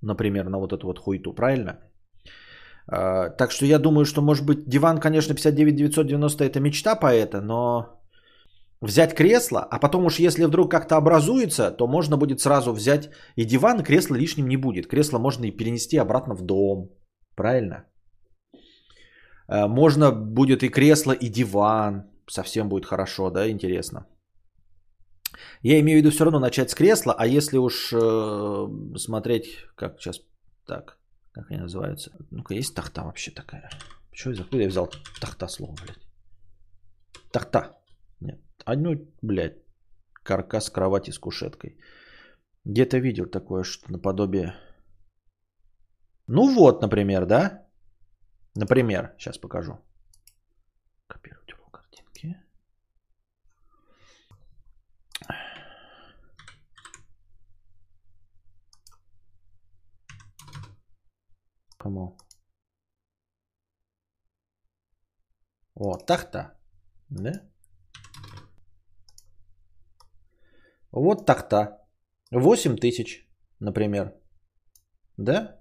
Например, 0.03 0.49
на 0.49 0.59
вот 0.59 0.73
эту 0.73 0.87
вот 0.87 0.99
хуйту, 0.99 1.35
правильно? 1.35 1.79
А, 2.91 3.29
так 3.31 3.51
что 3.51 3.67
я 3.67 3.79
думаю, 3.79 4.05
что 4.05 4.23
может 4.23 4.47
быть 4.47 4.69
диван, 4.69 4.99
конечно, 4.99 5.35
59 5.35 5.77
990 5.77 6.45
это 6.45 6.61
мечта 6.61 6.97
поэта, 6.97 7.41
но 7.41 8.01
взять 8.81 9.15
кресло, 9.15 9.67
а 9.71 9.79
потом 9.79 10.07
уж 10.07 10.19
если 10.19 10.47
вдруг 10.47 10.71
как-то 10.71 10.97
образуется, 10.97 11.71
то 11.71 11.87
можно 11.87 12.17
будет 12.17 12.41
сразу 12.41 12.73
взять 12.73 13.11
и 13.37 13.45
диван, 13.45 13.83
кресло 13.83 14.17
лишним 14.17 14.49
не 14.49 14.57
будет. 14.57 14.87
Кресло 14.87 15.19
можно 15.19 15.45
и 15.45 15.57
перенести 15.57 15.99
обратно 15.99 16.35
в 16.35 16.43
дом, 16.43 16.91
правильно? 17.37 17.85
А, 19.49 19.69
можно 19.69 20.11
будет 20.13 20.63
и 20.63 20.71
кресло, 20.71 21.13
и 21.13 21.29
диван, 21.29 22.05
совсем 22.27 22.69
будет 22.69 22.87
хорошо, 22.87 23.31
да, 23.31 23.51
интересно. 23.51 24.07
Я 25.63 25.79
имею 25.81 25.99
в 25.99 26.03
виду 26.03 26.11
все 26.11 26.25
равно 26.25 26.41
начать 26.41 26.71
с 26.71 26.75
кресла, 26.75 27.15
а 27.19 27.27
если 27.27 27.59
уж 27.59 27.93
э, 27.93 28.69
смотреть, 28.97 29.67
как 29.77 30.01
сейчас, 30.01 30.21
так, 30.67 30.98
как 31.39 31.53
они 31.53 31.61
называются? 31.61 32.11
Ну-ка, 32.33 32.55
есть 32.55 32.75
тахта 32.75 33.05
вообще 33.05 33.31
такая? 33.31 33.71
Что 34.13 34.31
из 34.33 34.41
откуда 34.41 34.63
я 34.63 34.69
взял 34.69 34.91
тахта 35.21 35.49
слово, 35.49 35.77
блядь? 35.77 36.09
Тахта. 37.31 37.79
Нет. 38.21 38.41
Одну, 38.65 38.97
блядь, 39.23 39.63
каркас 40.25 40.69
кровати 40.69 41.13
с 41.13 41.19
кушеткой. 41.19 41.79
Где-то 42.65 42.99
видел 42.99 43.27
такое, 43.27 43.63
что 43.63 43.93
наподобие... 43.93 44.57
Ну 46.27 46.53
вот, 46.55 46.83
например, 46.83 47.25
да? 47.25 47.69
Например, 48.57 49.15
сейчас 49.17 49.39
покажу. 49.39 49.79
Копировать 51.07 51.51
его 51.51 51.71
картинки. 51.71 52.37
Кому? 61.79 62.19
О, 65.81 65.97
тахта. 65.97 66.59
Да? 67.11 67.33
Вот 70.93 71.27
тахта. 71.27 71.79
8 72.33 72.77
тысяч, 72.77 73.29
например. 73.61 74.13
Да? 75.17 75.61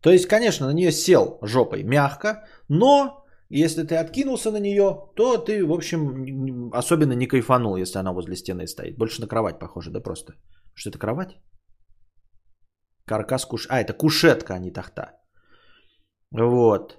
То 0.00 0.10
есть, 0.10 0.26
конечно, 0.26 0.66
на 0.66 0.74
нее 0.74 0.92
сел 0.92 1.38
жопой 1.42 1.82
мягко, 1.84 2.44
но 2.68 3.24
если 3.48 3.84
ты 3.84 3.96
откинулся 3.96 4.50
на 4.50 4.60
нее, 4.60 5.10
то 5.16 5.38
ты, 5.38 5.64
в 5.64 5.72
общем, 5.72 6.70
особенно 6.72 7.14
не 7.14 7.26
кайфанул, 7.26 7.76
если 7.76 7.98
она 7.98 8.12
возле 8.12 8.36
стены 8.36 8.66
стоит. 8.66 8.98
Больше 8.98 9.20
на 9.20 9.28
кровать 9.28 9.58
похоже, 9.58 9.90
да 9.90 10.00
просто? 10.00 10.34
Что 10.74 10.90
это 10.90 10.98
кровать? 10.98 11.36
Каркас 13.06 13.46
куш... 13.46 13.66
А, 13.70 13.80
это 13.80 13.92
кушетка, 13.92 14.54
а 14.54 14.58
не 14.58 14.70
тахта. 14.70 15.12
Вот. 16.30 16.98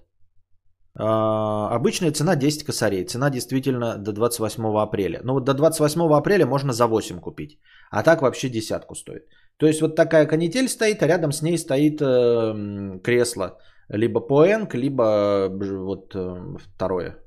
А, 1.01 1.75
обычная 1.75 2.11
цена 2.11 2.35
10 2.35 2.65
косарей. 2.65 3.05
Цена 3.05 3.29
действительно 3.29 3.97
до 3.97 4.11
28 4.11 4.63
апреля. 4.77 5.21
Ну 5.23 5.33
вот 5.33 5.45
до 5.45 5.53
28 5.53 6.01
апреля 6.13 6.45
можно 6.45 6.73
за 6.73 6.87
8 6.87 7.19
купить. 7.19 7.59
А 7.89 8.03
так 8.03 8.21
вообще 8.21 8.49
десятку 8.49 8.95
стоит. 8.95 9.23
То 9.57 9.65
есть 9.65 9.81
вот 9.81 9.95
такая 9.95 10.25
канитель 10.27 10.67
стоит, 10.67 11.01
а 11.01 11.07
рядом 11.07 11.31
с 11.31 11.41
ней 11.41 11.57
стоит 11.57 12.01
э, 12.01 12.99
кресло. 13.01 13.57
Либо 13.89 14.19
поэнг, 14.19 14.75
либо 14.75 15.47
вот 15.49 16.15
э, 16.15 16.57
второе. 16.59 17.17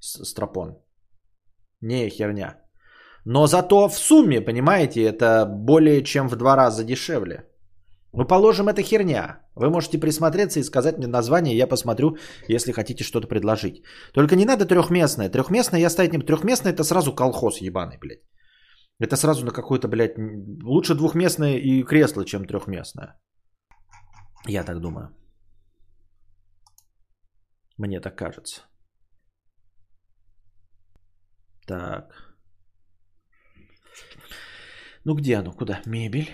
Стропон. 0.00 0.78
Не 1.82 2.08
херня. 2.08 2.56
Но 3.26 3.46
зато 3.46 3.88
в 3.88 3.98
сумме, 3.98 4.40
понимаете, 4.40 5.02
это 5.02 5.44
более 5.44 6.02
чем 6.02 6.28
в 6.28 6.36
два 6.36 6.56
раза 6.56 6.84
дешевле. 6.84 7.49
Ну, 8.12 8.24
положим, 8.24 8.68
это 8.68 8.82
херня. 8.82 9.40
Вы 9.54 9.70
можете 9.70 9.98
присмотреться 9.98 10.58
и 10.58 10.64
сказать 10.64 10.98
мне 10.98 11.06
название, 11.06 11.56
я 11.56 11.68
посмотрю, 11.68 12.16
если 12.48 12.72
хотите 12.72 13.04
что-то 13.04 13.28
предложить. 13.28 13.84
Только 14.12 14.34
не 14.36 14.44
надо 14.44 14.66
трехместное. 14.66 15.30
Трехместное 15.30 15.80
я 15.80 15.90
ставить 15.90 16.12
не 16.12 16.18
буду. 16.18 16.26
Трехместное 16.26 16.72
это 16.72 16.82
сразу 16.84 17.14
колхоз 17.14 17.60
ебаный, 17.60 17.98
блядь. 17.98 18.22
Это 18.98 19.16
сразу 19.16 19.44
на 19.46 19.52
какой-то, 19.52 19.88
блядь, 19.88 20.18
лучше 20.62 20.94
двухместное 20.94 21.56
и 21.56 21.84
кресло, 21.84 22.24
чем 22.24 22.44
трехместное. 22.44 23.16
Я 24.48 24.64
так 24.64 24.80
думаю. 24.80 25.14
Мне 27.78 28.00
так 28.00 28.18
кажется. 28.18 28.62
Так. 31.66 32.04
Ну 35.04 35.14
где 35.14 35.36
оно? 35.36 35.52
Куда? 35.52 35.80
Мебель 35.86 36.28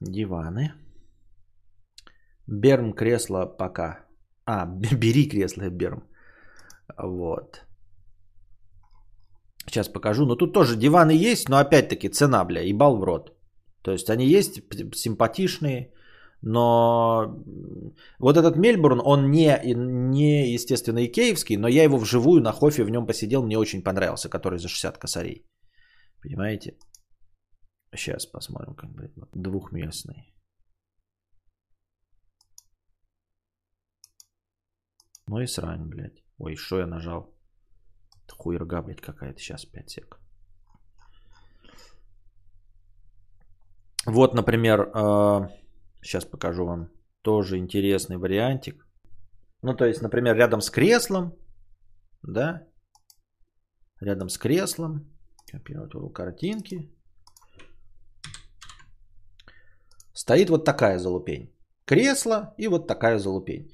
диваны. 0.00 0.72
Берм 2.46 2.92
кресло 2.92 3.46
пока. 3.46 4.06
А, 4.46 4.66
бери 4.66 5.28
кресло, 5.28 5.70
Берм. 5.70 6.02
Вот. 6.98 7.64
Сейчас 9.66 9.88
покажу. 9.88 10.26
Но 10.26 10.36
тут 10.36 10.52
тоже 10.52 10.76
диваны 10.76 11.12
есть, 11.12 11.48
но 11.48 11.58
опять-таки 11.58 12.08
цена, 12.08 12.44
бля, 12.44 12.60
ебал 12.62 12.98
в 12.98 13.04
рот. 13.04 13.36
То 13.82 13.92
есть 13.92 14.10
они 14.10 14.26
есть 14.26 14.60
симпатичные, 14.94 15.92
но 16.42 17.42
вот 18.18 18.36
этот 18.36 18.56
Мельбурн, 18.56 19.00
он 19.04 19.30
не, 19.30 19.60
не 19.74 20.52
естественно, 20.54 21.04
икеевский, 21.04 21.56
но 21.56 21.68
я 21.68 21.84
его 21.84 21.98
вживую 21.98 22.42
на 22.42 22.52
хофе 22.52 22.84
в 22.84 22.90
нем 22.90 23.06
посидел, 23.06 23.42
мне 23.42 23.58
очень 23.58 23.82
понравился, 23.82 24.28
который 24.28 24.58
за 24.58 24.68
60 24.68 24.98
косарей. 24.98 25.46
Понимаете? 26.22 26.76
Сейчас 27.92 28.26
посмотрим, 28.26 28.74
как 28.74 28.90
бы 28.90 29.12
двухместный. 29.34 30.34
Ну 35.26 35.40
и 35.40 35.46
срань, 35.46 35.88
блядь. 35.88 36.24
Ой, 36.38 36.56
что 36.56 36.78
я 36.78 36.86
нажал? 36.86 37.36
Хуерга, 38.28 38.82
блядь, 38.82 39.00
какая-то. 39.00 39.38
Сейчас 39.38 39.64
5 39.64 39.90
сек. 39.90 40.20
Вот, 44.06 44.34
например, 44.34 44.90
сейчас 46.02 46.24
покажу 46.24 46.64
вам 46.64 46.90
тоже 47.22 47.58
интересный 47.58 48.16
вариантик. 48.16 48.86
Ну, 49.62 49.74
то 49.76 49.84
есть, 49.84 50.00
например, 50.00 50.36
рядом 50.36 50.60
с 50.60 50.70
креслом, 50.70 51.36
да, 52.22 52.66
рядом 54.00 54.28
с 54.30 54.38
креслом, 54.38 55.12
копировать 55.46 56.14
картинки, 56.14 56.96
стоит 60.20 60.50
вот 60.50 60.64
такая 60.64 60.98
залупень. 60.98 61.50
Кресло 61.86 62.54
и 62.58 62.68
вот 62.68 62.86
такая 62.86 63.18
залупень. 63.18 63.70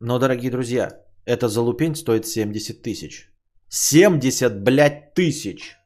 Но, 0.00 0.18
дорогие 0.18 0.50
друзья, 0.50 0.88
эта 1.26 1.48
залупень 1.48 1.94
стоит 1.94 2.26
70 2.26 2.82
тысяч. 2.82 3.30
70, 3.68 4.62
блядь, 4.64 5.14
тысяч. 5.14 5.76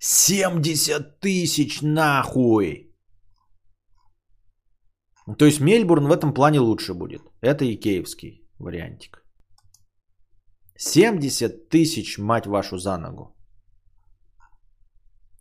70 0.00 1.20
тысяч 1.20 1.82
нахуй. 1.82 2.94
То 5.38 5.46
есть 5.46 5.60
Мельбурн 5.60 6.06
в 6.06 6.12
этом 6.12 6.34
плане 6.34 6.60
лучше 6.60 6.94
будет. 6.94 7.22
Это 7.40 7.64
и 7.64 7.76
вариантик. 8.58 9.24
70 10.76 11.70
тысяч, 11.70 12.18
мать 12.18 12.46
вашу, 12.46 12.78
за 12.78 12.98
ногу. 12.98 13.33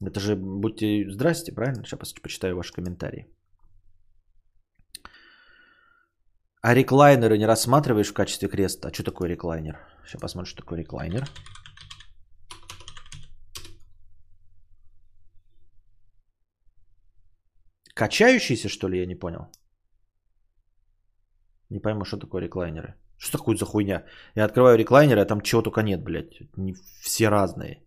Это 0.05 0.19
же, 0.19 0.35
будьте 0.35 1.09
здрасте, 1.09 1.51
правильно? 1.51 1.83
Сейчас 1.83 2.13
почитаю 2.13 2.55
ваши 2.55 2.73
комментарии. 2.73 3.27
А 6.61 6.73
реклайнеры 6.73 7.37
не 7.37 7.45
рассматриваешь 7.45 8.09
в 8.09 8.13
качестве 8.13 8.47
креста? 8.47 8.87
А 8.87 8.93
что 8.93 9.03
такое 9.03 9.29
реклайнер? 9.29 9.75
Сейчас 10.05 10.21
посмотрим, 10.21 10.49
что 10.49 10.61
такое 10.61 10.79
реклайнер. 10.79 11.27
Качающийся, 17.95 18.69
что 18.69 18.89
ли, 18.89 18.99
я 18.99 19.05
не 19.05 19.15
понял? 19.15 19.51
Не 21.69 21.79
пойму, 21.79 22.05
что 22.05 22.17
такое 22.17 22.41
реклайнеры. 22.41 22.95
Что 23.17 23.37
такое 23.37 23.57
за 23.57 23.65
хуйня? 23.65 24.05
Я 24.35 24.45
открываю 24.45 24.77
реклайнеры, 24.77 25.21
а 25.21 25.25
там 25.25 25.41
чего 25.41 25.61
только 25.61 25.81
нет, 25.81 26.03
блядь. 26.03 26.41
Все 27.01 27.29
разные. 27.29 27.83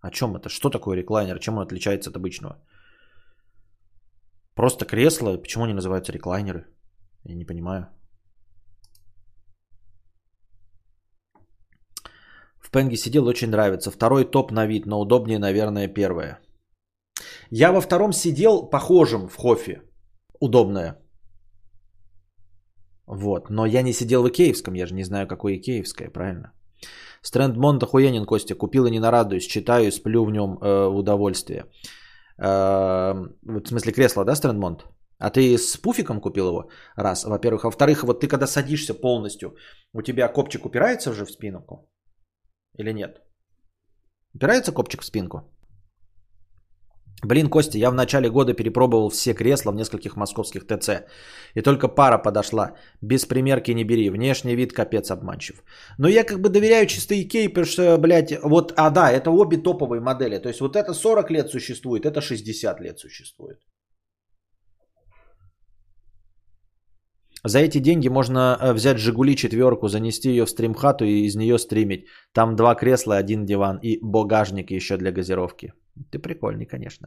О 0.00 0.10
чем 0.10 0.36
это? 0.36 0.48
Что 0.48 0.70
такое 0.70 0.96
реклайнер? 0.96 1.38
Чем 1.38 1.58
он 1.58 1.66
отличается 1.66 2.10
от 2.10 2.16
обычного? 2.16 2.56
Просто 4.54 4.84
кресло. 4.84 5.36
Почему 5.36 5.64
они 5.64 5.74
называются 5.74 6.12
реклайнеры? 6.12 6.66
Я 7.24 7.34
не 7.34 7.44
понимаю. 7.44 7.88
В 12.60 12.70
Пенге 12.70 12.96
сидел, 12.96 13.26
очень 13.26 13.50
нравится. 13.50 13.90
Второй 13.90 14.24
топ 14.24 14.52
на 14.52 14.66
вид, 14.66 14.86
но 14.86 15.00
удобнее, 15.00 15.38
наверное, 15.38 15.88
первое. 15.88 16.38
Я 17.50 17.72
во 17.72 17.80
втором 17.80 18.12
сидел 18.12 18.70
похожим 18.70 19.28
в 19.28 19.36
хофе. 19.36 19.82
Удобное. 20.40 20.96
Вот. 23.06 23.50
Но 23.50 23.66
я 23.66 23.82
не 23.82 23.92
сидел 23.92 24.22
в 24.22 24.28
Икеевском, 24.28 24.74
я 24.74 24.86
же 24.86 24.94
не 24.94 25.04
знаю, 25.04 25.26
какое 25.26 25.56
Икеевское, 25.56 26.10
правильно? 26.10 26.52
Стрэндмонт 27.22 27.82
охуенен, 27.82 28.24
Костя. 28.24 28.54
Купил 28.54 28.86
и 28.86 28.90
не 28.90 29.00
нарадуюсь. 29.00 29.46
Читаю 29.46 29.88
и 29.88 29.90
сплю 29.90 30.24
в 30.24 30.30
нем 30.30 30.58
э, 30.60 30.86
удовольствие. 30.86 31.66
Э, 32.38 33.14
в 33.42 33.66
смысле 33.66 33.92
кресло, 33.92 34.24
да, 34.24 34.34
Стрэндмонт? 34.34 34.86
А 35.18 35.30
ты 35.30 35.58
с 35.58 35.76
пуфиком 35.76 36.20
купил 36.20 36.48
его? 36.48 36.70
Раз, 36.96 37.24
во-первых. 37.24 37.64
А 37.64 37.68
во-вторых, 37.68 38.04
вот 38.04 38.20
ты 38.20 38.28
когда 38.28 38.46
садишься 38.46 38.94
полностью, 38.94 39.54
у 39.92 40.02
тебя 40.02 40.28
копчик 40.28 40.64
упирается 40.64 41.10
уже 41.10 41.24
в 41.26 41.30
спинку? 41.30 41.90
Или 42.78 42.92
нет? 42.92 43.20
Упирается 44.34 44.72
копчик 44.72 45.02
в 45.02 45.04
спинку? 45.04 45.38
Блин, 47.22 47.48
Костя, 47.48 47.78
я 47.78 47.90
в 47.90 47.94
начале 47.94 48.30
года 48.30 48.54
перепробовал 48.54 49.10
все 49.10 49.34
кресла 49.34 49.72
в 49.72 49.74
нескольких 49.74 50.16
московских 50.16 50.66
ТЦ. 50.66 51.04
И 51.54 51.62
только 51.62 51.88
пара 51.88 52.18
подошла. 52.18 52.76
Без 53.02 53.26
примерки 53.26 53.74
не 53.74 53.84
бери. 53.84 54.10
Внешний 54.10 54.56
вид 54.56 54.72
капец 54.72 55.10
обманчив. 55.10 55.62
Но 55.98 56.08
я 56.08 56.24
как 56.24 56.40
бы 56.40 56.48
доверяю 56.48 56.86
чисто 56.86 57.14
Икей, 57.14 57.48
потому 57.48 57.66
что, 57.66 57.98
блядь, 57.98 58.32
вот, 58.42 58.72
а 58.76 58.90
да, 58.90 59.10
это 59.12 59.30
обе 59.30 59.58
топовые 59.58 60.00
модели. 60.00 60.38
То 60.38 60.48
есть 60.48 60.60
вот 60.60 60.76
это 60.76 60.94
40 60.94 61.30
лет 61.30 61.50
существует, 61.50 62.06
это 62.06 62.20
60 62.20 62.80
лет 62.80 62.98
существует. 62.98 63.58
За 67.44 67.58
эти 67.58 67.78
деньги 67.78 68.08
можно 68.08 68.58
э, 68.60 68.72
взять 68.72 68.98
Жигули 68.98 69.34
четверку, 69.34 69.88
занести 69.88 70.30
ее 70.30 70.44
в 70.44 70.50
стримхату 70.50 71.04
и 71.04 71.26
из 71.26 71.36
нее 71.36 71.58
стримить. 71.58 72.06
Там 72.34 72.54
два 72.56 72.74
кресла, 72.74 73.16
один 73.16 73.46
диван 73.46 73.78
и 73.82 73.98
багажник 74.02 74.70
еще 74.70 74.96
для 74.96 75.10
газировки. 75.10 75.72
Ты 76.10 76.18
прикольный, 76.18 76.66
конечно. 76.66 77.06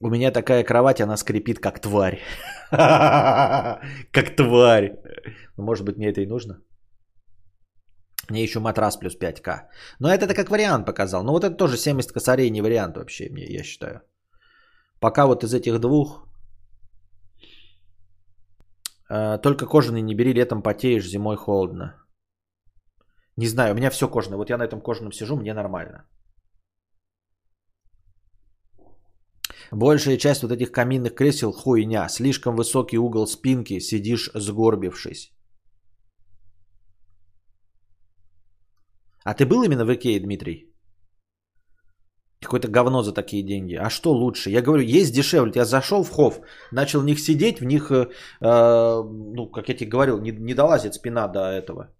У 0.00 0.10
меня 0.10 0.32
такая 0.32 0.64
кровать, 0.64 1.00
она 1.00 1.16
скрипит 1.16 1.60
как 1.60 1.80
тварь. 1.80 2.20
Как 2.70 4.36
тварь. 4.36 4.96
Ну, 5.56 5.64
может 5.64 5.84
быть, 5.84 5.96
мне 5.96 6.08
это 6.08 6.20
и 6.20 6.26
нужно. 6.26 6.60
Мне 8.30 8.42
еще 8.42 8.60
матрас 8.60 8.96
плюс 8.96 9.16
5к. 9.16 9.68
Но 10.00 10.08
это 10.08 10.34
как 10.34 10.50
вариант 10.50 10.86
показал. 10.86 11.24
Но 11.24 11.32
вот 11.32 11.44
это 11.44 11.56
тоже 11.56 11.76
70 11.76 12.12
косарей 12.12 12.50
не 12.50 12.62
вариант 12.62 12.96
вообще, 12.96 13.30
мне, 13.30 13.46
я 13.46 13.62
считаю. 13.62 14.02
Пока 15.00 15.26
вот 15.26 15.44
из 15.44 15.54
этих 15.54 15.78
двух 15.80 16.26
э, 19.10 19.38
только 19.38 19.66
кожаный 19.66 20.02
не 20.02 20.14
бери, 20.14 20.34
летом 20.34 20.62
потеешь, 20.62 21.08
зимой 21.08 21.36
холодно. 21.36 21.94
Не 23.36 23.46
знаю, 23.46 23.72
у 23.72 23.76
меня 23.76 23.90
все 23.90 24.08
кожаное. 24.08 24.36
Вот 24.36 24.50
я 24.50 24.58
на 24.58 24.64
этом 24.64 24.80
кожаном 24.80 25.12
сижу, 25.12 25.36
мне 25.36 25.54
нормально. 25.54 26.04
Большая 29.72 30.16
часть 30.16 30.42
вот 30.42 30.52
этих 30.52 30.72
каминных 30.72 31.14
кресел 31.14 31.52
хуйня. 31.52 32.08
Слишком 32.08 32.56
высокий 32.56 32.98
угол 32.98 33.26
спинки, 33.26 33.80
сидишь 33.80 34.30
сгорбившись. 34.34 35.32
А 39.24 39.34
ты 39.34 39.44
был 39.44 39.62
именно 39.62 39.84
в 39.84 39.92
Икее, 39.92 40.20
Дмитрий? 40.20 40.64
Какое-то 42.40 42.68
говно 42.68 43.02
за 43.02 43.12
такие 43.12 43.42
деньги. 43.42 43.74
А 43.74 43.90
что 43.90 44.12
лучше? 44.12 44.50
Я 44.50 44.62
говорю, 44.62 44.82
есть 44.82 45.12
дешевле. 45.12 45.52
Я 45.54 45.64
зашел 45.64 46.04
в 46.04 46.10
хов, 46.10 46.40
начал 46.72 47.00
в 47.00 47.04
них 47.04 47.18
сидеть, 47.18 47.60
в 47.60 47.64
них, 47.64 47.90
э, 47.90 48.08
э 48.40 49.02
ну, 49.34 49.50
как 49.50 49.68
я 49.68 49.74
тебе 49.74 49.90
говорил, 49.90 50.20
не, 50.20 50.30
не 50.30 50.54
долазит 50.54 50.94
спина 50.94 51.28
до 51.28 51.40
этого. 51.50 51.92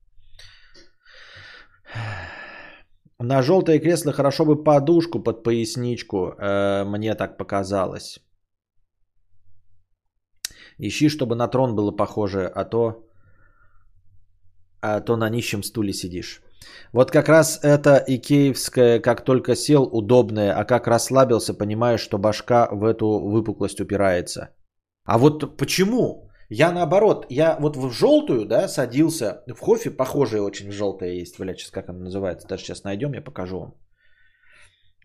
На 3.20 3.42
желтое 3.42 3.80
кресло 3.80 4.12
хорошо 4.12 4.44
бы 4.44 4.62
подушку 4.62 5.18
под 5.20 5.42
поясничку, 5.42 6.34
э, 6.38 6.84
мне 6.84 7.14
так 7.14 7.36
показалось. 7.36 8.20
Ищи, 10.78 11.08
чтобы 11.08 11.34
на 11.34 11.48
трон 11.48 11.74
было 11.74 11.90
похоже, 11.90 12.46
а 12.46 12.64
то, 12.64 13.08
а 14.80 15.00
то 15.00 15.16
на 15.16 15.28
нищем 15.30 15.64
стуле 15.64 15.92
сидишь. 15.92 16.42
Вот 16.92 17.10
как 17.10 17.28
раз 17.28 17.58
это 17.64 18.04
икеевское, 18.06 19.00
как 19.00 19.24
только 19.24 19.56
сел, 19.56 19.82
удобное, 19.92 20.54
а 20.54 20.64
как 20.64 20.86
расслабился, 20.86 21.54
понимаешь, 21.54 22.00
что 22.00 22.18
башка 22.18 22.68
в 22.70 22.84
эту 22.84 23.18
выпуклость 23.18 23.80
упирается. 23.80 24.54
А 25.04 25.18
вот 25.18 25.56
почему? 25.56 26.27
Я 26.50 26.72
наоборот, 26.72 27.26
я 27.30 27.56
вот 27.60 27.76
в 27.76 27.90
желтую, 27.90 28.46
да, 28.46 28.68
садился, 28.68 29.42
в 29.46 29.60
хофе 29.60 29.90
похожая 29.90 30.40
очень 30.40 30.72
желтая 30.72 31.10
есть, 31.10 31.38
блядь, 31.38 31.58
сейчас 31.58 31.70
как 31.70 31.88
она 31.88 31.98
называется, 31.98 32.48
даже 32.48 32.62
сейчас 32.62 32.84
найдем, 32.84 33.12
я 33.12 33.20
покажу 33.20 33.58
вам. 33.58 33.74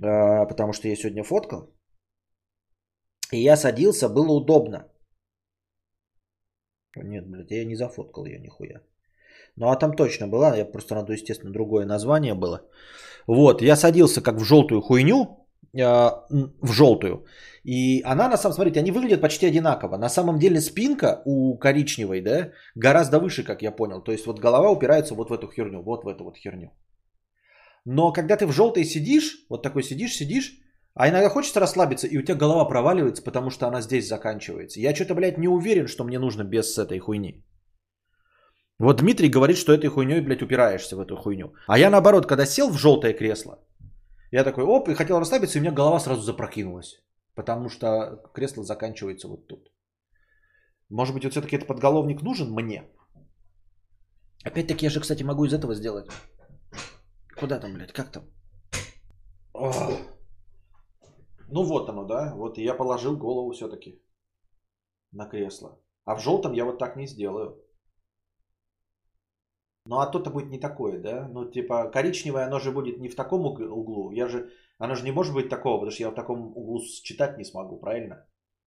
А, 0.01 0.45
потому 0.45 0.73
что 0.73 0.87
я 0.87 0.95
сегодня 0.95 1.23
фоткал. 1.23 1.73
И 3.31 3.43
я 3.43 3.57
садился, 3.57 4.09
было 4.09 4.31
удобно. 4.31 4.89
Нет, 6.95 7.27
блядь, 7.27 7.51
я 7.51 7.65
не 7.65 7.75
зафоткал 7.75 8.25
ее 8.25 8.39
нихуя. 8.39 8.81
Ну 9.57 9.67
а 9.67 9.75
там 9.75 9.95
точно 9.95 10.27
была, 10.27 10.55
я 10.55 10.65
просто 10.65 10.95
надо, 10.95 11.13
естественно, 11.13 11.51
другое 11.51 11.85
название 11.85 12.35
было. 12.35 12.61
Вот, 13.27 13.61
я 13.61 13.75
садился 13.75 14.21
как 14.21 14.35
в 14.35 14.43
желтую 14.43 14.81
хуйню, 14.81 15.42
в 15.73 16.71
желтую. 16.71 17.25
И 17.63 18.01
она 18.03 18.29
на 18.29 18.37
самом, 18.37 18.55
смотрите, 18.55 18.79
они 18.79 18.91
выглядят 18.91 19.21
почти 19.21 19.47
одинаково. 19.47 19.97
На 19.97 20.09
самом 20.09 20.37
деле 20.39 20.61
спинка 20.61 21.21
у 21.25 21.57
коричневой, 21.57 22.21
да, 22.21 22.51
гораздо 22.75 23.19
выше, 23.19 23.43
как 23.43 23.61
я 23.61 23.71
понял. 23.71 24.01
То 24.03 24.11
есть 24.11 24.25
вот 24.25 24.39
голова 24.39 24.69
упирается 24.69 25.15
вот 25.15 25.29
в 25.29 25.33
эту 25.33 25.47
херню, 25.51 25.81
вот 25.81 26.03
в 26.03 26.07
эту 26.07 26.23
вот 26.23 26.37
херню. 26.37 26.71
Но 27.85 28.13
когда 28.13 28.37
ты 28.37 28.45
в 28.45 28.51
желтой 28.51 28.85
сидишь, 28.85 29.45
вот 29.49 29.63
такой 29.63 29.83
сидишь, 29.83 30.13
сидишь, 30.13 30.59
а 30.95 31.09
иногда 31.09 31.29
хочется 31.29 31.59
расслабиться, 31.59 32.07
и 32.07 32.17
у 32.17 32.21
тебя 32.21 32.35
голова 32.35 32.65
проваливается, 32.65 33.23
потому 33.23 33.49
что 33.49 33.67
она 33.67 33.81
здесь 33.81 34.07
заканчивается. 34.07 34.79
Я 34.79 34.93
что-то, 34.93 35.15
блядь, 35.15 35.37
не 35.37 35.47
уверен, 35.47 35.87
что 35.87 36.03
мне 36.03 36.19
нужно 36.19 36.43
без 36.43 36.77
этой 36.77 36.99
хуйни. 36.99 37.43
Вот 38.79 38.97
Дмитрий 38.97 39.29
говорит, 39.29 39.57
что 39.57 39.73
этой 39.73 39.89
хуйней, 39.89 40.21
блядь, 40.21 40.43
упираешься 40.43 40.95
в 40.95 40.99
эту 40.99 41.15
хуйню. 41.15 41.53
А 41.67 41.79
я 41.79 41.89
наоборот, 41.89 42.25
когда 42.27 42.45
сел 42.45 42.69
в 42.69 42.77
желтое 42.77 43.13
кресло, 43.13 43.59
я 44.33 44.43
такой, 44.43 44.63
оп, 44.63 44.89
и 44.89 44.95
хотел 44.95 45.19
расслабиться, 45.19 45.57
и 45.57 45.61
у 45.61 45.63
меня 45.63 45.71
голова 45.71 45.99
сразу 45.99 46.21
запрокинулась. 46.21 47.03
Потому 47.35 47.69
что 47.69 48.21
кресло 48.33 48.63
заканчивается 48.63 49.27
вот 49.27 49.47
тут. 49.47 49.71
Может 50.89 51.13
быть, 51.13 51.23
вот 51.23 51.33
все-таки 51.33 51.55
этот 51.55 51.67
подголовник 51.67 52.21
нужен 52.21 52.51
мне? 52.51 52.83
Опять-таки, 54.43 54.85
я 54.85 54.89
же, 54.89 54.99
кстати, 54.99 55.23
могу 55.23 55.45
из 55.45 55.53
этого 55.53 55.75
сделать. 55.75 56.09
Куда 57.39 57.59
там, 57.59 57.73
блядь, 57.73 57.93
как 57.93 58.11
там? 58.11 58.23
О! 59.53 59.71
Ну 61.49 61.63
вот 61.63 61.89
оно, 61.89 62.03
да. 62.05 62.33
Вот 62.35 62.57
я 62.57 62.73
положил 62.73 63.17
голову 63.17 63.51
все-таки 63.51 64.01
на 65.11 65.29
кресло. 65.29 65.79
А 66.05 66.15
в 66.15 66.19
желтом 66.19 66.53
я 66.53 66.65
вот 66.65 66.79
так 66.79 66.95
не 66.95 67.07
сделаю. 67.07 67.62
Ну 69.85 69.97
а 69.97 70.05
то-то 70.07 70.29
будет 70.29 70.49
не 70.49 70.59
такое, 70.59 70.99
да? 70.99 71.27
Ну 71.27 71.51
типа 71.51 71.89
коричневое, 71.91 72.45
оно 72.45 72.59
же 72.59 72.71
будет 72.71 72.99
не 72.99 73.09
в 73.09 73.15
таком 73.15 73.45
углу. 73.45 74.11
Я 74.11 74.27
же, 74.27 74.49
оно 74.77 74.95
же 74.95 75.03
не 75.03 75.11
может 75.11 75.33
быть 75.33 75.49
такого, 75.49 75.75
потому 75.75 75.91
что 75.91 76.03
я 76.03 76.11
в 76.11 76.15
таком 76.15 76.55
углу 76.55 76.81
читать 77.03 77.37
не 77.37 77.45
смогу, 77.45 77.79
правильно? 77.79 78.25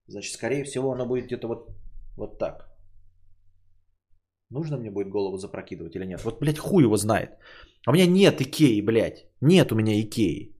Значит, 0.08 0.34
скорее 0.34 0.64
всего, 0.64 0.92
оно 0.92 1.06
будет 1.06 1.26
где-то 1.26 1.48
вот, 1.48 1.68
вот 2.16 2.38
так. 2.38 2.76
Нужно 4.50 4.76
мне 4.76 4.90
будет 4.90 5.08
голову 5.08 5.38
запрокидывать 5.38 5.96
или 5.96 6.06
нет? 6.06 6.22
Вот, 6.24 6.40
блядь, 6.40 6.58
хуй 6.58 6.84
его 6.84 6.96
знает. 6.96 7.30
А 7.86 7.90
у 7.90 7.94
меня 7.94 8.06
нет 8.06 8.40
Икеи, 8.40 8.80
блядь. 8.80 9.26
Нет 9.40 9.72
у 9.72 9.74
меня 9.74 10.00
Икеи. 10.00 10.54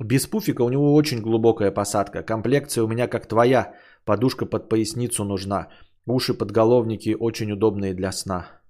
Без 0.00 0.26
пуфика 0.26 0.62
у 0.62 0.70
него 0.70 0.94
очень 0.94 1.20
глубокая 1.20 1.70
посадка. 1.70 2.22
Комплекция 2.22 2.84
у 2.84 2.88
меня 2.88 3.08
как 3.08 3.28
твоя. 3.28 3.74
Подушка 4.04 4.46
под 4.46 4.70
поясницу 4.70 5.24
нужна. 5.24 5.68
Уши 6.06 6.34
подголовники 6.34 7.16
очень 7.20 7.52
удобные 7.52 7.94
для 7.94 8.12
сна. 8.12 8.60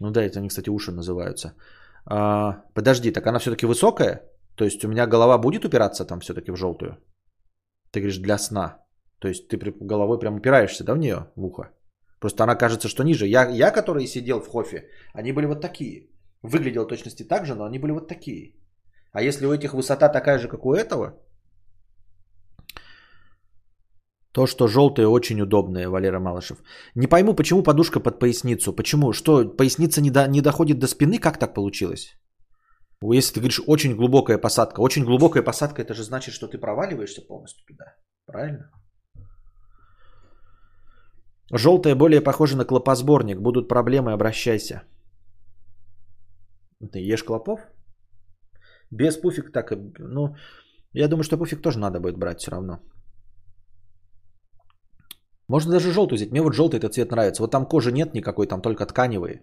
Ну 0.00 0.10
да, 0.10 0.22
это 0.22 0.38
они, 0.38 0.48
кстати, 0.48 0.70
уши 0.70 0.92
называются. 0.92 1.54
А, 2.06 2.62
подожди, 2.74 3.12
так 3.12 3.26
она 3.26 3.38
все-таки 3.38 3.66
высокая? 3.66 4.22
То 4.56 4.64
есть 4.64 4.84
у 4.84 4.88
меня 4.88 5.06
голова 5.06 5.38
будет 5.38 5.64
упираться 5.64 6.06
там 6.06 6.20
все-таки 6.20 6.52
в 6.52 6.56
желтую? 6.56 6.96
Ты 7.92 8.00
говоришь, 8.00 8.18
для 8.18 8.38
сна. 8.38 8.78
То 9.18 9.28
есть 9.28 9.48
ты 9.48 9.56
головой 9.80 10.18
прям 10.18 10.36
упираешься, 10.36 10.84
да, 10.84 10.94
в 10.94 10.98
нее, 10.98 11.30
в 11.36 11.44
ухо? 11.44 11.70
Просто 12.20 12.44
она 12.44 12.56
кажется, 12.56 12.88
что 12.88 13.04
ниже. 13.04 13.26
Я, 13.26 13.48
я 13.50 13.70
который 13.70 14.06
сидел 14.06 14.40
в 14.40 14.48
хофе, 14.48 14.88
они 15.12 15.32
были 15.32 15.46
вот 15.46 15.60
такие. 15.60 16.10
Выглядел 16.42 16.86
точности 16.86 17.28
так 17.28 17.46
же, 17.46 17.54
но 17.54 17.64
они 17.64 17.78
были 17.78 17.92
вот 17.92 18.08
такие. 18.08 18.54
А 19.12 19.22
если 19.22 19.46
у 19.46 19.52
этих 19.52 19.74
высота 19.74 20.08
такая 20.08 20.38
же, 20.38 20.48
как 20.48 20.64
у 20.64 20.74
этого, 20.74 21.18
то, 24.38 24.46
что 24.46 24.68
желтые 24.68 25.08
очень 25.08 25.40
удобные, 25.40 25.88
Валера 25.88 26.20
Малышев. 26.20 26.58
Не 26.94 27.08
пойму, 27.08 27.34
почему 27.34 27.62
подушка 27.62 28.00
под 28.00 28.20
поясницу. 28.20 28.72
Почему? 28.72 29.12
Что, 29.12 29.56
поясница 29.56 30.00
не, 30.00 30.10
до, 30.10 30.28
не 30.28 30.40
доходит 30.40 30.78
до 30.78 30.86
спины? 30.86 31.18
Как 31.18 31.38
так 31.38 31.54
получилось? 31.54 32.14
Если 33.02 33.34
ты 33.34 33.40
говоришь 33.40 33.62
очень 33.66 33.96
глубокая 33.96 34.38
посадка. 34.38 34.80
Очень 34.80 35.04
глубокая 35.04 35.42
посадка, 35.42 35.82
это 35.82 35.94
же 35.94 36.04
значит, 36.04 36.34
что 36.34 36.46
ты 36.46 36.56
проваливаешься 36.56 37.26
полностью 37.26 37.64
туда. 37.66 37.84
Правильно? 38.26 38.70
Желтая 41.52 41.96
более 41.96 42.20
похожа 42.20 42.56
на 42.56 42.64
клопосборник. 42.64 43.40
Будут 43.40 43.68
проблемы, 43.68 44.12
обращайся. 44.12 44.82
Ты 46.92 47.12
ешь 47.12 47.24
клопов? 47.24 47.60
Без 48.92 49.16
пуфик 49.16 49.50
так, 49.52 49.72
ну, 49.98 50.36
я 50.92 51.08
думаю, 51.08 51.24
что 51.24 51.38
пуфик 51.38 51.60
тоже 51.60 51.80
надо 51.80 51.98
будет 51.98 52.18
брать 52.18 52.38
все 52.38 52.52
равно. 52.52 52.78
Можно 55.48 55.72
даже 55.72 55.92
желтую 55.92 56.16
взять. 56.16 56.30
Мне 56.30 56.42
вот 56.42 56.54
желтый 56.54 56.78
этот 56.78 56.92
цвет 56.92 57.10
нравится. 57.10 57.42
Вот 57.42 57.50
там 57.50 57.66
кожи 57.66 57.90
нет 57.90 58.14
никакой, 58.14 58.46
там 58.46 58.60
только 58.60 58.86
тканевые. 58.86 59.42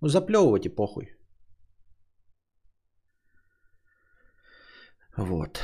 Ну, 0.00 0.08
заплевывайте, 0.08 0.68
похуй. 0.70 1.16
Вот. 5.16 5.60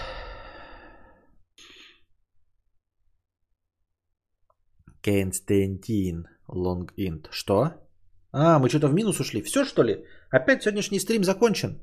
Константин 5.02 6.26
Лонгинт. 6.48 7.28
Что? 7.30 7.74
А, 8.32 8.58
мы 8.58 8.68
что-то 8.68 8.88
в 8.88 8.94
минус 8.94 9.20
ушли. 9.20 9.42
Все, 9.42 9.64
что 9.64 9.82
ли? 9.82 10.04
Опять 10.30 10.62
сегодняшний 10.62 10.98
стрим 10.98 11.24
закончен. 11.24 11.82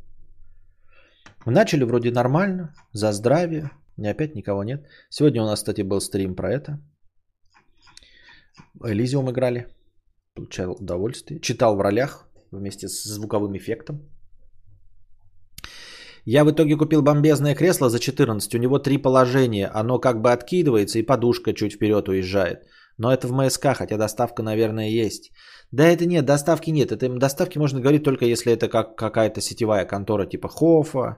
Мы 1.45 1.53
начали 1.53 1.83
вроде 1.83 2.11
нормально, 2.11 2.73
за 2.93 3.11
здравие. 3.11 3.69
И 3.97 4.07
опять 4.07 4.35
никого 4.35 4.63
нет. 4.63 4.87
Сегодня 5.09 5.43
у 5.43 5.45
нас, 5.45 5.59
кстати, 5.59 5.81
был 5.81 6.01
стрим 6.01 6.35
про 6.35 6.51
это. 6.51 6.79
Элизиум 8.83 9.29
играли. 9.29 9.67
Получал 10.35 10.71
удовольствие. 10.71 11.39
Читал 11.39 11.75
в 11.75 11.81
ролях 11.81 12.27
вместе 12.51 12.87
с 12.87 13.03
звуковым 13.03 13.57
эффектом. 13.57 14.01
Я 16.25 16.43
в 16.43 16.51
итоге 16.51 16.77
купил 16.77 17.01
бомбезное 17.01 17.55
кресло 17.55 17.89
за 17.89 17.99
14. 17.99 18.55
У 18.55 18.57
него 18.57 18.79
три 18.79 18.97
положения. 18.97 19.67
Оно 19.73 19.99
как 19.99 20.21
бы 20.21 20.31
откидывается 20.31 20.99
и 20.99 21.05
подушка 21.05 21.53
чуть 21.53 21.73
вперед 21.73 22.09
уезжает. 22.09 22.67
Но 22.97 23.11
это 23.11 23.27
в 23.27 23.31
МСК, 23.31 23.75
хотя 23.75 23.97
доставка, 23.97 24.43
наверное, 24.43 24.89
есть. 24.89 25.31
Да 25.71 25.83
это 25.83 26.05
нет, 26.05 26.25
доставки 26.25 26.69
нет. 26.71 26.91
Это 26.91 27.09
доставки 27.09 27.57
можно 27.57 27.79
говорить 27.79 28.03
только 28.03 28.25
если 28.25 28.53
это 28.53 28.69
как 28.69 28.95
какая-то 28.95 29.41
сетевая 29.41 29.85
контора 29.85 30.25
типа 30.25 30.47
Хофа. 30.49 31.17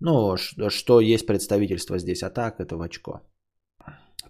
Ну, 0.00 0.36
что 0.68 1.00
есть 1.00 1.26
представительство 1.26 1.98
здесь. 1.98 2.22
А 2.22 2.30
так 2.30 2.58
это 2.58 2.76
в 2.76 2.82
очко. 2.82 3.20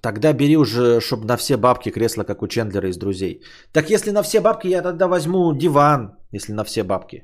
Тогда 0.02 0.32
бери 0.32 0.56
уже, 0.56 1.00
чтобы 1.00 1.26
на 1.26 1.36
все 1.36 1.56
бабки 1.56 1.92
кресло, 1.92 2.24
как 2.24 2.42
у 2.42 2.48
Чендлера 2.48 2.88
из 2.88 2.96
друзей. 2.96 3.42
Так 3.72 3.90
если 3.90 4.10
на 4.10 4.22
все 4.22 4.40
бабки, 4.40 4.66
я 4.68 4.82
тогда 4.82 5.06
возьму 5.06 5.52
диван, 5.54 6.18
если 6.32 6.52
на 6.52 6.64
все 6.64 6.82
бабки. 6.82 7.22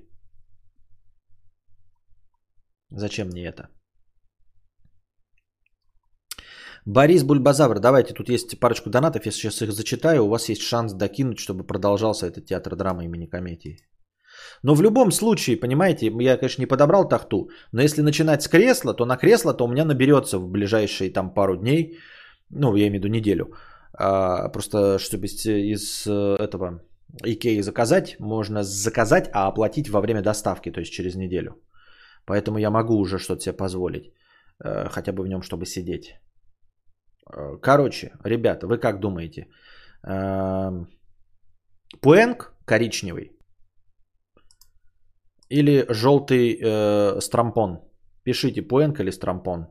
Зачем 2.90 3.28
мне 3.28 3.46
это? 3.46 3.68
Борис 6.86 7.24
Бульбазавр, 7.24 7.80
давайте, 7.80 8.14
тут 8.14 8.30
есть 8.30 8.58
парочку 8.60 8.90
донатов, 8.90 9.26
я 9.26 9.32
сейчас 9.32 9.60
их 9.60 9.72
зачитаю, 9.72 10.24
у 10.24 10.28
вас 10.28 10.48
есть 10.48 10.62
шанс 10.62 10.94
докинуть, 10.94 11.38
чтобы 11.38 11.66
продолжался 11.66 12.26
этот 12.26 12.46
театр 12.46 12.76
драмы 12.76 13.04
и 13.04 13.08
мини-комедии. 13.08 13.76
Но 14.62 14.74
в 14.74 14.82
любом 14.82 15.10
случае, 15.10 15.60
понимаете, 15.60 16.06
я, 16.20 16.38
конечно, 16.38 16.62
не 16.62 16.66
подобрал 16.66 17.08
тахту, 17.08 17.50
но 17.72 17.82
если 17.82 18.02
начинать 18.02 18.42
с 18.42 18.48
кресла, 18.48 18.94
то 18.94 19.04
на 19.04 19.16
кресло-то 19.16 19.64
у 19.64 19.68
меня 19.68 19.84
наберется 19.84 20.38
в 20.38 20.48
ближайшие 20.48 21.10
там 21.10 21.34
пару 21.34 21.56
дней 21.56 21.98
ну, 22.50 22.76
я 22.76 22.88
имею 22.88 23.00
в 23.00 23.04
виду 23.04 23.08
неделю. 23.08 23.52
А, 23.92 24.48
просто, 24.48 24.98
чтобы 24.98 25.26
из 25.26 26.06
э, 26.06 26.36
этого 26.38 26.82
Икеи 27.24 27.62
заказать, 27.62 28.16
можно 28.20 28.62
заказать, 28.62 29.30
а 29.32 29.48
оплатить 29.48 29.88
во 29.88 30.00
время 30.00 30.22
доставки, 30.22 30.70
то 30.70 30.80
есть 30.80 30.92
через 30.92 31.14
неделю. 31.16 31.50
Поэтому 32.26 32.58
я 32.58 32.70
могу 32.70 32.96
уже 32.98 33.18
что-то 33.18 33.40
себе 33.40 33.56
позволить, 33.56 34.12
э, 34.64 34.88
хотя 34.88 35.12
бы 35.12 35.22
в 35.22 35.28
нем, 35.28 35.42
чтобы 35.42 35.66
сидеть. 35.66 36.14
Э, 37.32 37.56
короче, 37.60 38.12
ребята, 38.24 38.66
вы 38.66 38.78
как 38.78 39.00
думаете? 39.00 39.46
Пуэнг 42.00 42.54
коричневый 42.64 43.32
или 45.50 45.86
желтый 45.88 46.58
э, 46.60 47.20
стрампон? 47.20 47.80
Пишите 48.22 48.62
пуэнг 48.62 49.00
или 49.00 49.10
стрампон. 49.10 49.66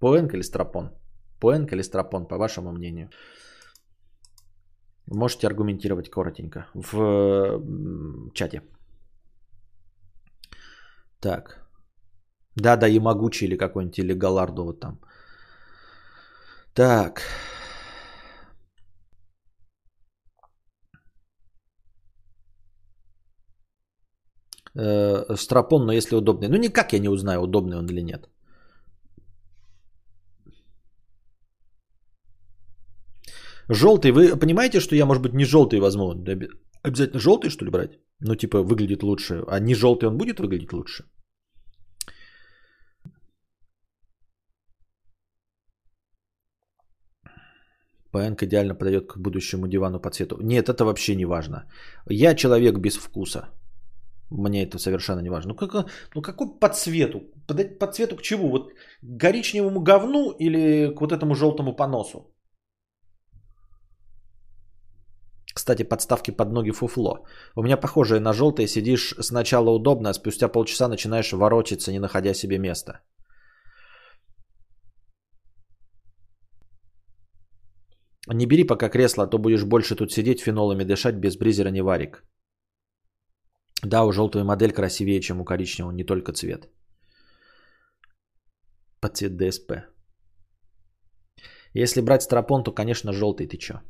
Поэнк 0.00 0.34
или 0.34 0.42
Страпон? 0.42 0.90
Поэнк 1.40 1.72
или 1.72 1.82
Страпон, 1.82 2.26
по 2.26 2.36
вашему 2.38 2.72
мнению? 2.72 3.10
Можете 5.06 5.46
аргументировать 5.46 6.10
коротенько 6.10 6.66
в 6.74 7.60
чате. 8.34 8.62
Так. 11.20 11.60
Да-да, 12.56 12.88
и 12.88 12.98
могучий 12.98 13.46
или 13.46 13.56
какой-нибудь, 13.56 13.98
или 13.98 14.14
Галардо 14.14 14.62
вот 14.62 14.80
там. 14.80 15.00
Так. 16.74 17.22
Э, 24.76 25.36
Страпон, 25.36 25.86
но 25.86 25.92
если 25.92 26.16
удобный. 26.16 26.48
Ну 26.48 26.56
никак 26.56 26.92
я 26.92 26.98
не 27.00 27.08
узнаю, 27.08 27.40
удобный 27.42 27.78
он 27.78 27.86
или 27.86 28.02
нет. 28.02 28.28
Желтый, 33.72 34.10
вы 34.10 34.36
понимаете, 34.36 34.80
что 34.80 34.96
я, 34.96 35.06
может 35.06 35.22
быть, 35.22 35.32
не 35.32 35.44
желтый 35.44 35.78
возьму? 35.80 36.14
Обязательно 36.82 37.20
желтый, 37.20 37.50
что 37.50 37.64
ли, 37.64 37.70
брать? 37.70 37.98
Ну, 38.20 38.34
типа, 38.34 38.62
выглядит 38.62 39.02
лучше. 39.02 39.44
А 39.46 39.60
не 39.60 39.74
желтый 39.74 40.08
он 40.08 40.18
будет 40.18 40.40
выглядеть 40.40 40.72
лучше? 40.72 41.04
ПНК 48.12 48.42
идеально 48.42 48.74
подойдет 48.74 49.06
к 49.06 49.18
будущему 49.18 49.68
дивану 49.68 50.00
по 50.00 50.10
цвету. 50.10 50.36
Нет, 50.42 50.68
это 50.68 50.84
вообще 50.84 51.14
не 51.14 51.24
важно. 51.24 51.70
Я 52.08 52.34
человек 52.34 52.78
без 52.78 52.96
вкуса. 52.96 53.50
Мне 54.30 54.64
это 54.64 54.78
совершенно 54.78 55.20
не 55.20 55.30
важно. 55.30 55.52
Ну, 55.52 55.56
как, 55.56 55.86
ну 56.14 56.22
какой 56.22 56.58
по 56.58 56.68
цвету? 56.68 57.20
По, 57.46 57.54
по 57.54 57.86
цвету 57.86 58.16
к 58.16 58.22
чему? 58.22 58.50
Вот 58.50 58.72
к 59.02 59.20
коричневому 59.20 59.80
говну 59.80 60.34
или 60.40 60.92
к 60.92 61.00
вот 61.00 61.12
этому 61.12 61.36
желтому 61.36 61.76
поносу? 61.76 62.34
Кстати, 65.54 65.82
подставки 65.82 66.30
под 66.30 66.52
ноги 66.52 66.70
фуфло. 66.70 67.24
У 67.56 67.62
меня 67.62 67.76
похожее 67.76 68.20
на 68.20 68.32
желтое. 68.32 68.68
Сидишь 68.68 69.14
сначала 69.20 69.70
удобно, 69.70 70.10
а 70.10 70.14
спустя 70.14 70.48
полчаса 70.48 70.88
начинаешь 70.88 71.32
ворочаться, 71.32 71.92
не 71.92 71.98
находя 71.98 72.34
себе 72.34 72.58
места. 72.58 73.00
Не 78.28 78.46
бери 78.46 78.64
пока 78.64 78.88
кресло, 78.88 79.24
а 79.24 79.26
то 79.26 79.38
будешь 79.38 79.64
больше 79.64 79.96
тут 79.96 80.12
сидеть 80.12 80.40
фенолами 80.40 80.84
дышать 80.84 81.16
без 81.16 81.36
бризера 81.36 81.70
не 81.70 81.82
варик. 81.82 82.24
Да, 83.82 84.04
у 84.04 84.12
желтую 84.12 84.44
модель 84.44 84.72
красивее, 84.72 85.20
чем 85.20 85.40
у 85.40 85.44
коричневого, 85.44 85.92
не 85.92 86.04
только 86.04 86.32
цвет. 86.32 86.68
Под 89.00 89.16
цвет 89.16 89.36
ДСП. 89.36 89.72
Если 91.72 92.02
брать 92.02 92.22
стропон, 92.22 92.62
то, 92.62 92.72
конечно, 92.72 93.12
желтый 93.12 93.46
ты 93.46 93.56
чё. 93.56 93.80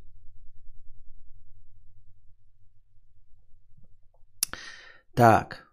Так. 5.20 5.66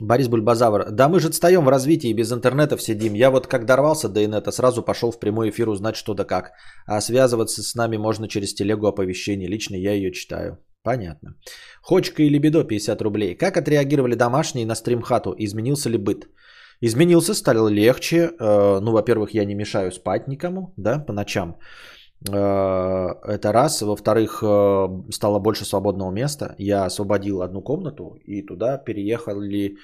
Борис 0.00 0.28
Бульбазавр. 0.28 0.90
Да 0.92 1.08
мы 1.08 1.18
же 1.18 1.28
отстаем 1.28 1.64
в 1.64 1.68
развитии, 1.68 2.14
без 2.14 2.30
интернета 2.32 2.78
сидим. 2.78 3.14
Я 3.14 3.30
вот 3.30 3.48
как 3.48 3.66
дорвался 3.66 4.08
до 4.08 4.24
инета, 4.24 4.52
сразу 4.52 4.84
пошел 4.84 5.10
в 5.10 5.18
прямой 5.18 5.50
эфир 5.50 5.68
узнать 5.68 5.96
что 5.96 6.14
да 6.14 6.24
как. 6.24 6.52
А 6.86 7.00
связываться 7.00 7.62
с 7.62 7.74
нами 7.74 7.96
можно 7.96 8.28
через 8.28 8.54
телегу 8.54 8.86
оповещений. 8.86 9.48
Лично 9.48 9.74
я 9.74 9.94
ее 9.94 10.12
читаю. 10.12 10.58
Понятно. 10.84 11.34
Хочка 11.82 12.22
и 12.22 12.30
либидо 12.30 12.62
50 12.62 13.02
рублей. 13.02 13.34
Как 13.34 13.56
отреагировали 13.56 14.14
домашние 14.14 14.66
на 14.66 14.76
стримхату? 14.76 15.34
Изменился 15.38 15.90
ли 15.90 15.98
быт? 15.98 16.28
Изменился, 16.80 17.34
стало 17.34 17.68
легче. 17.68 18.30
Э, 18.38 18.78
ну, 18.80 18.92
во-первых, 18.92 19.34
я 19.34 19.44
не 19.44 19.56
мешаю 19.56 19.90
спать 19.90 20.28
никому, 20.28 20.72
да, 20.76 21.04
по 21.06 21.12
ночам. 21.12 21.58
Э, 22.26 23.08
это 23.24 23.52
раз. 23.52 23.82
Во-вторых, 23.82 24.42
э, 24.42 24.88
стало 25.10 25.38
больше 25.38 25.64
свободного 25.64 26.10
места. 26.10 26.54
Я 26.58 26.84
освободил 26.84 27.42
одну 27.42 27.62
комнату, 27.62 28.18
и 28.24 28.42
туда 28.42 28.78
переехали 28.78 29.76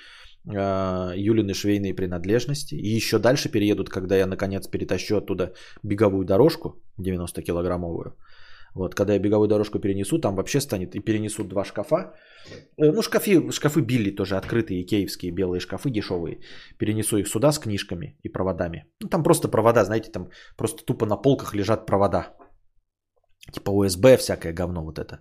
Юлины 0.47 1.55
швейные 1.55 1.95
принадлежности. 1.95 2.75
И 2.75 2.97
еще 2.97 3.19
дальше 3.19 3.49
переедут, 3.49 3.89
когда 3.89 4.15
я 4.17 4.27
наконец 4.27 4.69
перетащу 4.69 5.17
оттуда 5.17 5.55
беговую 5.83 6.27
дорожку 6.27 6.83
90-килограммовую. 7.01 8.13
Вот, 8.75 8.95
когда 8.95 9.13
я 9.13 9.21
беговую 9.21 9.49
дорожку 9.49 9.79
перенесу, 9.79 10.19
там 10.19 10.35
вообще 10.35 10.61
станет 10.61 10.95
и 10.95 11.01
перенесут 11.01 11.49
два 11.49 11.65
шкафа. 11.65 12.15
Э, 12.77 12.93
ну, 12.93 13.03
шкафы, 13.03 13.53
шкафы 13.53 13.83
Билли 13.83 14.11
тоже 14.11 14.37
открытые, 14.37 14.83
икеевские 14.83 15.33
белые 15.33 15.61
шкафы 15.61 15.91
дешевые. 15.91 16.41
Перенесу 16.79 17.17
их 17.17 17.29
сюда 17.29 17.53
с 17.53 17.59
книжками 17.59 18.19
и 18.25 18.29
проводами. 18.29 18.85
Ну, 19.01 19.09
там 19.09 19.23
просто 19.23 19.49
провода, 19.49 19.85
знаете, 19.85 20.11
там 20.11 20.29
просто 20.57 20.85
тупо 20.85 21.07
на 21.07 21.17
полках 21.17 21.55
лежат 21.55 21.87
провода. 21.87 22.35
Типа 23.53 23.71
USB, 23.71 24.17
всякое 24.17 24.53
говно 24.53 24.85
вот 24.85 24.99
это. 24.99 25.21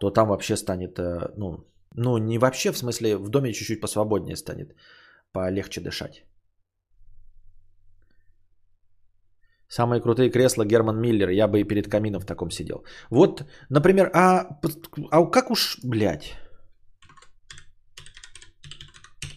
То 0.00 0.10
там 0.10 0.28
вообще 0.28 0.56
станет, 0.56 0.98
э, 0.98 1.32
ну, 1.36 1.66
ну 1.94 2.18
не 2.18 2.38
вообще, 2.38 2.72
в 2.72 2.78
смысле, 2.78 3.18
в 3.18 3.28
доме 3.28 3.52
чуть-чуть 3.52 3.80
посвободнее 3.80 4.36
станет. 4.36 4.74
Полегче 5.32 5.80
дышать. 5.80 6.24
Самые 9.72 10.02
крутые 10.02 10.30
кресла 10.30 10.66
Герман 10.66 11.00
Миллер. 11.00 11.30
Я 11.30 11.48
бы 11.48 11.60
и 11.60 11.64
перед 11.64 11.88
камином 11.88 12.20
в 12.20 12.26
таком 12.26 12.50
сидел. 12.50 12.84
Вот, 13.10 13.42
например, 13.70 14.10
а, 14.14 14.60
а 15.10 15.30
как 15.30 15.50
уж, 15.50 15.78
блядь. 15.82 16.34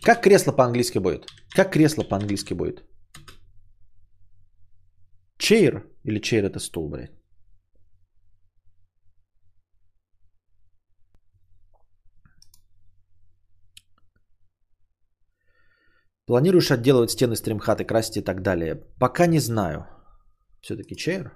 Как 0.03 0.21
кресло 0.21 0.51
по-английски 0.51 0.99
будет? 0.99 1.25
Как 1.55 1.71
кресло 1.71 2.03
по-английски 2.03 2.53
будет? 2.53 2.83
Chair 5.39 5.83
или 6.03 6.19
chair 6.19 6.43
это 6.43 6.59
стул, 6.59 6.89
блядь? 6.89 7.13
Планируешь 16.27 16.71
отделывать 16.71 17.11
стены 17.11 17.35
стримхаты, 17.35 17.85
красить 17.85 18.17
и 18.17 18.21
так 18.21 18.41
далее? 18.41 18.75
Пока 18.99 19.27
не 19.27 19.39
знаю. 19.39 19.94
Все-таки 20.65 20.95
чейр. 20.95 21.31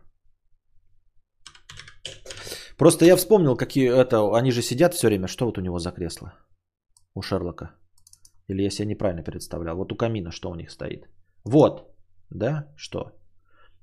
Просто 2.77 3.05
я 3.05 3.15
вспомнил, 3.15 3.55
какие 3.55 3.89
это... 3.91 4.17
Они 4.35 4.51
же 4.51 4.61
сидят 4.61 4.93
все 4.93 5.07
время. 5.07 5.27
Что 5.27 5.45
вот 5.45 5.57
у 5.57 5.61
него 5.61 5.77
за 5.77 5.91
кресло? 5.91 6.33
У 7.13 7.21
Шерлока. 7.21 7.75
Или 8.47 8.63
я 8.63 8.71
себе 8.71 8.87
неправильно 8.87 9.23
представлял. 9.23 9.77
Вот 9.77 9.91
у 9.91 9.95
камина 9.95 10.31
что 10.31 10.49
у 10.49 10.55
них 10.55 10.71
стоит? 10.71 11.07
Вот. 11.45 11.95
Да? 12.31 12.73
Что? 12.75 13.11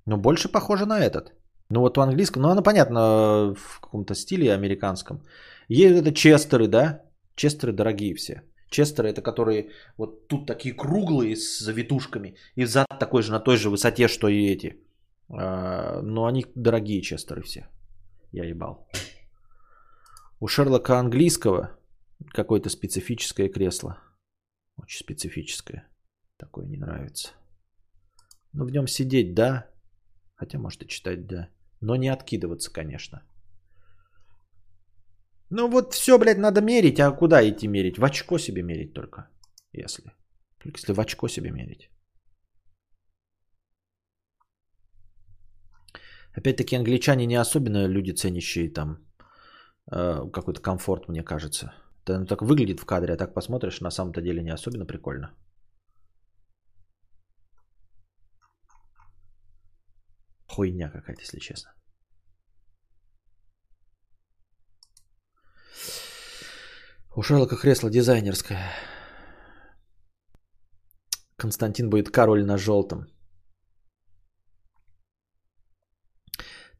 Ну, 0.06 0.16
больше 0.16 0.48
похоже 0.48 0.86
на 0.86 0.98
этот. 0.98 1.32
Ну, 1.70 1.80
вот 1.80 1.96
в 1.96 2.00
английском... 2.00 2.42
Ну, 2.42 2.48
оно 2.48 2.62
понятно 2.62 3.54
в 3.54 3.80
каком-то 3.80 4.14
стиле 4.14 4.52
американском. 4.52 5.22
Есть 5.68 6.00
это 6.00 6.12
честеры, 6.12 6.66
да? 6.66 7.02
Честеры 7.36 7.72
дорогие 7.72 8.16
все. 8.16 8.42
Честеры 8.70 9.10
это 9.10 9.22
которые 9.22 9.70
вот 9.96 10.26
тут 10.26 10.46
такие 10.46 10.74
круглые 10.74 11.36
с 11.36 11.60
завитушками. 11.60 12.34
И 12.56 12.64
зад 12.64 12.88
такой 12.98 13.22
же 13.22 13.30
на 13.30 13.38
той 13.38 13.56
же 13.56 13.70
высоте, 13.70 14.08
что 14.08 14.26
и 14.26 14.52
эти. 14.52 14.85
А, 15.28 16.00
но 16.02 16.26
они 16.26 16.46
дорогие 16.54 17.02
честеры 17.02 17.42
все. 17.42 17.68
Я 18.32 18.44
ебал. 18.44 18.88
У 20.40 20.48
Шерлока 20.48 20.98
английского 20.98 21.78
какое-то 22.32 22.68
специфическое 22.68 23.48
кресло. 23.48 23.98
Очень 24.76 25.00
специфическое. 25.00 25.88
Такое 26.36 26.66
не 26.66 26.76
нравится. 26.76 27.28
Но 28.52 28.64
в 28.64 28.70
нем 28.70 28.86
сидеть, 28.86 29.34
да. 29.34 29.66
Хотя, 30.34 30.58
может 30.58 30.82
и 30.82 30.88
читать, 30.88 31.26
да. 31.26 31.48
Но 31.80 31.96
не 31.96 32.08
откидываться, 32.08 32.72
конечно. 32.72 33.22
Ну 35.50 35.68
вот 35.68 35.94
все, 35.94 36.18
блядь, 36.18 36.38
надо 36.38 36.60
мерить. 36.60 37.00
А 37.00 37.12
куда 37.12 37.42
идти 37.42 37.68
мерить? 37.68 37.98
В 37.98 38.04
очко 38.04 38.38
себе 38.38 38.62
мерить 38.62 38.92
только. 38.94 39.28
Если. 39.72 40.12
Только 40.58 40.78
если 40.78 40.92
в 40.92 41.00
очко 41.00 41.28
себе 41.28 41.50
мерить. 41.50 41.90
Опять-таки 46.36 46.76
англичане 46.76 47.26
не 47.26 47.40
особенно 47.40 47.88
люди, 47.88 48.12
ценящие 48.12 48.72
там 48.72 48.98
э, 49.90 50.30
какой-то 50.32 50.60
комфорт, 50.60 51.08
мне 51.08 51.22
кажется. 51.24 51.72
Это 52.04 52.18
ну, 52.18 52.26
так 52.26 52.42
выглядит 52.42 52.80
в 52.80 52.84
кадре, 52.84 53.14
а 53.14 53.16
так 53.16 53.34
посмотришь, 53.34 53.80
на 53.80 53.90
самом-то 53.90 54.20
деле 54.20 54.42
не 54.42 54.52
особенно 54.52 54.86
прикольно. 54.86 55.34
Хуйня 60.46 60.90
какая-то, 60.90 61.22
если 61.22 61.38
честно. 61.40 61.70
У 67.16 67.22
Шерлока 67.22 67.56
кресло 67.56 67.90
дизайнерское. 67.90 68.72
Константин 71.36 71.88
будет 71.88 72.10
король 72.10 72.44
на 72.44 72.58
желтом. 72.58 73.15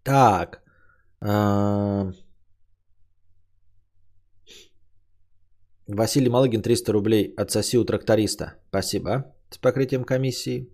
Так. 0.07 0.63
Василий 5.89 6.31
Малыгин, 6.31 6.63
300 6.63 6.93
рублей. 6.93 7.35
Отсоси 7.37 7.79
у 7.79 7.85
тракториста. 7.85 8.55
Спасибо. 8.69 9.25
С 9.51 9.59
покрытием 9.59 10.05
комиссии. 10.05 10.69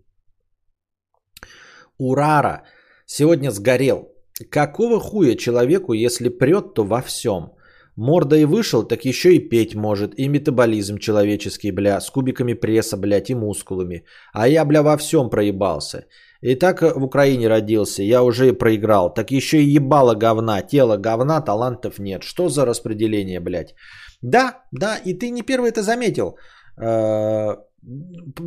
Урара. 1.98 2.62
Сегодня 3.06 3.50
сгорел. 3.50 4.08
Какого 4.50 5.00
хуя 5.00 5.34
человеку, 5.36 5.94
если 5.94 6.28
прет, 6.28 6.74
то 6.74 6.84
во 6.84 7.00
всем? 7.00 7.52
Морда 7.96 8.36
и 8.36 8.44
вышел, 8.44 8.88
так 8.88 9.04
еще 9.04 9.34
и 9.34 9.48
петь 9.48 9.74
может. 9.74 10.18
И 10.18 10.28
метаболизм 10.28 10.98
человеческий, 10.98 11.72
бля, 11.72 12.00
с 12.00 12.10
кубиками 12.10 12.54
пресса, 12.54 12.96
блядь, 12.96 13.30
и 13.30 13.34
мускулами. 13.34 14.04
А 14.32 14.48
я, 14.48 14.64
бля, 14.64 14.82
во 14.82 14.96
всем 14.96 15.30
проебался. 15.30 16.06
И 16.42 16.56
так 16.56 16.82
в 16.82 17.04
Украине 17.04 17.48
родился, 17.48 18.02
я 18.02 18.22
уже 18.22 18.52
проиграл. 18.52 19.14
Так 19.14 19.30
еще 19.30 19.56
и 19.62 19.76
ебало 19.76 20.14
говна, 20.14 20.62
тело 20.62 20.96
говна, 20.96 21.40
талантов 21.40 21.98
нет. 21.98 22.22
Что 22.24 22.48
за 22.48 22.66
распределение, 22.66 23.40
блядь? 23.40 23.74
Да, 24.22 24.62
да, 24.72 24.96
и 25.04 25.14
ты 25.14 25.30
не 25.30 25.42
первый 25.42 25.70
это 25.70 25.82
заметил. 25.82 26.36
Э, 26.76 27.56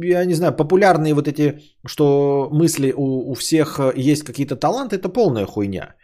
я 0.03 0.25
не 0.25 0.33
знаю, 0.33 0.55
популярные 0.55 1.13
вот 1.13 1.27
эти, 1.27 1.61
что 1.87 2.49
мысли 2.51 2.93
у, 2.95 3.31
у 3.31 3.33
всех 3.33 3.79
есть 3.95 4.23
какие-то 4.23 4.55
таланты, 4.57 4.97
это 4.97 5.09
полная 5.09 5.45
хуйня. 5.45 5.95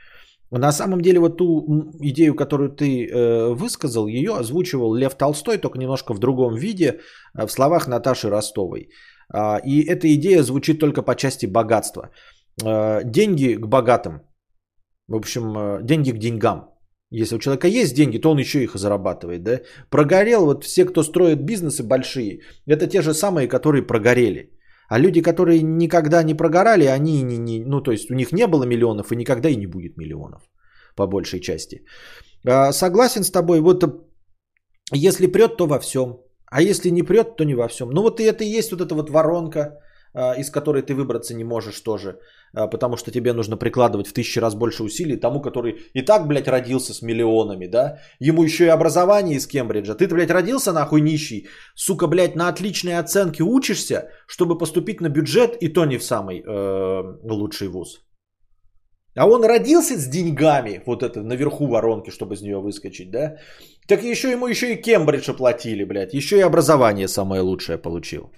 На 0.52 0.72
самом 0.72 1.02
деле 1.02 1.20
вот 1.20 1.38
ту 1.38 1.92
идею, 2.02 2.36
которую 2.36 2.70
ты 2.70 3.08
э, 3.08 3.54
высказал, 3.54 4.08
ее 4.08 4.32
озвучивал 4.38 4.94
Лев 4.94 5.16
Толстой, 5.16 5.58
только 5.58 5.80
немножко 5.80 6.14
в 6.14 6.20
другом 6.20 6.56
виде, 6.56 7.00
э, 7.34 7.46
в 7.46 7.52
словах 7.52 7.88
Наташи 7.88 8.30
Ростовой. 8.30 8.90
А, 9.34 9.60
и 9.64 9.82
эта 9.82 10.08
идея 10.16 10.44
звучит 10.44 10.80
только 10.80 11.02
по 11.02 11.16
части 11.16 11.46
богатства. 11.48 12.10
А, 12.64 13.04
деньги 13.04 13.56
к 13.56 13.68
богатым. 13.68 14.22
В 15.08 15.16
общем, 15.16 15.58
а, 15.58 15.80
деньги 15.82 16.12
к 16.12 16.18
деньгам. 16.18 16.68
Если 17.14 17.36
у 17.36 17.40
человека 17.40 17.68
есть 17.68 17.96
деньги, 17.96 18.18
то 18.18 18.32
он 18.32 18.40
еще 18.40 18.64
их 18.64 18.76
зарабатывает. 18.76 19.44
Да? 19.44 19.60
Прогорел, 19.90 20.46
вот 20.46 20.64
все, 20.64 20.86
кто 20.86 21.04
строит 21.04 21.44
бизнесы 21.44 21.84
большие, 21.84 22.42
это 22.68 22.88
те 22.88 23.02
же 23.02 23.14
самые, 23.14 23.48
которые 23.48 23.88
прогорели. 23.88 24.58
А 24.90 25.00
люди, 25.00 25.22
которые 25.22 25.62
никогда 25.62 26.24
не 26.24 26.34
прогорали, 26.34 26.86
они 26.86 27.24
не, 27.24 27.38
не, 27.38 27.64
ну 27.66 27.82
то 27.82 27.92
есть 27.92 28.12
у 28.12 28.14
них 28.14 28.32
не 28.32 28.48
было 28.48 28.66
миллионов 28.66 29.12
и 29.12 29.16
никогда 29.16 29.50
и 29.50 29.56
не 29.56 29.68
будет 29.68 29.98
миллионов 29.98 30.44
по 30.96 31.08
большей 31.08 31.40
части. 31.40 31.86
Согласен 32.72 33.24
с 33.24 33.32
тобой, 33.32 33.62
вот 33.62 33.84
если 34.94 35.28
прет, 35.28 35.58
то 35.58 35.68
во 35.68 35.80
всем. 35.80 36.18
А 36.52 36.62
если 36.62 36.92
не 36.92 37.04
прет, 37.04 37.36
то 37.38 37.46
не 37.46 37.56
во 37.56 37.68
всем. 37.68 37.90
Ну 37.90 38.02
вот 38.02 38.20
и 38.20 38.24
это 38.24 38.44
и 38.44 38.58
есть 38.60 38.72
вот 38.72 38.82
эта 38.82 38.94
вот 38.94 39.10
воронка, 39.10 39.80
а, 40.14 40.36
из 40.38 40.50
которой 40.50 40.82
ты 40.82 40.94
выбраться 40.94 41.34
не 41.34 41.46
можешь 41.46 41.80
тоже. 41.80 42.20
А, 42.54 42.68
потому 42.68 42.98
что 42.98 43.12
тебе 43.12 43.34
нужно 43.34 43.58
прикладывать 43.58 44.08
в 44.08 44.14
тысячи 44.14 44.40
раз 44.40 44.56
больше 44.56 44.84
усилий 44.84 45.16
тому, 45.16 45.42
который 45.42 45.78
и 45.94 46.02
так, 46.02 46.28
блядь, 46.28 46.50
родился 46.50 46.94
с 46.94 47.02
миллионами, 47.02 47.68
да? 47.68 48.00
Ему 48.20 48.44
еще 48.44 48.66
и 48.66 48.68
образование 48.68 49.38
из 49.38 49.48
Кембриджа. 49.48 49.96
Ты, 49.96 50.10
блядь, 50.10 50.32
родился 50.32 50.74
нахуй 50.74 51.02
нищий, 51.02 51.48
сука, 51.76 52.08
блядь, 52.08 52.36
на 52.36 52.50
отличные 52.50 53.00
оценки 53.00 53.42
учишься, 53.42 54.10
чтобы 54.28 54.58
поступить 54.58 55.00
на 55.00 55.08
бюджет, 55.08 55.56
и 55.62 55.70
то 55.70 55.86
не 55.86 55.98
в 55.98 56.04
самый 56.04 56.44
э, 56.46 57.04
лучший 57.24 57.70
вуз. 57.70 58.02
А 59.16 59.28
он 59.28 59.44
родился 59.44 59.98
с 59.98 60.08
деньгами, 60.08 60.82
вот 60.86 61.04
это 61.04 61.22
наверху 61.22 61.68
воронки, 61.68 62.12
чтобы 62.12 62.36
из 62.36 62.42
нее 62.42 62.58
выскочить, 62.58 63.12
да? 63.12 63.38
Так 63.92 64.04
еще 64.04 64.32
ему 64.32 64.48
еще 64.48 64.74
и 64.74 64.82
Кембридж 64.82 65.30
оплатили, 65.30 65.84
блядь. 65.84 66.14
Еще 66.14 66.38
и 66.38 66.46
образование 66.46 67.08
самое 67.08 67.42
лучшее 67.42 67.78
получил. 67.78 68.32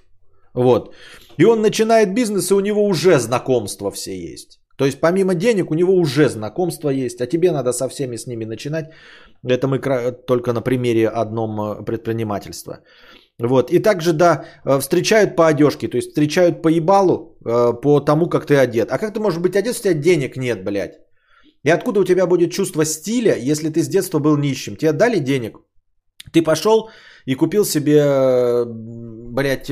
Вот. 0.55 0.95
И 1.37 1.45
он 1.45 1.61
начинает 1.61 2.13
бизнес, 2.13 2.49
и 2.49 2.55
у 2.55 2.59
него 2.59 2.87
уже 2.87 3.19
знакомства 3.19 3.91
все 3.91 4.11
есть. 4.33 4.59
То 4.77 4.85
есть 4.85 4.99
помимо 4.99 5.35
денег 5.35 5.69
у 5.71 5.75
него 5.75 5.93
уже 5.93 6.27
знакомство 6.27 6.89
есть, 6.89 7.21
а 7.21 7.27
тебе 7.27 7.51
надо 7.51 7.71
со 7.71 7.87
всеми 7.87 8.17
с 8.17 8.25
ними 8.25 8.45
начинать. 8.45 8.85
Это 9.47 9.67
мы 9.67 9.77
только 10.27 10.53
на 10.53 10.61
примере 10.61 11.07
одном 11.07 11.61
э, 11.61 11.85
предпринимательства. 11.85 12.79
Вот. 13.37 13.69
И 13.71 13.77
также, 13.77 14.13
да, 14.13 14.45
э, 14.65 14.79
встречают 14.79 15.35
по 15.35 15.47
одежке, 15.47 15.87
то 15.87 15.97
есть 15.97 16.09
встречают 16.09 16.63
по 16.63 16.69
ебалу, 16.69 17.37
э, 17.45 17.73
по 17.81 17.99
тому, 17.99 18.27
как 18.27 18.47
ты 18.47 18.55
одет. 18.55 18.91
А 18.91 18.97
как 18.97 19.13
ты 19.13 19.19
можешь 19.19 19.39
быть 19.39 19.55
одет, 19.55 19.75
если 19.75 19.89
у 19.89 19.91
тебя 19.91 20.01
денег 20.01 20.35
нет, 20.35 20.63
блядь? 20.63 21.03
И 21.63 21.71
откуда 21.71 21.99
у 21.99 22.03
тебя 22.03 22.27
будет 22.27 22.51
чувство 22.51 22.85
стиля, 22.85 23.35
если 23.37 23.69
ты 23.69 23.81
с 23.81 23.87
детства 23.87 24.19
был 24.19 24.37
нищим? 24.37 24.75
Тебе 24.75 24.91
дали 24.91 25.19
денег, 25.19 25.57
ты 26.31 26.41
пошел 26.43 26.89
и 27.25 27.35
купил 27.35 27.65
себе, 27.65 28.65
блядь, 28.65 29.71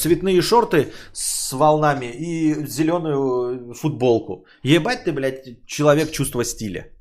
цветные 0.00 0.42
шорты 0.42 0.92
с 1.12 1.52
волнами 1.52 2.06
и 2.06 2.66
зеленую 2.66 3.74
футболку. 3.74 4.46
Ебать 4.62 5.04
ты, 5.04 5.12
блядь, 5.12 5.66
человек 5.66 6.10
чувства 6.10 6.44
стиля. 6.44 6.92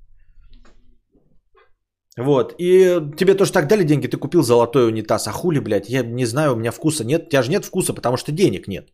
Вот, 2.17 2.55
и 2.57 2.99
тебе 3.17 3.35
тоже 3.35 3.51
так 3.51 3.67
дали 3.67 3.83
деньги, 3.83 4.07
ты 4.07 4.17
купил 4.17 4.41
золотой 4.41 4.87
унитаз, 4.87 5.27
а 5.27 5.31
хули, 5.31 5.59
блядь, 5.59 5.89
я 5.89 6.01
не 6.01 6.25
знаю, 6.25 6.53
у 6.53 6.55
меня 6.55 6.71
вкуса 6.71 7.03
нет, 7.03 7.27
у 7.27 7.29
тебя 7.29 7.43
же 7.43 7.51
нет 7.51 7.65
вкуса, 7.65 7.93
потому 7.93 8.17
что 8.17 8.31
денег 8.31 8.67
нет. 8.67 8.89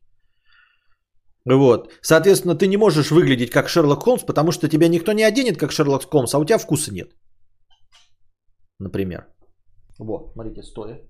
Вот, 1.45 1.91
соответственно, 2.01 2.55
ты 2.55 2.67
не 2.67 2.77
можешь 2.77 3.11
выглядеть 3.11 3.51
как 3.51 3.67
Шерлок 3.67 4.03
Холмс, 4.03 4.23
потому 4.23 4.51
что 4.51 4.69
тебя 4.69 4.87
никто 4.87 5.11
не 5.11 5.23
оденет 5.23 5.57
как 5.57 5.71
Шерлок 5.71 6.03
Холмс, 6.09 6.33
а 6.33 6.39
у 6.39 6.45
тебя 6.45 6.57
вкуса 6.57 6.93
нет. 6.93 7.11
Например. 8.79 9.27
Вот, 9.99 10.31
смотрите, 10.33 10.63
стоя. 10.63 11.01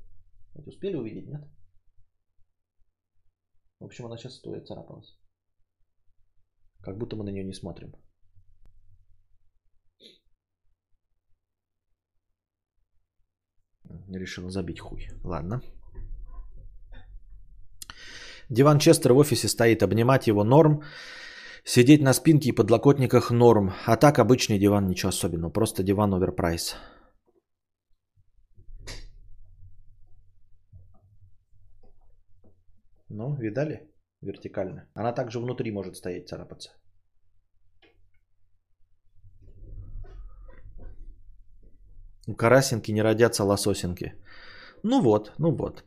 Это 0.55 0.69
успели 0.69 0.95
увидеть, 0.95 1.27
нет? 1.27 1.41
В 3.79 3.85
общем, 3.85 4.05
она 4.05 4.17
сейчас 4.17 4.35
стоит, 4.35 4.65
царапалась. 4.65 5.17
Как 6.81 6.97
будто 6.97 7.15
мы 7.15 7.23
на 7.23 7.31
нее 7.31 7.43
не 7.43 7.53
смотрим. 7.53 7.93
Решила 14.09 14.49
забить 14.49 14.79
хуй. 14.79 15.07
Ладно. 15.23 15.61
Диван 18.49 18.79
Честер 18.79 19.13
в 19.13 19.17
офисе 19.17 19.47
стоит. 19.47 19.83
Обнимать 19.83 20.27
его 20.27 20.43
норм. 20.43 20.83
Сидеть 21.65 22.01
на 22.01 22.13
спинке 22.13 22.49
и 22.49 22.55
подлокотниках 22.55 23.31
норм. 23.31 23.71
А 23.85 23.95
так 23.95 24.19
обычный 24.19 24.59
диван, 24.59 24.87
ничего 24.87 25.09
особенного. 25.09 25.53
Просто 25.53 25.83
диван 25.83 26.13
оверпрайс. 26.13 26.75
Ну, 33.09 33.35
видали? 33.35 33.89
Вертикально. 34.21 34.89
Она 34.95 35.13
также 35.13 35.39
внутри 35.39 35.71
может 35.71 35.95
стоять, 35.95 36.27
царапаться. 36.27 36.69
У 42.27 42.35
карасинки 42.35 42.91
не 42.91 43.03
родятся 43.03 43.43
лососинки. 43.43 44.13
Ну 44.83 45.01
вот, 45.01 45.33
ну 45.37 45.51
вот. 45.51 45.83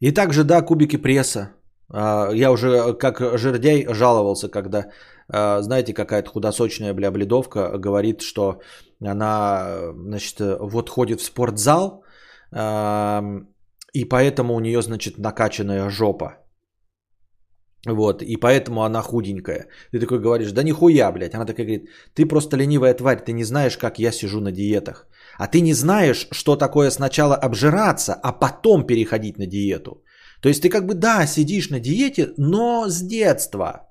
И 0.00 0.12
также, 0.12 0.44
да, 0.44 0.62
кубики 0.62 0.96
пресса. 0.96 1.50
А, 1.90 2.30
я 2.32 2.50
уже 2.50 2.94
как 2.94 3.38
жердяй 3.38 3.86
жаловался, 3.94 4.48
когда, 4.48 4.86
а, 5.28 5.62
знаете, 5.62 5.94
какая-то 5.94 6.30
худосочная 6.30 6.94
бля 6.94 7.10
бледовка 7.10 7.78
говорит, 7.78 8.22
что 8.22 8.60
она, 9.00 9.92
значит, 9.94 10.40
вот 10.40 10.90
ходит 10.90 11.20
в 11.20 11.24
спортзал, 11.24 12.02
и 12.50 14.04
поэтому 14.04 14.54
у 14.54 14.60
нее, 14.60 14.82
значит, 14.82 15.18
накачанная 15.18 15.90
жопа. 15.90 16.38
Вот, 17.86 18.22
и 18.22 18.36
поэтому 18.36 18.82
она 18.82 19.02
худенькая. 19.02 19.68
Ты 19.92 20.00
такой 20.00 20.18
говоришь, 20.18 20.52
да 20.52 20.62
нихуя, 20.62 21.12
блядь. 21.12 21.34
Она 21.34 21.44
такая 21.46 21.66
говорит, 21.66 21.88
ты 22.14 22.26
просто 22.26 22.56
ленивая 22.56 22.94
тварь, 22.94 23.24
ты 23.24 23.32
не 23.32 23.44
знаешь, 23.44 23.76
как 23.76 23.98
я 23.98 24.10
сижу 24.12 24.40
на 24.40 24.52
диетах. 24.52 25.06
А 25.38 25.46
ты 25.46 25.60
не 25.60 25.74
знаешь, 25.74 26.26
что 26.32 26.56
такое 26.56 26.90
сначала 26.90 27.36
обжираться, 27.36 28.14
а 28.14 28.32
потом 28.32 28.86
переходить 28.86 29.38
на 29.38 29.46
диету. 29.46 30.02
То 30.42 30.48
есть 30.48 30.62
ты 30.62 30.68
как 30.68 30.86
бы, 30.86 30.94
да, 30.94 31.26
сидишь 31.26 31.70
на 31.70 31.80
диете, 31.80 32.32
но 32.36 32.88
с 32.88 33.00
детства. 33.00 33.88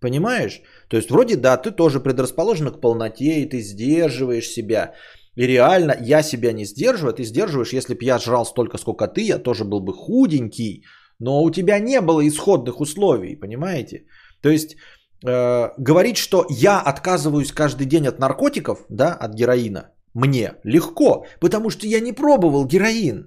Понимаешь? 0.00 0.62
То 0.88 0.96
есть 0.96 1.10
вроде 1.10 1.36
да, 1.36 1.58
ты 1.58 1.70
тоже 1.72 2.00
предрасположен 2.00 2.70
к 2.70 2.80
полноте, 2.80 3.42
и 3.42 3.48
ты 3.48 3.60
сдерживаешь 3.60 4.48
себя. 4.48 4.94
И 5.36 5.46
реально 5.46 5.94
я 6.00 6.22
себя 6.22 6.52
не 6.52 6.64
сдерживаю, 6.64 7.14
ты 7.14 7.24
сдерживаешь, 7.24 7.74
если 7.74 7.94
бы 7.94 8.04
я 8.04 8.18
жрал 8.18 8.46
столько, 8.46 8.78
сколько 8.78 9.06
ты, 9.06 9.22
я 9.22 9.38
тоже 9.38 9.64
был 9.64 9.80
бы 9.80 9.92
худенький, 9.92 10.84
но 11.20 11.42
у 11.42 11.50
тебя 11.50 11.78
не 11.78 12.00
было 12.00 12.26
исходных 12.26 12.80
условий, 12.80 13.36
понимаете? 13.36 14.06
То 14.42 14.48
есть 14.48 14.76
э, 15.24 15.68
говорить, 15.78 16.16
что 16.16 16.46
я 16.48 16.80
отказываюсь 16.80 17.52
каждый 17.52 17.86
день 17.86 18.08
от 18.08 18.18
наркотиков, 18.18 18.78
да, 18.88 19.14
от 19.14 19.34
героина, 19.34 19.92
мне 20.14 20.54
легко, 20.64 21.26
потому 21.40 21.70
что 21.70 21.86
я 21.86 22.00
не 22.00 22.12
пробовал 22.12 22.66
героин, 22.66 23.26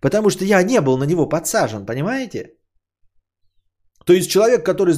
потому 0.00 0.30
что 0.30 0.44
я 0.44 0.62
не 0.62 0.80
был 0.80 0.98
на 0.98 1.04
него 1.04 1.28
подсажен, 1.28 1.84
понимаете? 1.84 2.54
То 4.06 4.14
есть 4.14 4.30
человек, 4.30 4.64
который 4.64 4.94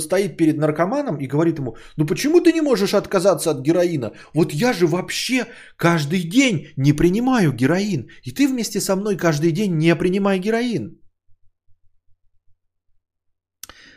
стоит 0.00 0.36
перед 0.36 0.56
наркоманом 0.56 1.16
и 1.16 1.26
говорит 1.26 1.58
ему, 1.58 1.76
ну 1.96 2.06
почему 2.06 2.40
ты 2.40 2.52
не 2.52 2.62
можешь 2.62 2.94
отказаться 2.94 3.50
от 3.50 3.62
героина? 3.62 4.12
Вот 4.34 4.52
я 4.52 4.72
же 4.72 4.86
вообще 4.86 5.46
каждый 5.76 6.22
день 6.22 6.68
не 6.76 6.92
принимаю 6.92 7.52
героин. 7.52 8.08
И 8.24 8.32
ты 8.32 8.48
вместе 8.48 8.80
со 8.80 8.96
мной 8.96 9.16
каждый 9.16 9.52
день 9.52 9.76
не 9.76 9.94
принимай 9.94 10.38
героин. 10.38 11.01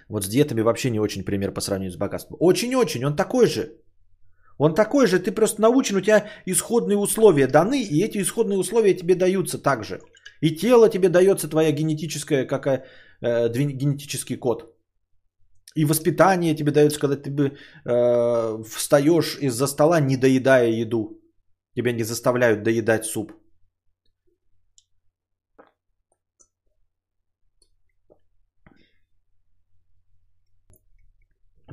Вот 0.09 0.23
с 0.23 0.27
диетами 0.27 0.61
вообще 0.61 0.89
не 0.89 0.99
очень 0.99 1.23
пример 1.23 1.51
по 1.53 1.61
сравнению 1.61 1.91
с 1.91 1.97
богатством. 1.97 2.37
Очень-очень, 2.39 3.05
он 3.05 3.15
такой 3.15 3.47
же. 3.47 3.81
Он 4.57 4.73
такой 4.73 5.07
же, 5.07 5.19
ты 5.19 5.31
просто 5.31 5.61
научен, 5.61 5.97
у 5.97 6.01
тебя 6.01 6.27
исходные 6.45 6.97
условия 6.97 7.47
даны, 7.47 7.81
и 7.83 8.03
эти 8.03 8.21
исходные 8.21 8.57
условия 8.57 8.93
тебе 8.93 9.15
даются 9.15 9.57
также. 9.57 9.99
И 10.41 10.55
тело 10.55 10.89
тебе 10.89 11.09
дается 11.09 11.49
твоя 11.49 11.71
генетическая, 11.71 12.45
какая, 12.45 12.85
э, 13.21 13.49
генетический 13.49 14.37
код. 14.37 14.75
И 15.75 15.85
воспитание 15.85 16.55
тебе 16.55 16.71
дается, 16.71 16.99
когда 16.99 17.17
ты 17.17 17.29
бы 17.31 17.57
э, 17.85 18.63
встаешь 18.63 19.37
из-за 19.41 19.67
стола, 19.67 19.99
не 19.99 20.17
доедая 20.17 20.69
еду. 20.69 21.19
Тебя 21.75 21.91
не 21.91 22.03
заставляют 22.03 22.63
доедать 22.63 23.05
суп. 23.05 23.33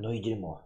Ну 0.03 0.13
и 0.13 0.21
дерьмо. 0.21 0.61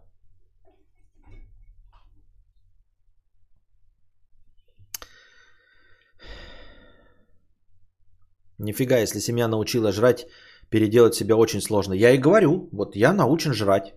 Нифига, 8.57 8.97
если 8.97 9.19
семья 9.19 9.47
научила 9.47 9.91
жрать, 9.91 10.25
переделать 10.71 11.13
себя 11.13 11.35
очень 11.35 11.61
сложно. 11.61 11.93
Я 11.93 12.11
и 12.11 12.17
говорю, 12.17 12.69
вот 12.71 12.95
я 12.95 13.13
научен 13.13 13.53
жрать. 13.53 13.93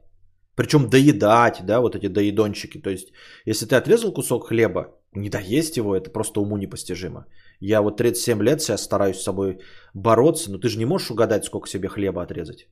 Причем 0.57 0.91
доедать, 0.91 1.65
да, 1.65 1.81
вот 1.81 1.97
эти 1.97 2.09
доедончики. 2.09 2.83
То 2.83 2.91
есть, 2.91 3.09
если 3.47 3.65
ты 3.65 3.77
отрезал 3.77 4.13
кусок 4.13 4.49
хлеба, 4.49 4.89
не 5.15 5.31
доесть 5.31 5.79
его, 5.79 5.97
это 5.97 6.11
просто 6.11 6.41
уму 6.41 6.59
непостижимо. 6.59 7.25
Я 7.61 7.81
вот 7.81 7.97
37 7.97 8.43
лет 8.43 8.61
сейчас 8.61 8.83
стараюсь 8.83 9.17
с 9.17 9.23
собой 9.23 9.59
бороться, 9.95 10.51
но 10.51 10.59
ты 10.59 10.69
же 10.69 10.79
не 10.79 10.85
можешь 10.85 11.11
угадать, 11.11 11.45
сколько 11.45 11.69
себе 11.69 11.89
хлеба 11.89 12.23
отрезать. 12.23 12.69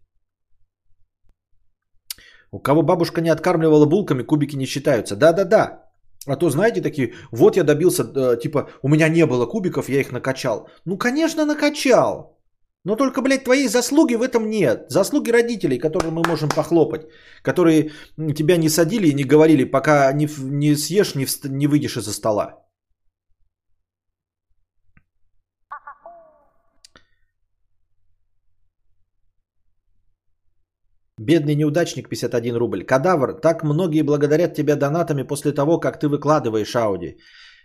У 2.50 2.58
кого 2.60 2.82
бабушка 2.82 3.20
не 3.20 3.30
откармливала 3.30 3.86
булками, 3.86 4.22
кубики 4.22 4.56
не 4.56 4.66
считаются. 4.66 5.16
Да-да-да. 5.16 5.84
А 6.26 6.36
то, 6.36 6.50
знаете, 6.50 6.80
такие, 6.82 7.12
вот 7.30 7.56
я 7.56 7.64
добился, 7.64 8.02
э, 8.02 8.38
типа, 8.42 8.68
у 8.82 8.88
меня 8.88 9.08
не 9.08 9.26
было 9.26 9.46
кубиков, 9.46 9.88
я 9.88 10.00
их 10.00 10.12
накачал. 10.12 10.68
Ну, 10.84 10.98
конечно, 10.98 11.44
накачал. 11.44 12.38
Но 12.84 12.96
только, 12.96 13.22
блядь, 13.22 13.44
твоей 13.44 13.68
заслуги 13.68 14.14
в 14.14 14.22
этом 14.22 14.48
нет. 14.48 14.86
Заслуги 14.88 15.30
родителей, 15.30 15.78
которые 15.78 16.10
мы 16.10 16.22
можем 16.26 16.48
похлопать. 16.48 17.06
Которые 17.42 17.90
тебя 18.34 18.56
не 18.56 18.68
садили 18.68 19.08
и 19.08 19.14
не 19.14 19.24
говорили, 19.24 19.64
пока 19.64 20.12
не, 20.12 20.28
не 20.38 20.76
съешь, 20.76 21.14
не, 21.14 21.24
вст- 21.24 21.48
не 21.48 21.66
выйдешь 21.66 21.96
из-за 21.96 22.12
стола. 22.12 22.67
Бедный 31.18 31.56
неудачник 31.56 32.08
51 32.08 32.56
рубль. 32.56 32.84
Кадавр, 32.84 33.40
так 33.40 33.64
многие 33.64 34.02
благодарят 34.02 34.54
тебя 34.54 34.76
донатами 34.76 35.24
после 35.24 35.52
того, 35.52 35.80
как 35.80 35.98
ты 35.98 36.08
выкладываешь 36.08 36.76
Ауди. 36.76 37.18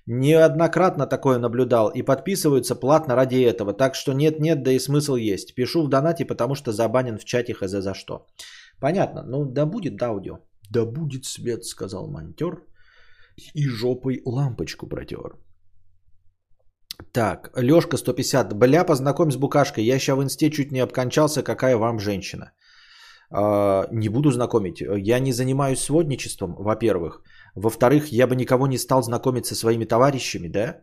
Неоднократно 0.08 1.06
такое 1.08 1.38
наблюдал 1.38 1.90
и 1.90 2.02
подписываются 2.02 2.76
платно 2.76 3.16
ради 3.16 3.36
этого. 3.36 3.74
Так 3.74 3.96
что 3.96 4.14
нет-нет, 4.14 4.64
да 4.64 4.72
и 4.72 4.80
смысл 4.80 5.16
есть. 5.16 5.56
Пишу 5.56 5.84
в 5.84 5.90
донате, 5.90 6.26
потому 6.26 6.56
что 6.56 6.72
забанен 6.72 7.18
в 7.18 7.26
чате 7.26 7.54
хз 7.54 7.72
за 7.72 7.94
что. 7.94 8.26
Понятно. 8.80 9.24
Ну 9.24 9.46
да 9.46 9.66
будет 9.66 10.02
аудио. 10.02 10.40
Да 10.72 10.86
будет 10.86 11.26
свет, 11.26 11.64
сказал 11.66 12.08
монтер. 12.08 12.64
И 13.54 13.68
жопой 13.68 14.22
лампочку 14.26 14.88
протер. 14.88 15.38
Так, 17.12 17.52
Лешка 17.56 17.98
150. 17.98 18.54
Бля, 18.54 18.84
познакомь 18.84 19.32
с 19.32 19.38
букашкой. 19.38 19.86
Я 19.86 20.00
ща 20.00 20.16
в 20.16 20.24
инсте 20.24 20.50
чуть 20.50 20.72
не 20.72 20.80
обкончался, 20.80 21.44
какая 21.44 21.78
вам 21.78 22.00
женщина. 22.00 22.52
Э, 23.34 23.88
не 23.92 24.10
буду 24.10 24.32
знакомить. 24.32 24.82
Я 24.82 25.20
не 25.20 25.34
занимаюсь 25.34 25.80
сводничеством, 25.80 26.56
во-первых. 26.58 27.22
Во-вторых, 27.56 28.12
я 28.12 28.28
бы 28.28 28.36
никого 28.36 28.68
не 28.68 28.78
стал 28.78 29.04
знакомить 29.04 29.46
со 29.46 29.56
своими 29.56 29.86
товарищами, 29.86 30.48
да, 30.48 30.78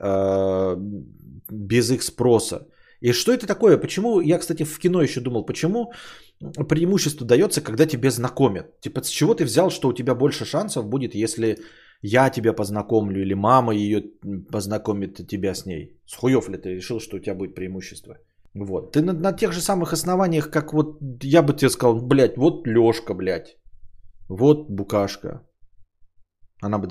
э, 0.00 0.76
без 1.50 1.90
их 1.90 2.02
спроса. 2.02 2.66
И 3.00 3.12
что 3.12 3.32
это 3.32 3.46
такое? 3.46 3.78
Почему, 3.78 4.20
я, 4.20 4.38
кстати, 4.38 4.64
в 4.64 4.78
кино 4.78 5.02
еще 5.02 5.20
думал, 5.20 5.46
почему 5.46 5.92
преимущество 6.68 7.26
дается, 7.26 7.60
когда 7.60 7.86
тебе 7.86 8.10
знакомят? 8.10 8.80
Типа, 8.80 9.02
с 9.02 9.08
чего 9.08 9.34
ты 9.34 9.44
взял, 9.44 9.70
что 9.70 9.88
у 9.88 9.92
тебя 9.92 10.14
больше 10.14 10.44
шансов 10.44 10.88
будет, 10.88 11.14
если 11.14 11.58
я 12.02 12.30
тебя 12.30 12.52
познакомлю, 12.52 13.22
или 13.22 13.34
мама 13.34 13.74
ее 13.74 14.02
познакомит 14.52 15.26
тебя 15.28 15.54
с 15.54 15.66
ней? 15.66 15.96
С 16.06 16.14
хуев 16.14 16.48
ли 16.48 16.58
ты 16.58 16.74
решил, 16.74 17.00
что 17.00 17.16
у 17.16 17.20
тебя 17.20 17.34
будет 17.34 17.54
преимущество? 17.54 18.16
Вот. 18.54 18.92
Ты 18.92 19.02
на, 19.02 19.12
на 19.12 19.32
тех 19.32 19.52
же 19.52 19.60
самых 19.60 19.92
основаниях, 19.92 20.50
как 20.50 20.72
вот 20.72 20.98
я 21.22 21.42
бы 21.42 21.54
тебе 21.54 21.70
сказал, 21.70 22.00
блядь, 22.00 22.36
вот 22.36 22.66
Лешка, 22.66 23.14
блядь. 23.14 23.56
Вот 24.28 24.68
Букашка. 24.70 25.42
Она 26.62 26.78
бы 26.78 26.86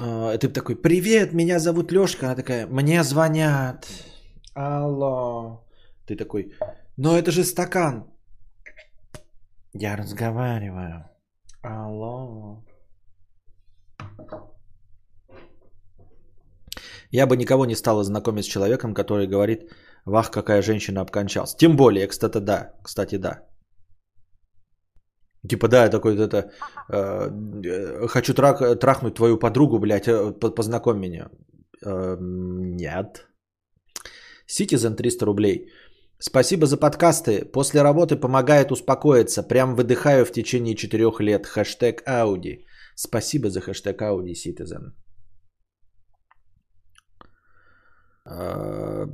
А, 0.00 0.38
ты 0.38 0.48
такой, 0.48 0.76
привет, 0.76 1.32
меня 1.32 1.58
зовут 1.58 1.92
Лешка. 1.92 2.26
Она 2.26 2.36
такая, 2.36 2.66
мне 2.66 3.02
звонят. 3.02 3.86
Алло. 4.54 5.64
Ты 6.06 6.16
такой, 6.16 6.52
но 6.96 7.18
это 7.18 7.30
же 7.30 7.44
стакан. 7.44 8.17
Я 9.74 9.96
разговариваю. 9.96 11.04
Алло. 11.62 12.64
Я 17.10 17.26
бы 17.26 17.36
никого 17.36 17.66
не 17.66 17.74
стала 17.74 18.04
знакомить 18.04 18.44
с 18.44 18.48
человеком, 18.48 18.94
который 18.94 19.26
говорит, 19.26 19.70
вах, 20.04 20.30
какая 20.30 20.62
женщина 20.62 21.00
обкончалась. 21.00 21.56
Тем 21.56 21.76
более, 21.76 22.06
кстати, 22.06 22.38
да. 22.38 22.74
Кстати, 22.82 23.18
да. 23.18 23.48
Типа, 25.48 25.68
да, 25.68 25.84
я 25.84 25.90
такой, 25.90 26.16
это, 26.16 26.50
э, 26.90 28.06
хочу 28.08 28.34
трах, 28.34 28.78
трахнуть 28.78 29.14
твою 29.14 29.38
подругу, 29.38 29.78
блядь, 29.78 30.08
э, 30.08 30.32
познакомь 30.32 30.98
меня. 30.98 31.30
Э, 31.86 32.16
нет. 32.20 33.26
Citizen 34.46 34.96
300 34.96 35.26
рублей. 35.26 35.68
Спасибо 36.20 36.66
за 36.66 36.76
подкасты. 36.76 37.44
После 37.44 37.82
работы 37.82 38.16
помогает 38.16 38.72
успокоиться. 38.72 39.42
Прям 39.42 39.74
выдыхаю 39.74 40.24
в 40.24 40.32
течение 40.32 40.74
четырех 40.74 41.20
лет. 41.20 41.46
Хэштег 41.46 42.02
Ауди. 42.06 42.66
Спасибо 42.96 43.50
за 43.50 43.60
хэштег 43.60 44.02
Ауди, 44.02 44.34
Citizen. 44.34 44.92
Uh, 48.26 49.06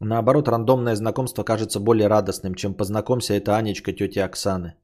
Наоборот, 0.00 0.48
рандомное 0.48 0.96
знакомство 0.96 1.42
кажется 1.42 1.78
более 1.80 2.08
радостным, 2.08 2.54
чем 2.54 2.74
познакомься, 2.74 3.34
это 3.34 3.56
Анечка, 3.56 3.92
тетя 3.92 4.24
Оксаны. 4.24 4.74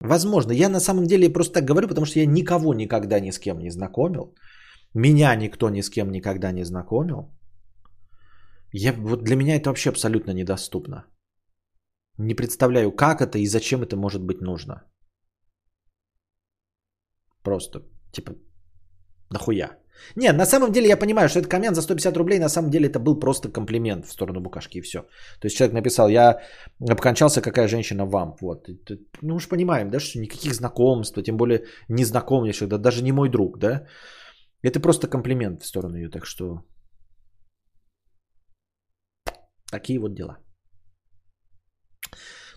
Возможно, 0.00 0.52
я 0.52 0.68
на 0.68 0.80
самом 0.80 1.06
деле 1.06 1.32
просто 1.32 1.54
так 1.54 1.64
говорю, 1.64 1.88
потому 1.88 2.04
что 2.04 2.18
я 2.18 2.26
никого 2.26 2.74
никогда 2.74 3.20
ни 3.20 3.30
с 3.30 3.38
кем 3.38 3.58
не 3.58 3.70
знакомил. 3.70 4.34
Меня 4.96 5.36
никто 5.36 5.68
ни 5.68 5.82
с 5.82 5.90
кем 5.90 6.10
никогда 6.10 6.52
не 6.52 6.64
знакомил. 6.64 7.30
Я, 8.72 8.92
вот 8.92 9.24
для 9.24 9.36
меня 9.36 9.56
это 9.56 9.68
вообще 9.68 9.90
абсолютно 9.90 10.32
недоступно. 10.32 11.04
Не 12.18 12.34
представляю, 12.34 12.92
как 12.92 13.20
это 13.20 13.38
и 13.38 13.46
зачем 13.46 13.82
это 13.82 13.96
может 13.96 14.22
быть 14.22 14.40
нужно. 14.40 14.74
Просто, 17.42 17.82
типа, 18.12 18.32
нахуя? 19.30 19.68
Не, 20.16 20.32
на 20.32 20.46
самом 20.46 20.72
деле 20.72 20.88
я 20.88 20.96
понимаю, 20.96 21.28
что 21.28 21.40
этот 21.40 21.50
коммент 21.50 21.76
за 21.76 21.82
150 21.82 22.16
рублей, 22.16 22.38
на 22.38 22.48
самом 22.48 22.70
деле 22.70 22.86
это 22.86 22.98
был 22.98 23.20
просто 23.20 23.52
комплимент 23.52 24.06
в 24.06 24.12
сторону 24.12 24.40
букашки 24.40 24.78
и 24.78 24.82
все. 24.82 25.02
То 25.40 25.46
есть 25.46 25.56
человек 25.56 25.74
написал, 25.74 26.08
я 26.08 26.40
обкончался, 26.90 27.42
какая 27.42 27.68
женщина 27.68 28.06
вам. 28.06 28.34
Вот. 28.40 28.66
Ну 29.22 29.34
уж 29.34 29.48
понимаем, 29.48 29.90
да, 29.90 30.00
что 30.00 30.20
никаких 30.20 30.54
знакомств, 30.54 31.22
тем 31.22 31.36
более 31.36 31.66
незнакомнейших, 31.88 32.68
да, 32.68 32.78
даже 32.78 33.02
не 33.02 33.12
мой 33.12 33.28
друг, 33.28 33.58
да. 33.58 33.86
Это 34.66 34.80
просто 34.80 35.06
комплимент 35.06 35.62
в 35.62 35.66
сторону 35.66 35.96
ее, 35.96 36.10
так 36.10 36.26
что 36.26 36.64
такие 39.70 40.00
вот 40.00 40.14
дела. 40.14 40.38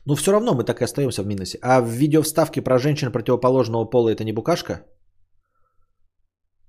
Но 0.06 0.16
все 0.16 0.32
равно 0.32 0.56
мы 0.56 0.64
так 0.64 0.82
и 0.82 0.86
остаемся 0.86 1.24
в 1.24 1.28
минусе. 1.28 1.60
А 1.62 1.82
в 1.82 1.88
видео 1.88 2.22
вставки 2.24 2.62
про 2.62 2.80
женщин 2.80 3.12
противоположного 3.12 3.86
пола 3.86 4.10
это 4.10 4.24
не 4.24 4.34
букашка? 4.34 4.88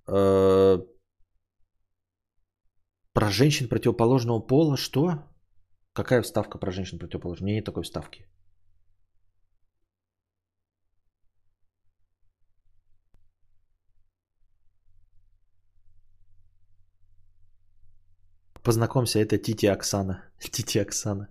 Э, 0.06 0.78
про 3.14 3.30
женщин 3.30 3.68
противоположного 3.68 4.46
пола 4.46 4.76
что? 4.76 5.24
Какая 5.94 6.22
вставка 6.22 6.58
про 6.58 6.70
женщин 6.70 6.98
противоположного? 6.98 7.44
У 7.44 7.46
меня 7.46 7.56
нет 7.56 7.64
такой 7.64 7.82
вставки. 7.82 8.26
Познакомься, 18.62 19.18
это 19.18 19.38
Тити 19.38 19.66
Оксана. 19.66 20.24
Тити 20.38 20.78
Оксана. 20.78 21.28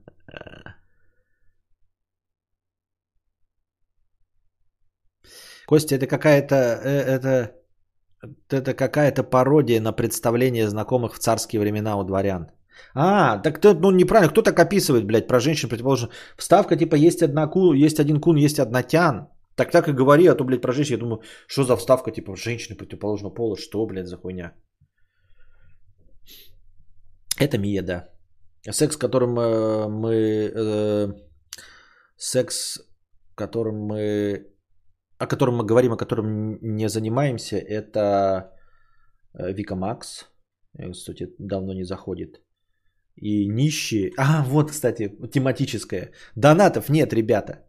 Костя, 5.68 5.96
это 5.96 6.08
какая-то... 6.08 6.56
Э, 6.56 6.90
это 7.16 7.60
это 8.50 8.74
какая-то 8.74 9.24
пародия 9.24 9.82
на 9.82 9.94
представление 9.94 10.68
знакомых 10.68 11.16
в 11.16 11.20
царские 11.20 11.62
времена 11.62 11.98
у 11.98 12.04
дворян. 12.04 12.52
А, 12.94 13.38
так 13.38 13.60
ты, 13.60 13.74
ну 13.74 13.92
неправильно, 13.92 14.32
кто 14.32 14.42
так 14.42 14.60
описывает, 14.60 15.06
блядь, 15.06 15.28
про 15.28 15.40
женщин 15.40 15.70
противоположно. 15.70 16.10
Вставка 16.38 16.76
типа 16.76 16.96
есть 16.96 17.22
одна 17.22 17.48
кун, 17.48 17.76
есть 17.76 18.00
один 18.00 18.20
кун, 18.20 18.38
есть 18.38 18.60
одна 18.60 18.84
тян. 18.84 19.30
Так 19.56 19.72
так 19.72 19.88
и 19.88 19.94
говори, 19.94 20.28
а 20.28 20.36
то, 20.36 20.44
блядь, 20.44 20.62
про 20.62 20.74
женщин, 20.74 20.96
я 20.96 21.00
думаю, 21.00 21.22
что 21.48 21.64
за 21.64 21.76
вставка 21.76 22.12
типа 22.12 22.36
женщины 22.36 22.78
противоположного 22.78 23.34
пола, 23.34 23.58
что, 23.58 23.86
блядь, 23.86 24.08
за 24.08 24.18
хуйня. 24.18 24.54
Это 27.40 27.58
Мия, 27.58 27.82
да. 27.82 28.10
Секс, 28.70 28.98
которым 28.98 29.40
э, 29.40 29.88
мы... 29.88 30.52
Э, 30.56 31.14
секс, 32.18 32.80
которым 33.36 33.76
мы 33.76 34.46
о 35.20 35.28
котором 35.28 35.58
мы 35.58 35.66
говорим, 35.66 35.92
о 35.92 35.98
котором 35.98 36.58
не 36.62 36.90
занимаемся, 36.90 37.58
это 37.58 38.52
э, 39.34 39.54
Вика 39.54 39.76
Макс. 39.76 40.26
Кстати, 40.92 41.28
давно 41.40 41.74
не 41.74 41.84
заходит. 41.84 42.42
И 43.16 43.48
нищие. 43.48 44.12
А, 44.18 44.44
вот, 44.44 44.72
кстати, 44.72 45.10
тематическое. 45.34 46.12
Донатов 46.36 46.90
нет, 46.90 47.14
ребята. 47.14 47.66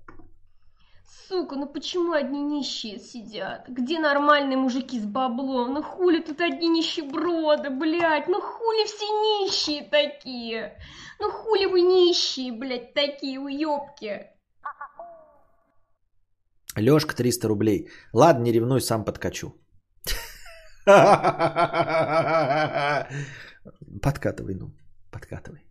Сука, 1.11 1.57
ну 1.57 1.67
почему 1.67 2.13
одни 2.13 2.43
нищие 2.43 2.99
сидят? 2.99 3.69
Где 3.69 3.99
нормальные 3.99 4.57
мужики 4.57 5.01
с 5.01 5.05
баблом? 5.05 5.75
Ну 5.75 5.83
хули 5.83 6.21
тут 6.21 6.41
одни 6.41 6.69
нищеброды, 6.69 7.71
блядь? 7.71 8.29
Ну 8.29 8.41
хули 8.41 8.85
все 8.85 9.07
нищие 9.07 9.83
такие? 9.91 10.79
Ну 11.19 11.31
хули 11.31 11.67
вы 11.67 11.81
нищие, 11.83 12.53
блядь, 12.53 12.95
такие 12.95 13.41
уёбки? 13.41 14.27
Лешка 16.77 17.15
300 17.17 17.49
рублей. 17.49 17.91
Ладно, 18.13 18.43
не 18.45 18.53
ревнуй, 18.53 18.81
сам 18.81 19.05
подкачу. 19.05 19.55
Подкатывай, 24.03 24.55
ну, 24.55 24.73
подкатывай. 25.11 25.67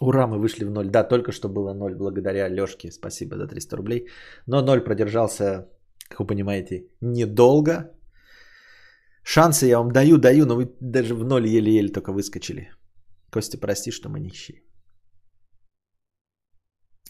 Ура, 0.00 0.26
мы 0.26 0.38
вышли 0.38 0.64
в 0.64 0.70
ноль. 0.70 0.88
Да, 0.90 1.08
только 1.08 1.32
что 1.32 1.48
было 1.48 1.72
ноль 1.74 1.94
благодаря 1.94 2.48
Лешке. 2.48 2.92
Спасибо 2.92 3.36
за 3.36 3.46
300 3.46 3.76
рублей. 3.76 4.08
Но 4.46 4.62
ноль 4.62 4.84
продержался, 4.84 5.68
как 6.08 6.20
вы 6.20 6.26
понимаете, 6.26 6.88
недолго. 7.00 7.92
Шансы 9.22 9.66
я 9.66 9.78
вам 9.78 9.90
даю, 9.90 10.18
даю, 10.18 10.46
но 10.46 10.56
вы 10.56 10.66
даже 10.80 11.14
в 11.14 11.24
ноль 11.24 11.46
еле-еле 11.48 11.92
только 11.92 12.12
выскочили. 12.12 12.70
Костя, 13.32 13.58
прости, 13.58 13.90
что 13.90 14.08
мы 14.08 14.20
нищие. 14.20 14.62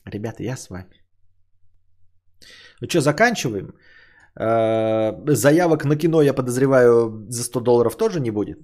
Ребята, 0.04 0.42
я 0.42 0.56
с 0.56 0.70
вами. 0.70 1.02
Ну 2.80 2.88
что, 2.88 3.00
заканчиваем? 3.00 3.74
Э, 4.38 5.34
заявок 5.34 5.84
на 5.84 5.96
кино, 5.96 6.22
я 6.22 6.34
подозреваю, 6.34 7.26
за 7.28 7.42
100 7.42 7.60
долларов 7.60 7.96
тоже 7.96 8.20
не 8.20 8.30
будет. 8.30 8.58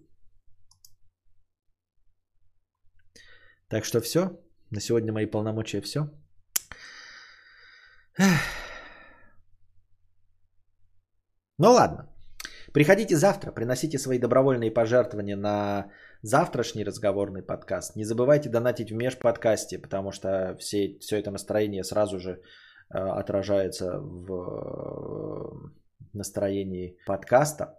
Так 3.73 3.85
что 3.87 4.01
все. 4.01 4.21
На 4.71 4.81
сегодня 4.81 5.13
мои 5.13 5.27
полномочия 5.27 5.81
все. 5.81 6.01
Ну 11.59 11.73
ладно. 11.73 12.07
Приходите 12.75 13.17
завтра, 13.17 13.51
приносите 13.51 13.99
свои 13.99 14.19
добровольные 14.19 14.71
пожертвования 14.71 15.37
на 15.37 15.91
завтрашний 16.23 16.85
разговорный 16.85 17.43
подкаст. 17.43 17.97
Не 17.97 18.05
забывайте 18.05 18.51
донатить 18.51 18.91
в 18.91 18.95
межподкасте, 18.95 19.79
потому 19.79 20.13
что 20.13 20.55
все, 20.59 20.99
все 21.01 21.17
это 21.17 21.31
настроение 21.31 21.83
сразу 21.83 22.19
же 22.19 22.31
э, 22.31 22.39
отражается 22.99 24.01
в 24.01 24.33
э, 24.33 25.53
настроении 26.13 26.99
подкаста. 27.07 27.79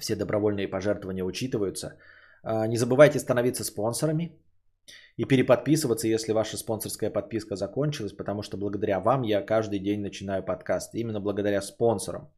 Все 0.00 0.16
добровольные 0.16 0.68
пожертвования 0.68 1.24
учитываются. 1.24 1.98
Э, 2.42 2.66
не 2.66 2.78
забывайте 2.78 3.18
становиться 3.18 3.64
спонсорами 3.64 4.40
и 5.16 5.24
переподписываться, 5.24 6.08
если 6.08 6.32
ваша 6.32 6.56
спонсорская 6.56 7.10
подписка 7.10 7.56
закончилась, 7.56 8.12
потому 8.12 8.42
что 8.42 8.56
благодаря 8.56 9.00
вам 9.00 9.22
я 9.22 9.42
каждый 9.42 9.78
день 9.78 10.00
начинаю 10.00 10.42
подкаст. 10.42 10.94
Именно 10.94 11.20
благодаря 11.20 11.62
спонсорам, 11.62 12.32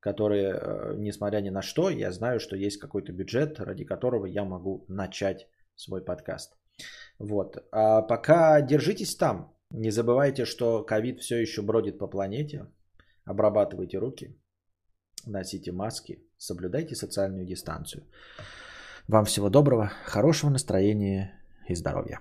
которые, 0.00 0.54
э, 0.54 0.94
несмотря 0.96 1.40
ни 1.40 1.50
на 1.50 1.62
что, 1.62 1.90
я 1.90 2.12
знаю, 2.12 2.40
что 2.40 2.56
есть 2.56 2.78
какой-то 2.78 3.12
бюджет, 3.12 3.60
ради 3.60 3.84
которого 3.84 4.26
я 4.26 4.44
могу 4.44 4.84
начать 4.88 5.46
свой 5.74 6.04
подкаст. 6.04 6.56
Вот. 7.18 7.56
А 7.70 8.02
пока 8.02 8.60
держитесь 8.62 9.16
там. 9.16 9.52
Не 9.70 9.90
забывайте, 9.90 10.44
что 10.44 10.84
ковид 10.84 11.20
все 11.20 11.36
еще 11.36 11.60
бродит 11.60 11.98
по 11.98 12.06
планете. 12.06 12.66
Обрабатывайте 13.24 13.98
руки, 13.98 14.36
носите 15.26 15.72
маски, 15.72 16.22
соблюдайте 16.38 16.94
социальную 16.94 17.44
дистанцию. 17.44 18.04
Вам 19.08 19.24
всего 19.24 19.50
доброго, 19.50 19.90
хорошего 20.04 20.50
настроения 20.50 21.32
и 21.68 21.74
здоровья. 21.74 22.20